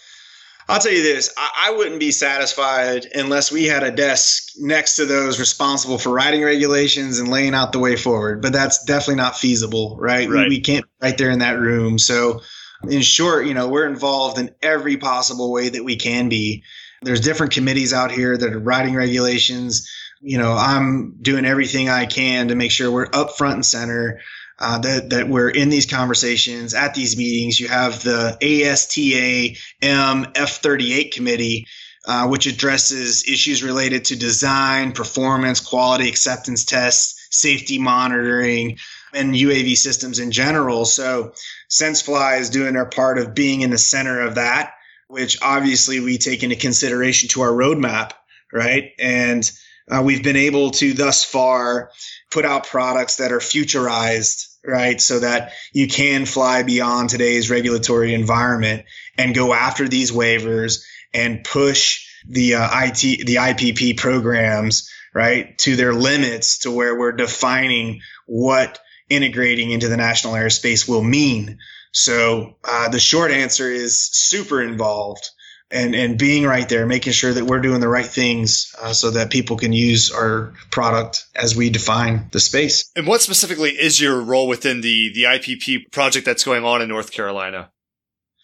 I'll 0.70 0.80
tell 0.80 0.92
you 0.92 1.04
this: 1.04 1.34
I, 1.38 1.70
I, 1.70 1.78
wouldn't 1.78 2.00
be 2.00 2.12
satisfied 2.12 3.08
unless 3.14 3.52
we 3.52 3.66
had 3.66 3.84
a 3.84 3.92
desk 3.92 4.52
next 4.58 4.96
to 4.98 5.06
those 5.06 5.40
responsible 5.40 5.98
for 5.98 6.10
writing 6.10 6.44
regulations 6.44 7.20
and 7.20 7.30
laying 7.30 7.54
out 7.54 7.72
the 7.72 7.80
way 7.80 7.96
forward. 7.96 8.42
But 8.42 8.54
that's 8.54 8.84
definitely 8.84 9.16
not 9.16 9.38
feasible, 9.38 9.98
right? 10.00 10.30
right. 10.30 10.50
We, 10.50 10.58
we 10.58 10.62
can't 10.62 10.86
right 11.02 11.18
there 11.18 11.32
in 11.32 11.40
that 11.40 11.60
room. 11.60 12.00
So, 12.00 12.42
in 12.88 13.02
short, 13.02 13.48
you 13.48 13.54
know, 13.54 13.70
we're 13.70 13.88
involved 13.88 14.38
in 14.38 14.52
every 14.62 14.98
possible 14.98 15.52
way 15.52 15.70
that 15.70 15.84
we 15.84 15.96
can 15.96 16.30
be. 16.30 16.64
There's 17.02 17.22
different 17.22 17.54
committees 17.54 17.94
out 17.94 18.12
here 18.12 18.38
that 18.38 18.54
are 18.54 18.60
writing 18.60 18.96
regulations. 18.96 19.90
You 20.22 20.38
know, 20.38 20.54
I'm 20.54 21.18
doing 21.22 21.46
everything 21.46 21.90
I 21.90 22.06
can 22.06 22.50
to 22.50 22.56
make 22.56 22.72
sure 22.72 22.92
we're 22.92 23.10
up 23.12 23.38
front 23.38 23.56
and 23.56 23.66
center 23.66 24.22
uh, 24.62 24.78
that, 24.78 25.10
that 25.10 25.28
we're 25.28 25.50
in 25.50 25.70
these 25.70 25.88
conversations 25.88 26.76
at 26.76 26.94
these 26.94 27.18
meetings. 27.18 27.60
You 27.60 27.68
have 27.68 28.04
the 28.04 28.38
ASTA 28.40 29.58
M 29.82 30.26
F38 30.26 31.12
committee, 31.12 31.66
uh, 32.06 32.28
which 32.28 32.46
addresses 32.46 33.28
issues 33.28 33.64
related 33.64 34.06
to 34.06 34.16
design, 34.16 34.92
performance, 34.92 35.62
quality 35.62 36.08
acceptance 36.08 36.64
tests, 36.64 37.28
safety 37.32 37.80
monitoring, 37.80 38.78
and 39.16 39.34
UAV 39.34 39.76
systems 39.76 40.20
in 40.20 40.30
general. 40.30 40.86
So 40.86 41.34
SenseFly 41.72 42.40
is 42.40 42.52
doing 42.52 42.76
their 42.76 42.86
part 42.86 43.18
of 43.18 43.34
being 43.34 43.62
in 43.62 43.72
the 43.72 43.80
center 43.80 44.22
of 44.22 44.36
that, 44.36 44.74
which 45.08 45.42
obviously 45.42 46.02
we 46.02 46.20
take 46.20 46.44
into 46.44 46.56
consideration 46.56 47.30
to 47.30 47.42
our 47.42 47.52
roadmap, 47.52 48.12
right? 48.54 48.92
And 49.00 49.52
uh, 49.90 50.04
we've 50.06 50.24
been 50.24 50.36
able 50.36 50.70
to 50.72 50.94
thus 50.94 51.24
far 51.24 51.90
put 52.30 52.46
out 52.46 52.68
products 52.68 53.16
that 53.16 53.32
are 53.32 53.40
futurized 53.40 54.50
right? 54.66 55.02
So 55.02 55.20
that 55.20 55.54
you 55.74 55.88
can 55.88 56.26
fly 56.26 56.64
beyond 56.64 57.10
today's 57.10 57.50
regulatory 57.50 58.14
environment 58.14 58.86
and 59.18 59.36
go 59.36 59.54
after 59.54 59.88
these 59.88 60.12
waivers 60.12 60.84
and 61.14 61.44
push 61.44 62.08
the 62.28 62.56
uh, 62.56 62.70
IT, 62.86 63.26
the 63.26 63.36
IPP 63.36 63.98
programs, 63.98 64.90
right, 65.14 65.58
to 65.60 65.76
their 65.76 65.94
limits 65.94 66.60
to 66.60 66.72
where 66.72 66.98
we're 66.98 67.12
defining 67.12 68.02
what 68.28 68.80
integrating 69.10 69.72
into 69.72 69.88
the 69.88 69.98
national 69.98 70.34
airspace 70.34 70.88
will 70.88 71.04
mean. 71.04 71.60
So 71.92 72.56
uh, 72.64 72.90
the 72.90 73.00
short 73.00 73.32
answer 73.32 73.70
is 73.70 74.00
super 74.02 74.62
involved. 74.62 75.30
And 75.72 75.96
and 75.96 76.18
being 76.18 76.44
right 76.44 76.68
there, 76.68 76.86
making 76.86 77.14
sure 77.14 77.34
that 77.34 77.46
we're 77.46 77.62
doing 77.62 77.80
the 77.80 77.88
right 77.88 78.06
things 78.06 78.76
uh, 78.82 78.94
so 78.94 79.12
that 79.12 79.30
people 79.30 79.58
can 79.58 79.72
use 79.72 80.12
our 80.12 80.54
product 80.70 81.26
as 81.34 81.56
we 81.56 81.70
define 81.70 82.28
the 82.32 82.40
space. 82.40 82.92
And 82.96 83.08
what 83.08 83.22
specifically 83.22 83.72
is 83.72 84.00
your 84.00 84.20
role 84.22 84.48
within 84.48 84.82
the 84.82 85.12
the 85.14 85.24
IPP 85.24 85.92
project 85.92 86.26
that's 86.26 86.44
going 86.44 86.66
on 86.66 86.82
in 86.82 86.90
North 86.90 87.12
Carolina? 87.12 87.72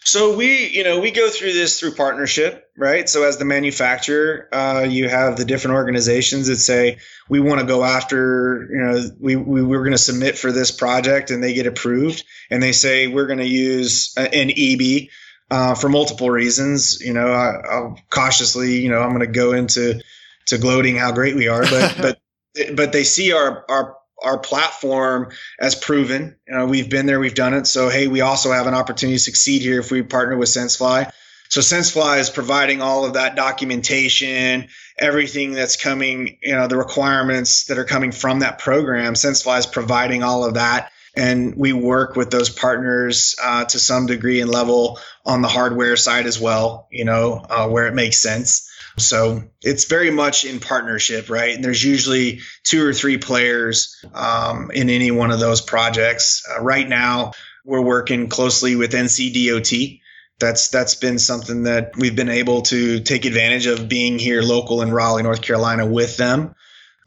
So 0.08 0.38
we, 0.38 0.68
you 0.70 0.86
know, 0.86 1.02
we 1.02 1.12
go 1.12 1.30
through 1.30 1.52
this 1.52 1.82
through 1.82 1.96
partnership, 1.96 2.72
right? 2.78 3.10
So 3.10 3.24
as 3.24 3.36
the 3.36 3.44
manufacturer, 3.44 4.48
uh, 4.54 4.86
you 4.90 5.10
have 5.10 5.36
the 5.36 5.44
different 5.44 5.76
organizations 5.76 6.48
that 6.48 6.56
say 6.56 7.00
we 7.28 7.42
want 7.42 7.60
to 7.60 7.68
go 7.68 7.84
after, 7.84 8.70
you 8.72 8.78
know, 8.78 9.04
we, 9.20 9.36
we 9.36 9.62
we're 9.64 9.84
going 9.84 9.92
to 9.92 9.98
submit 9.98 10.38
for 10.38 10.54
this 10.54 10.72
project, 10.72 11.30
and 11.30 11.44
they 11.44 11.54
get 11.54 11.68
approved, 11.68 12.24
and 12.50 12.64
they 12.64 12.72
say 12.72 13.08
we're 13.08 13.28
going 13.28 13.40
to 13.40 13.46
use 13.46 14.14
an 14.16 14.48
eBee 14.48 15.10
uh, 15.50 15.76
for 15.76 15.90
multiple 15.90 16.30
reasons. 16.30 17.00
You 17.02 17.14
know, 17.14 17.28
I, 17.28 17.80
will 17.80 18.00
cautiously, 18.10 18.82
you 18.82 18.90
know, 18.90 19.02
I'm 19.02 19.10
going 19.10 19.22
to 19.22 19.28
go 19.28 19.54
into 19.54 20.02
to 20.48 20.58
gloating 20.58 20.96
how 20.96 21.12
great 21.12 21.36
we 21.36 21.48
are, 21.48 21.62
but 21.64 21.98
but 22.02 22.76
but 22.76 22.92
they 22.92 23.04
see 23.04 23.34
our 23.34 23.66
our 23.70 23.98
our 24.24 24.38
platform 24.40 25.32
as 25.60 25.76
proven. 25.76 26.36
You 26.48 26.56
know, 26.56 26.66
we've 26.66 26.90
been 26.90 27.06
there, 27.06 27.20
we've 27.20 27.36
done 27.36 27.54
it. 27.54 27.68
So 27.68 27.90
hey, 27.90 28.08
we 28.08 28.22
also 28.22 28.52
have 28.52 28.68
an 28.68 28.74
opportunity 28.74 29.18
to 29.18 29.24
succeed 29.24 29.62
here 29.62 29.80
if 29.80 29.92
we 29.92 30.02
partner 30.02 30.38
with 30.38 30.50
SenseFly. 30.50 31.12
So 31.50 31.62
SenseFly 31.62 32.20
is 32.20 32.30
providing 32.30 32.82
all 32.82 33.06
of 33.06 33.14
that 33.14 33.38
documentation, 33.38 34.68
everything 35.00 35.54
that's 35.54 35.78
coming, 35.78 36.40
you 36.42 36.54
know, 36.54 36.68
the 36.68 36.76
requirements 36.76 37.66
that 37.66 37.78
are 37.78 37.86
coming 37.86 38.12
from 38.12 38.40
that 38.40 38.60
program. 38.60 39.14
SenseFly 39.14 39.60
is 39.60 39.66
providing 39.66 40.24
all 40.24 40.44
of 40.44 40.56
that 40.56 40.92
and 41.18 41.56
we 41.56 41.74
work 41.74 42.16
with 42.16 42.30
those 42.30 42.50
partners 42.50 43.36
uh, 43.42 43.66
to 43.66 43.80
some 43.80 44.06
degree 44.06 44.40
and 44.42 44.50
level 44.50 45.00
on 45.26 45.42
the 45.42 45.48
hardware 45.48 45.98
side 45.98 46.26
as 46.26 46.40
well 46.40 46.88
you 46.92 47.06
know 47.06 47.46
uh, 47.50 47.68
where 47.68 47.88
it 47.88 47.94
makes 47.94 48.18
sense. 48.18 48.70
So 49.00 49.44
it's 49.62 49.86
very 49.86 50.10
much 50.10 50.46
in 50.46 50.60
partnership 50.60 51.30
right? 51.30 51.56
And 51.56 51.64
there's 51.64 51.84
usually 51.84 52.42
two 52.64 52.86
or 52.86 52.94
three 52.94 53.18
players 53.18 54.04
um, 54.14 54.72
in 54.72 54.90
any 54.90 55.12
one 55.12 55.32
of 55.32 55.40
those 55.40 55.62
projects. 55.62 56.44
Uh, 56.50 56.62
right 56.64 56.88
now 56.88 57.34
we're 57.66 57.82
working 57.82 58.30
closely 58.30 58.76
with 58.76 58.94
ncdot 58.94 60.00
that's 60.40 60.70
that's 60.70 60.96
been 60.96 61.20
something 61.20 61.64
that 61.64 61.92
we've 61.98 62.16
been 62.16 62.30
able 62.30 62.62
to 62.62 63.00
take 63.00 63.26
advantage 63.26 63.66
of 63.66 63.90
being 63.90 64.20
here 64.20 64.42
local 64.42 64.82
in 64.82 64.92
raleigh 64.92 65.24
north 65.24 65.42
carolina 65.42 65.86
with 65.86 66.18
them 66.18 66.56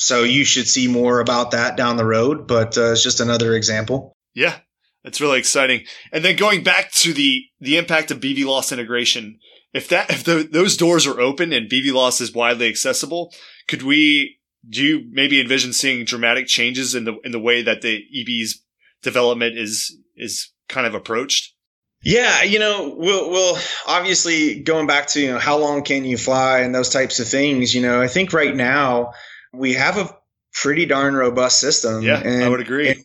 so 0.00 0.22
you 0.22 0.44
should 0.44 0.66
see 0.66 0.88
more 0.88 1.20
about 1.20 1.50
that 1.50 1.76
down 1.76 1.98
the 1.98 2.06
road, 2.06 2.46
but 2.46 2.78
uh, 2.78 2.92
it's 2.92 3.02
just 3.02 3.20
another 3.20 3.54
example. 3.54 4.16
Yeah, 4.34 4.56
that's 5.04 5.20
really 5.20 5.38
exciting. 5.38 5.84
And 6.10 6.24
then 6.24 6.36
going 6.36 6.62
back 6.62 6.90
to 6.92 7.12
the 7.12 7.44
the 7.60 7.76
impact 7.76 8.10
of 8.10 8.18
BVLOS 8.18 8.72
integration, 8.72 9.38
if 9.74 9.88
that 9.88 10.10
if 10.10 10.24
the, 10.24 10.48
those 10.50 10.78
doors 10.78 11.06
are 11.06 11.20
open 11.20 11.52
and 11.52 11.70
BVLOS 11.70 12.22
is 12.22 12.32
widely 12.32 12.66
accessible, 12.68 13.30
could 13.68 13.82
we 13.82 14.38
do 14.66 14.82
you 14.82 15.04
maybe 15.10 15.38
envision 15.38 15.74
seeing 15.74 16.06
dramatic 16.06 16.46
changes 16.46 16.94
in 16.94 17.04
the 17.04 17.18
in 17.22 17.32
the 17.32 17.38
way 17.38 17.60
that 17.60 17.82
the 17.82 18.02
eBee's 18.16 18.64
development 19.02 19.58
is 19.58 19.98
is 20.16 20.50
kind 20.66 20.86
of 20.86 20.94
approached? 20.94 21.54
Yeah, 22.02 22.44
you 22.44 22.58
know, 22.58 22.94
we'll, 22.96 23.28
we'll 23.28 23.58
obviously 23.86 24.60
going 24.60 24.86
back 24.86 25.08
to 25.08 25.20
you 25.20 25.32
know 25.32 25.38
how 25.38 25.58
long 25.58 25.82
can 25.82 26.06
you 26.06 26.16
fly 26.16 26.60
and 26.60 26.74
those 26.74 26.88
types 26.88 27.20
of 27.20 27.28
things. 27.28 27.74
You 27.74 27.82
know, 27.82 28.00
I 28.00 28.08
think 28.08 28.32
right 28.32 28.56
now 28.56 29.12
we 29.52 29.74
have 29.74 29.96
a 29.96 30.16
pretty 30.52 30.86
darn 30.86 31.14
robust 31.14 31.60
system. 31.60 32.02
Yeah, 32.02 32.20
and, 32.20 32.42
I 32.42 32.48
would 32.48 32.60
agree. 32.60 32.88
And, 32.90 33.04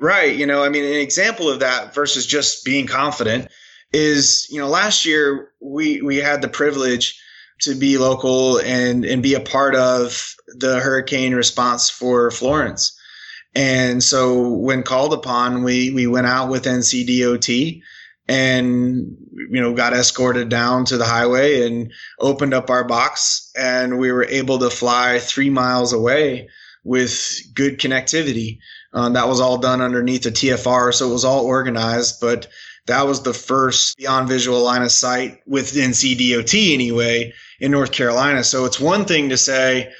right. 0.00 0.34
You 0.34 0.46
know, 0.46 0.62
I 0.62 0.68
mean, 0.68 0.84
an 0.84 1.00
example 1.00 1.48
of 1.48 1.60
that 1.60 1.94
versus 1.94 2.26
just 2.26 2.64
being 2.64 2.86
confident 2.86 3.48
is, 3.92 4.46
you 4.50 4.60
know, 4.60 4.68
last 4.68 5.04
year 5.04 5.50
we 5.60 6.02
we 6.02 6.16
had 6.16 6.42
the 6.42 6.48
privilege 6.48 7.20
to 7.60 7.74
be 7.74 7.98
local 7.98 8.58
and 8.58 9.04
and 9.04 9.22
be 9.22 9.34
a 9.34 9.40
part 9.40 9.74
of 9.74 10.34
the 10.58 10.80
hurricane 10.80 11.34
response 11.34 11.88
for 11.88 12.30
Florence. 12.30 12.98
And 13.54 14.02
so 14.04 14.50
when 14.52 14.82
called 14.82 15.14
upon, 15.14 15.62
we 15.62 15.90
we 15.90 16.06
went 16.06 16.26
out 16.26 16.50
with 16.50 16.64
NCDOT 16.64 17.80
and 18.28 19.16
you 19.36 19.60
know 19.60 19.74
got 19.74 19.92
escorted 19.92 20.48
down 20.48 20.84
to 20.84 20.96
the 20.96 21.04
highway 21.04 21.66
and 21.66 21.92
opened 22.18 22.54
up 22.54 22.70
our 22.70 22.84
box 22.84 23.50
and 23.56 23.98
we 23.98 24.10
were 24.10 24.24
able 24.24 24.58
to 24.58 24.70
fly 24.70 25.18
three 25.18 25.50
miles 25.50 25.92
away 25.92 26.48
with 26.84 27.40
good 27.54 27.78
connectivity 27.78 28.58
um, 28.92 29.12
that 29.12 29.28
was 29.28 29.40
all 29.40 29.58
done 29.58 29.80
underneath 29.80 30.26
a 30.26 30.30
tfr 30.30 30.92
so 30.92 31.08
it 31.08 31.12
was 31.12 31.24
all 31.24 31.44
organized 31.44 32.20
but 32.20 32.48
that 32.86 33.06
was 33.06 33.22
the 33.22 33.34
first 33.34 33.96
beyond 33.96 34.28
visual 34.28 34.62
line 34.62 34.82
of 34.82 34.92
sight 34.92 35.40
with 35.44 35.72
NCDOT 35.72 36.74
anyway 36.74 37.32
in 37.60 37.70
north 37.70 37.92
carolina 37.92 38.42
so 38.42 38.64
it's 38.64 38.80
one 38.80 39.04
thing 39.04 39.30
to 39.30 39.36
say 39.36 39.92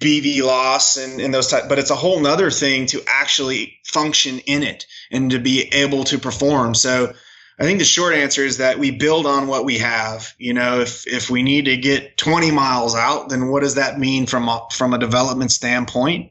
BVLOS 0.00 1.02
and, 1.02 1.20
and 1.20 1.34
those 1.34 1.48
type, 1.48 1.64
but 1.68 1.80
it's 1.80 1.90
a 1.90 1.96
whole 1.96 2.20
nother 2.20 2.52
thing 2.52 2.86
to 2.86 3.02
actually 3.08 3.78
function 3.84 4.38
in 4.40 4.62
it 4.62 4.86
and 5.10 5.32
to 5.32 5.40
be 5.40 5.62
able 5.74 6.04
to 6.04 6.18
perform. 6.18 6.76
So 6.76 7.14
I 7.60 7.64
think 7.64 7.80
the 7.80 7.84
short 7.84 8.14
answer 8.14 8.44
is 8.44 8.58
that 8.58 8.78
we 8.78 8.92
build 8.92 9.26
on 9.26 9.48
what 9.48 9.64
we 9.64 9.78
have. 9.78 10.32
You 10.38 10.54
know, 10.54 10.80
if 10.80 11.06
if 11.08 11.28
we 11.28 11.42
need 11.42 11.64
to 11.64 11.76
get 11.76 12.16
20 12.16 12.52
miles 12.52 12.94
out, 12.94 13.30
then 13.30 13.48
what 13.48 13.62
does 13.62 13.74
that 13.74 13.98
mean 13.98 14.26
from 14.26 14.48
a, 14.48 14.66
from 14.70 14.94
a 14.94 14.98
development 14.98 15.50
standpoint? 15.50 16.30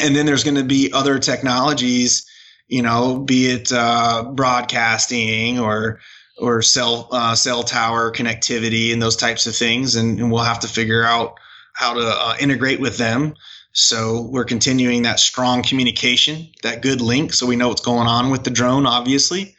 And 0.00 0.14
then 0.14 0.26
there's 0.26 0.44
going 0.44 0.56
to 0.56 0.64
be 0.64 0.92
other 0.92 1.18
technologies, 1.18 2.26
you 2.66 2.82
know, 2.82 3.18
be 3.18 3.46
it 3.46 3.72
uh, 3.72 4.24
broadcasting 4.34 5.58
or 5.58 6.00
or 6.36 6.60
cell 6.60 7.08
uh, 7.12 7.34
cell 7.34 7.62
tower 7.62 8.12
connectivity 8.12 8.92
and 8.92 9.00
those 9.00 9.16
types 9.16 9.46
of 9.46 9.56
things, 9.56 9.96
and, 9.96 10.20
and 10.20 10.30
we'll 10.30 10.44
have 10.44 10.60
to 10.60 10.68
figure 10.68 11.02
out 11.02 11.40
how 11.72 11.94
to 11.94 12.06
uh, 12.06 12.36
integrate 12.40 12.78
with 12.78 12.98
them. 12.98 13.34
So 13.72 14.28
we're 14.30 14.44
continuing 14.44 15.02
that 15.02 15.20
strong 15.20 15.62
communication, 15.62 16.48
that 16.62 16.82
good 16.82 17.00
link, 17.00 17.32
so 17.32 17.46
we 17.46 17.56
know 17.56 17.68
what's 17.68 17.80
going 17.80 18.06
on 18.06 18.30
with 18.30 18.44
the 18.44 18.50
drone, 18.50 18.86
obviously 18.86 19.56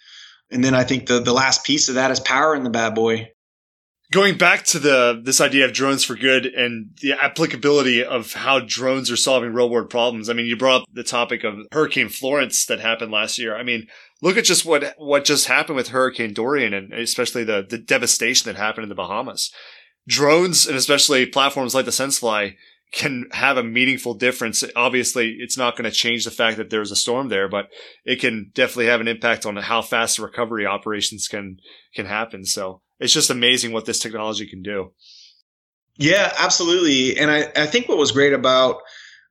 and 0.52 0.64
then 0.64 0.74
I 0.74 0.84
think 0.84 1.08
the 1.08 1.20
the 1.20 1.34
last 1.34 1.64
piece 1.64 1.90
of 1.90 1.96
that 1.96 2.12
is 2.12 2.20
power 2.20 2.56
in 2.56 2.64
the 2.64 2.70
bad 2.70 2.96
boy. 2.96 3.32
Going 4.12 4.38
back 4.38 4.64
to 4.66 4.80
the 4.80 5.22
this 5.24 5.40
idea 5.40 5.66
of 5.66 5.74
drones 5.74 6.04
for 6.04 6.16
good 6.16 6.48
and 6.48 6.98
the 7.02 7.14
applicability 7.14 8.04
of 8.04 8.34
how 8.34 8.60
drones 8.60 9.12
are 9.12 9.16
solving 9.16 9.54
real 9.54 9.70
world 9.70 9.90
problems. 9.90 10.30
I 10.30 10.34
mean, 10.34 10.48
you 10.48 10.58
brought 10.58 10.82
up 10.82 10.88
the 10.92 11.04
topic 11.04 11.44
of 11.44 11.60
Hurricane 11.72 12.10
Florence 12.10 12.66
that 12.66 12.80
happened 12.80 13.12
last 13.12 13.38
year. 13.38 13.56
I 13.56 13.62
mean, 13.62 13.88
look 14.22 14.38
at 14.38 14.46
just 14.46 14.66
what 14.66 14.96
what 14.98 15.26
just 15.26 15.46
happened 15.46 15.76
with 15.76 15.90
Hurricane 15.90 16.34
Dorian 16.34 16.74
and 16.74 16.92
especially 16.94 17.44
the 17.44 17.66
the 17.68 17.78
devastation 17.78 18.48
that 18.48 18.60
happened 18.60 18.84
in 18.84 18.90
the 18.90 18.96
Bahamas. 18.96 19.52
Drones 20.08 20.66
and 20.66 20.76
especially 20.76 21.28
platforms 21.28 21.76
like 21.76 21.86
the 21.86 21.92
SenseFly 21.92 22.56
can 22.92 23.26
have 23.32 23.58
a 23.58 23.64
meaningful 23.64 24.16
difference. 24.16 24.64
Obviously, 24.76 25.38
it's 25.40 25.58
not 25.58 25.78
going 25.78 25.90
to 25.90 25.96
change 25.96 26.26
the 26.26 26.32
fact 26.32 26.58
that 26.58 26.70
there's 26.70 26.92
a 26.92 26.96
storm 26.96 27.30
there, 27.30 27.48
but 27.48 27.70
it 28.04 28.20
can 28.20 28.52
definitely 28.54 28.88
have 28.88 29.02
an 29.02 29.08
impact 29.08 29.46
on 29.46 29.56
how 29.58 29.82
fast 29.82 30.18
recovery 30.18 30.66
operations 30.66 31.28
can 31.28 31.60
can 31.94 32.06
happen. 32.06 32.46
So 32.46 32.82
it's 33.00 33.14
just 33.14 33.30
amazing 33.30 33.74
what 33.74 33.86
this 33.86 34.00
technology 34.00 34.48
can 34.48 34.64
do. 34.64 34.92
Yeah, 35.98 36.34
absolutely. 36.40 37.20
And 37.20 37.30
I, 37.30 37.52
I 37.56 37.66
think 37.66 37.88
what 37.88 37.98
was 37.98 38.12
great 38.12 38.34
about 38.34 38.78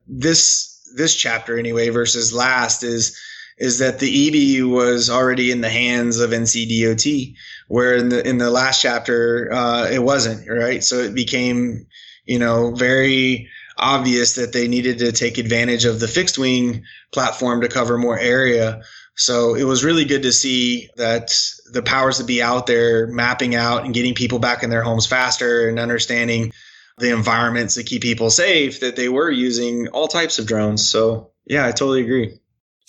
this 0.07 0.75
this 0.97 1.17
chapter 1.17 1.59
anyway 1.59 1.89
versus 1.89 2.33
last 2.33 2.83
is 2.83 3.19
is 3.59 3.81
that 3.81 3.99
the 3.99 4.31
EBU 4.31 4.71
was 4.71 5.11
already 5.11 5.51
in 5.51 5.63
the 5.63 5.69
hands 5.69 6.21
of 6.21 6.31
NCDOT, 6.31 7.35
where 7.67 7.97
in 7.97 8.09
the 8.11 8.27
in 8.27 8.39
the 8.39 8.51
last 8.51 8.81
chapter 8.81 9.53
uh, 9.53 9.89
it 9.91 10.03
wasn't 10.03 10.49
right. 10.49 10.85
So 10.85 10.97
it 10.97 11.15
became 11.15 11.87
you 12.29 12.39
know, 12.39 12.72
very 12.72 13.49
obvious 13.76 14.35
that 14.35 14.53
they 14.53 14.68
needed 14.68 14.99
to 14.99 15.12
take 15.12 15.39
advantage 15.39 15.85
of 15.87 15.99
the 15.99 16.09
fixed 16.09 16.39
wing 16.39 16.85
platform 17.11 17.62
to 17.62 17.68
cover 17.68 17.97
more 17.97 18.18
area. 18.18 18.83
So 19.16 19.55
it 19.55 19.64
was 19.64 19.83
really 19.83 20.05
good 20.05 20.22
to 20.22 20.33
see 20.33 20.91
that 20.97 21.35
the 21.72 21.83
powers 21.83 22.18
that 22.18 22.26
be 22.26 22.43
out 22.43 22.66
there 22.66 23.07
mapping 23.07 23.55
out 23.55 23.85
and 23.85 23.95
getting 23.95 24.14
people 24.14 24.39
back 24.39 24.62
in 24.62 24.70
their 24.70 24.83
homes 24.83 25.07
faster 25.07 25.68
and 25.68 25.81
understanding 25.81 26.53
the 26.99 27.12
environments 27.12 27.76
that 27.76 27.87
keep 27.87 28.03
people 28.03 28.31
safe 28.31 28.81
that 28.81 28.97
they 28.97 29.09
were 29.09 29.31
using 29.31 29.89
all 29.89 30.09
types 30.09 30.39
of 30.39 30.47
drones. 30.47 30.89
So 30.89 31.31
yeah, 31.47 31.66
I 31.66 31.70
totally 31.70 32.03
agree. 32.03 32.39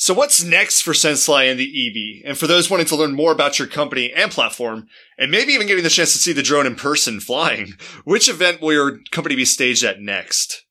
So 0.01 0.13
what's 0.13 0.41
next 0.41 0.79
for 0.79 0.93
SenseFly 0.93 1.51
and 1.51 1.59
the 1.59 1.67
eBee? 1.67 2.21
And 2.23 2.37
for 2.37 2.47
those 2.47 2.69
wanting 2.69 2.85
to 2.85 2.95
learn 2.95 3.13
more 3.13 3.33
about 3.33 3.59
your 3.59 3.67
company 3.67 4.13
and 4.13 4.31
platform, 4.31 4.87
and 5.17 5.29
maybe 5.29 5.51
even 5.51 5.67
getting 5.67 5.83
the 5.83 5.89
chance 5.89 6.13
to 6.13 6.19
see 6.19 6.31
the 6.31 6.41
drone 6.41 6.65
in 6.65 6.75
person 6.75 7.19
flying, 7.19 7.73
which 8.05 8.29
event 8.29 8.61
will 8.61 8.71
your 8.71 8.99
company 9.11 9.35
be 9.35 9.43
staged 9.43 9.83
at 9.83 9.99
next? 9.99 10.63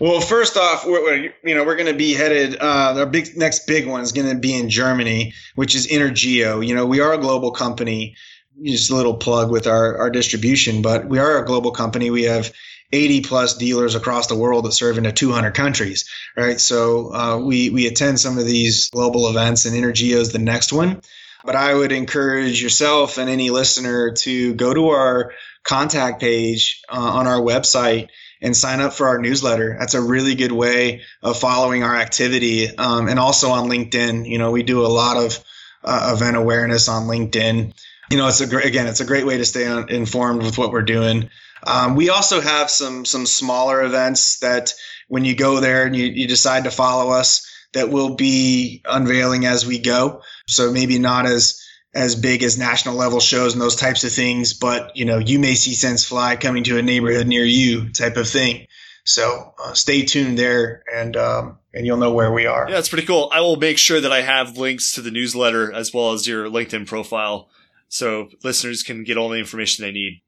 Well, 0.00 0.22
first 0.22 0.56
off, 0.56 0.86
we're, 0.86 1.16
you 1.44 1.54
know 1.54 1.64
we're 1.64 1.76
going 1.76 1.92
to 1.92 1.98
be 1.98 2.14
headed. 2.14 2.56
Uh, 2.58 2.94
our 2.96 3.06
big 3.06 3.36
next 3.36 3.66
big 3.66 3.86
one 3.86 4.00
is 4.00 4.12
going 4.12 4.30
to 4.30 4.38
be 4.38 4.54
in 4.54 4.70
Germany, 4.70 5.34
which 5.54 5.74
is 5.74 5.86
Intergeo. 5.86 6.66
You 6.66 6.74
know, 6.74 6.86
we 6.86 7.00
are 7.00 7.12
a 7.12 7.18
global 7.18 7.50
company. 7.50 8.16
Just 8.64 8.90
a 8.90 8.96
little 8.96 9.18
plug 9.18 9.50
with 9.50 9.66
our 9.66 9.98
our 9.98 10.08
distribution, 10.08 10.80
but 10.80 11.06
we 11.06 11.18
are 11.18 11.42
a 11.42 11.44
global 11.44 11.72
company. 11.72 12.08
We 12.08 12.22
have 12.22 12.50
80 12.92 13.22
plus 13.22 13.56
dealers 13.56 13.94
across 13.94 14.26
the 14.26 14.36
world 14.36 14.64
that 14.64 14.72
serve 14.72 14.98
into 14.98 15.12
200 15.12 15.52
countries, 15.54 16.08
right? 16.36 16.60
So 16.60 17.14
uh, 17.14 17.38
we 17.38 17.70
we 17.70 17.86
attend 17.86 18.20
some 18.20 18.38
of 18.38 18.46
these 18.46 18.90
global 18.90 19.28
events, 19.28 19.64
and 19.64 19.74
Intergeo 19.74 20.16
is 20.16 20.32
the 20.32 20.38
next 20.38 20.72
one. 20.72 21.02
But 21.44 21.56
I 21.56 21.74
would 21.74 21.90
encourage 21.90 22.62
yourself 22.62 23.18
and 23.18 23.28
any 23.28 23.50
listener 23.50 24.12
to 24.12 24.54
go 24.54 24.72
to 24.72 24.90
our 24.90 25.32
contact 25.64 26.20
page 26.20 26.82
uh, 26.88 26.98
on 26.98 27.26
our 27.26 27.40
website 27.40 28.08
and 28.40 28.56
sign 28.56 28.80
up 28.80 28.92
for 28.92 29.08
our 29.08 29.18
newsletter. 29.18 29.76
That's 29.78 29.94
a 29.94 30.00
really 30.00 30.34
good 30.34 30.52
way 30.52 31.02
of 31.22 31.38
following 31.38 31.84
our 31.84 31.96
activity. 31.96 32.76
Um, 32.76 33.08
and 33.08 33.18
also 33.18 33.50
on 33.50 33.68
LinkedIn, 33.68 34.28
you 34.28 34.38
know, 34.38 34.50
we 34.50 34.62
do 34.62 34.84
a 34.84 34.88
lot 34.88 35.16
of 35.16 35.42
uh, 35.84 36.12
event 36.14 36.36
awareness 36.36 36.88
on 36.88 37.06
LinkedIn. 37.06 37.72
You 38.10 38.16
know, 38.16 38.28
it's 38.28 38.40
a 38.40 38.46
great, 38.46 38.66
again, 38.66 38.88
it's 38.88 39.00
a 39.00 39.04
great 39.04 39.26
way 39.26 39.38
to 39.38 39.44
stay 39.44 39.66
on, 39.66 39.88
informed 39.90 40.42
with 40.42 40.58
what 40.58 40.72
we're 40.72 40.82
doing. 40.82 41.30
Um, 41.66 41.94
we 41.94 42.10
also 42.10 42.40
have 42.40 42.70
some, 42.70 43.04
some 43.04 43.26
smaller 43.26 43.82
events 43.82 44.38
that 44.40 44.74
when 45.08 45.24
you 45.24 45.36
go 45.36 45.60
there 45.60 45.86
and 45.86 45.94
you, 45.94 46.06
you 46.06 46.26
decide 46.26 46.64
to 46.64 46.70
follow 46.70 47.12
us, 47.12 47.48
that 47.72 47.90
we'll 47.90 48.16
be 48.16 48.82
unveiling 48.84 49.46
as 49.46 49.66
we 49.66 49.78
go. 49.78 50.22
So 50.46 50.72
maybe 50.72 50.98
not 50.98 51.26
as, 51.26 51.62
as 51.94 52.16
big 52.16 52.42
as 52.42 52.58
national 52.58 52.96
level 52.96 53.20
shows 53.20 53.52
and 53.52 53.62
those 53.62 53.76
types 53.76 54.04
of 54.04 54.12
things, 54.12 54.54
but 54.54 54.96
you 54.96 55.04
know, 55.04 55.18
you 55.18 55.38
may 55.38 55.54
see 55.54 55.72
SenseFly 55.72 56.40
coming 56.40 56.64
to 56.64 56.78
a 56.78 56.82
neighborhood 56.82 57.26
near 57.26 57.44
you 57.44 57.90
type 57.90 58.16
of 58.16 58.28
thing. 58.28 58.66
So 59.04 59.54
uh, 59.62 59.72
stay 59.74 60.04
tuned 60.04 60.38
there 60.38 60.84
and, 60.92 61.16
um, 61.16 61.58
and 61.74 61.86
you'll 61.86 61.96
know 61.96 62.12
where 62.12 62.32
we 62.32 62.46
are. 62.46 62.66
Yeah, 62.68 62.76
that's 62.76 62.88
pretty 62.88 63.06
cool. 63.06 63.30
I 63.32 63.40
will 63.40 63.56
make 63.56 63.78
sure 63.78 64.00
that 64.00 64.12
I 64.12 64.22
have 64.22 64.56
links 64.56 64.92
to 64.92 65.02
the 65.02 65.10
newsletter 65.10 65.72
as 65.72 65.92
well 65.92 66.12
as 66.12 66.26
your 66.26 66.46
LinkedIn 66.46 66.86
profile 66.86 67.48
so 67.88 68.28
listeners 68.42 68.82
can 68.82 69.04
get 69.04 69.16
all 69.16 69.28
the 69.28 69.38
information 69.38 69.84
they 69.84 69.92
need. 69.92 70.22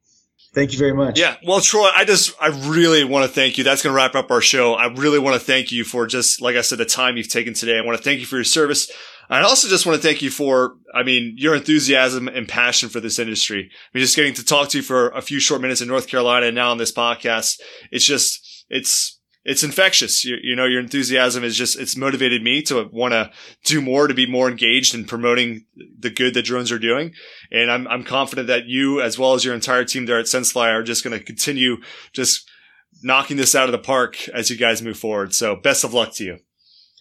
Thank 0.55 0.72
you 0.72 0.78
very 0.78 0.94
much. 0.94 1.18
Yeah. 1.18 1.36
Well, 1.44 1.61
Troy, 1.61 1.88
I 1.94 2.05
just, 2.05 2.32
I 2.40 2.46
really 2.68 3.02
want 3.02 3.26
to 3.26 3.28
thank 3.28 3.59
you. 3.59 3.64
That's 3.64 3.82
going 3.82 3.92
to 3.92 3.96
wrap 3.96 4.14
up 4.14 4.30
our 4.30 4.40
show. 4.40 4.74
I 4.74 4.86
really 4.86 5.18
want 5.18 5.34
to 5.34 5.44
thank 5.44 5.72
you 5.72 5.82
for 5.82 6.07
just, 6.07 6.40
like 6.40 6.55
I 6.55 6.61
said, 6.61 6.78
the 6.78 6.84
time 6.84 7.16
you've 7.16 7.28
taken 7.28 7.55
today. 7.55 7.76
I 7.76 7.84
want 7.84 7.98
to 7.98 8.05
thank 8.05 8.20
you 8.20 8.26
for 8.26 8.36
your 8.36 8.44
service. 8.44 8.90
I 9.28 9.40
also 9.42 9.68
just 9.68 9.84
want 9.84 10.00
to 10.00 10.07
thank 10.07 10.22
you 10.22 10.30
for, 10.30 10.76
I 10.94 11.02
mean, 11.02 11.34
your 11.36 11.57
enthusiasm 11.57 12.28
and 12.28 12.46
passion 12.46 12.88
for 12.88 13.00
this 13.00 13.18
industry. 13.18 13.62
I 13.62 13.98
mean, 13.98 14.02
just 14.02 14.14
getting 14.14 14.34
to 14.34 14.44
talk 14.44 14.68
to 14.68 14.78
you 14.78 14.82
for 14.84 15.09
a 15.09 15.22
few 15.22 15.40
short 15.40 15.61
minutes 15.61 15.80
in 15.80 15.88
North 15.88 16.07
Carolina 16.07 16.46
and 16.46 16.55
now 16.55 16.70
on 16.70 16.78
this 16.78 16.92
podcast. 16.92 17.61
It's 17.90 18.05
just, 18.05 18.64
it's, 18.70 19.14
it's 19.45 19.62
infectious. 19.62 20.24
You, 20.24 20.36
you 20.42 20.57
know, 20.57 20.64
your 20.64 20.80
enthusiasm 20.80 21.45
is 21.45 21.57
just, 21.57 21.78
it's 21.78 21.97
motivated 21.97 22.42
me 22.42 22.62
to 22.62 22.88
want 22.90 23.12
to 23.12 23.30
do 23.64 23.82
more, 23.82 24.09
to 24.09 24.14
be 24.14 24.26
more 24.26 24.51
engaged 24.51 24.95
in 24.95 25.05
promoting 25.05 25.66
the 25.99 26.11
good 26.11 26.34
that 26.34 26.47
drones 26.47 26.72
are 26.72 26.78
doing. 26.78 27.12
And 27.51 27.70
I'm, 27.70 27.86
I'm 27.88 28.05
confident 28.05 28.49
that 28.49 28.66
you, 28.66 29.01
as 29.01 29.18
well 29.18 29.34
as 29.34 29.45
your 29.45 29.55
entire 29.55 29.84
team 29.84 30.07
there 30.07 30.18
at 30.18 30.26
SenseFly 30.26 30.72
are 30.72 30.82
just 30.82 31.05
going 31.05 31.18
to 31.18 31.24
continue 31.24 31.76
just 32.12 32.49
knocking 33.03 33.36
this 33.36 33.55
out 33.55 33.68
of 33.68 33.72
the 33.72 33.78
park 33.78 34.28
as 34.30 34.51
you 34.51 34.57
guys 34.57 34.80
move 34.80 34.99
forward. 34.99 35.34
So 35.34 35.57
best 35.57 35.84
of 35.84 35.92
luck 35.92 36.14
to 36.14 36.24
you. 36.24 36.38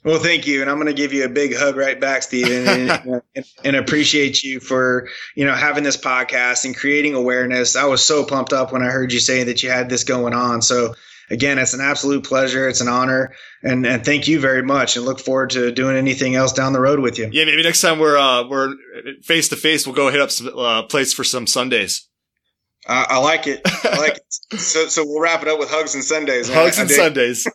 Well, 0.03 0.19
thank 0.19 0.47
you, 0.47 0.59
and 0.59 0.69
I'm 0.69 0.75
going 0.75 0.87
to 0.87 0.93
give 0.93 1.13
you 1.13 1.23
a 1.23 1.29
big 1.29 1.55
hug 1.55 1.77
right 1.77 1.97
back, 1.97 2.23
Stephen, 2.23 2.67
and, 2.67 3.21
and, 3.33 3.45
and, 3.63 3.75
appreciate 3.77 4.43
you 4.43 4.59
for 4.59 5.07
you 5.33 5.45
know 5.45 5.53
having 5.53 5.85
this 5.85 5.95
podcast 5.95 6.65
and 6.65 6.75
creating 6.75 7.13
awareness. 7.13 7.77
I 7.77 7.85
was 7.85 8.05
so 8.05 8.25
pumped 8.25 8.51
up 8.51 8.73
when 8.73 8.83
I 8.83 8.87
heard 8.87 9.13
you 9.13 9.21
say 9.21 9.45
that 9.45 9.63
you 9.63 9.69
had 9.69 9.87
this 9.87 10.03
going 10.03 10.33
on. 10.33 10.61
So 10.61 10.95
again, 11.30 11.57
it's 11.57 11.74
an 11.74 11.82
absolute 11.82 12.24
pleasure. 12.24 12.67
It's 12.67 12.82
an 12.82 12.88
honor. 12.88 13.34
And, 13.61 13.86
and 13.86 14.03
thank 14.03 14.28
you 14.28 14.39
very 14.39 14.63
much 14.63 14.97
and 14.97 15.05
look 15.05 15.19
forward 15.19 15.51
to 15.51 15.71
doing 15.71 15.95
anything 15.95 16.36
else 16.36 16.53
down 16.53 16.74
the 16.74 16.82
road 16.82 16.99
with 16.99 17.17
you. 17.17 17.30
Yeah, 17.32 17.45
maybe 17.45 17.63
next 17.63 17.82
time 17.82 17.99
we're, 17.99 18.17
uh, 18.17 18.47
we're 18.47 18.76
face 19.24 19.49
to 19.49 19.55
face, 19.55 19.86
we'll 19.86 19.95
go 19.95 20.09
hit 20.09 20.21
up 20.21 20.32
some, 20.32 20.57
uh, 20.57 20.84
plates 20.84 21.13
for 21.13 21.24
some 21.24 21.47
sundaes. 21.47 22.07
Uh, 22.86 23.05
I 23.07 23.19
like 23.19 23.47
it. 23.47 23.61
I 23.86 23.97
like 23.97 24.17
it. 24.17 24.59
So, 24.59 24.88
so 24.88 25.05
we'll 25.05 25.21
wrap 25.21 25.41
it 25.41 25.47
up 25.47 25.57
with 25.57 25.69
hugs 25.69 25.95
and 25.95 26.03
Sundaes. 26.03 26.49
Hugs 26.53 26.78
and 26.78 26.89
Sundaes. 26.89 27.47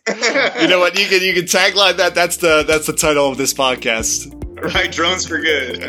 you 0.59 0.67
know 0.67 0.79
what? 0.79 0.97
You 0.99 1.05
can 1.05 1.21
you 1.21 1.33
can 1.33 1.45
tagline 1.45 1.97
that. 1.97 2.15
That's 2.15 2.37
the 2.37 2.63
that's 2.67 2.87
the 2.87 2.93
title 2.93 3.29
of 3.29 3.37
this 3.37 3.53
podcast. 3.53 4.38
Right, 4.75 4.91
drones 4.91 5.25
for 5.25 5.39
good. 5.39 5.81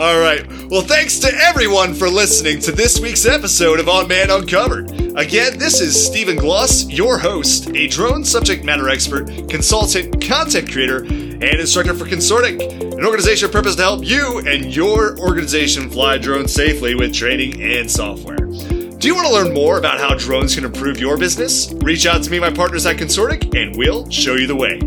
All 0.00 0.20
right. 0.20 0.46
Well, 0.70 0.82
thanks 0.82 1.18
to 1.18 1.34
everyone 1.34 1.94
for 1.94 2.08
listening 2.08 2.60
to 2.60 2.70
this 2.70 3.00
week's 3.00 3.26
episode 3.26 3.80
of 3.80 3.88
Unmanned 3.88 4.30
Uncovered. 4.30 4.90
Again, 5.16 5.58
this 5.58 5.80
is 5.80 6.06
Stephen 6.06 6.36
Gloss, 6.36 6.88
your 6.88 7.18
host, 7.18 7.74
a 7.74 7.88
drone 7.88 8.24
subject 8.24 8.64
matter 8.64 8.88
expert, 8.88 9.26
consultant, 9.48 10.24
content 10.24 10.70
creator, 10.70 10.98
and 10.98 11.42
instructor 11.42 11.92
for 11.92 12.04
Consortiq, 12.04 12.60
an 12.98 13.04
organization 13.04 13.50
purpose 13.50 13.74
to 13.74 13.82
help 13.82 14.04
you 14.04 14.38
and 14.46 14.72
your 14.72 15.18
organization 15.18 15.90
fly 15.90 16.18
drones 16.18 16.54
safely 16.54 16.94
with 16.94 17.12
training 17.12 17.60
and 17.60 17.90
software. 17.90 18.36
Do 18.36 19.08
you 19.08 19.14
want 19.16 19.26
to 19.26 19.32
learn 19.32 19.52
more 19.52 19.78
about 19.78 19.98
how 19.98 20.14
drones 20.14 20.54
can 20.54 20.64
improve 20.64 21.00
your 21.00 21.16
business? 21.16 21.72
Reach 21.78 22.06
out 22.06 22.22
to 22.22 22.30
me, 22.30 22.38
my 22.38 22.50
partners 22.52 22.86
at 22.86 22.96
Consortiq, 22.96 23.60
and 23.60 23.76
we'll 23.76 24.08
show 24.08 24.34
you 24.34 24.46
the 24.46 24.56
way. 24.56 24.78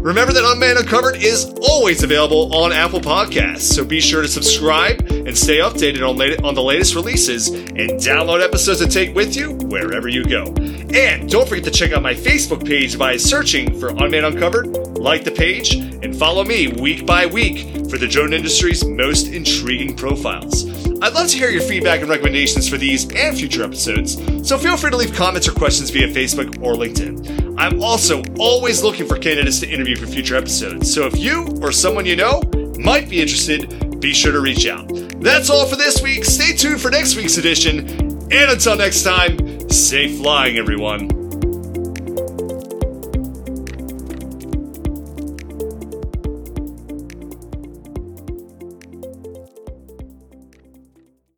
Remember 0.00 0.32
that 0.32 0.50
Unmanned 0.50 0.78
Uncovered 0.78 1.16
is 1.16 1.52
always 1.60 2.02
available 2.02 2.56
on 2.56 2.72
Apple 2.72 3.00
Podcasts, 3.00 3.60
so 3.60 3.84
be 3.84 4.00
sure 4.00 4.22
to 4.22 4.28
subscribe 4.28 4.98
and 5.10 5.36
stay 5.36 5.58
updated 5.58 6.08
on, 6.08 6.16
late, 6.16 6.42
on 6.42 6.54
the 6.54 6.62
latest 6.62 6.94
releases 6.94 7.48
and 7.48 8.00
download 8.00 8.42
episodes 8.42 8.80
to 8.80 8.88
take 8.88 9.14
with 9.14 9.36
you 9.36 9.52
wherever 9.68 10.08
you 10.08 10.24
go. 10.24 10.44
And 10.94 11.28
don't 11.28 11.46
forget 11.46 11.64
to 11.64 11.70
check 11.70 11.92
out 11.92 12.00
my 12.00 12.14
Facebook 12.14 12.66
page 12.66 12.98
by 12.98 13.18
searching 13.18 13.78
for 13.78 13.90
Unmanned 13.90 14.24
Uncovered, 14.24 14.68
like 15.00 15.24
the 15.24 15.30
page, 15.30 15.74
and 15.74 16.14
follow 16.14 16.44
me 16.44 16.68
week 16.68 17.06
by 17.06 17.26
week 17.26 17.88
for 17.88 17.96
the 17.96 18.06
drone 18.06 18.32
industry's 18.32 18.84
most 18.84 19.28
intriguing 19.28 19.96
profiles. 19.96 20.66
I'd 21.02 21.14
love 21.14 21.28
to 21.28 21.36
hear 21.36 21.48
your 21.48 21.62
feedback 21.62 22.00
and 22.00 22.10
recommendations 22.10 22.68
for 22.68 22.76
these 22.76 23.10
and 23.14 23.36
future 23.36 23.64
episodes, 23.64 24.16
so 24.46 24.58
feel 24.58 24.76
free 24.76 24.90
to 24.90 24.96
leave 24.96 25.14
comments 25.14 25.48
or 25.48 25.52
questions 25.52 25.90
via 25.90 26.08
Facebook 26.08 26.62
or 26.62 26.74
LinkedIn. 26.74 27.56
I'm 27.58 27.82
also 27.82 28.22
always 28.38 28.82
looking 28.82 29.06
for 29.08 29.18
candidates 29.18 29.60
to 29.60 29.68
interview 29.68 29.96
for 29.96 30.06
future 30.06 30.36
episodes, 30.36 30.92
so 30.92 31.06
if 31.06 31.16
you 31.16 31.58
or 31.62 31.72
someone 31.72 32.04
you 32.04 32.16
know 32.16 32.42
might 32.78 33.08
be 33.08 33.20
interested, 33.20 34.00
be 34.00 34.12
sure 34.12 34.32
to 34.32 34.40
reach 34.40 34.66
out. 34.66 34.86
That's 35.20 35.50
all 35.50 35.66
for 35.66 35.76
this 35.76 36.02
week. 36.02 36.24
Stay 36.24 36.54
tuned 36.54 36.80
for 36.80 36.90
next 36.90 37.16
week's 37.16 37.38
edition, 37.38 37.88
and 38.30 38.50
until 38.50 38.76
next 38.76 39.02
time, 39.02 39.68
safe 39.70 40.18
flying, 40.18 40.58
everyone. 40.58 41.19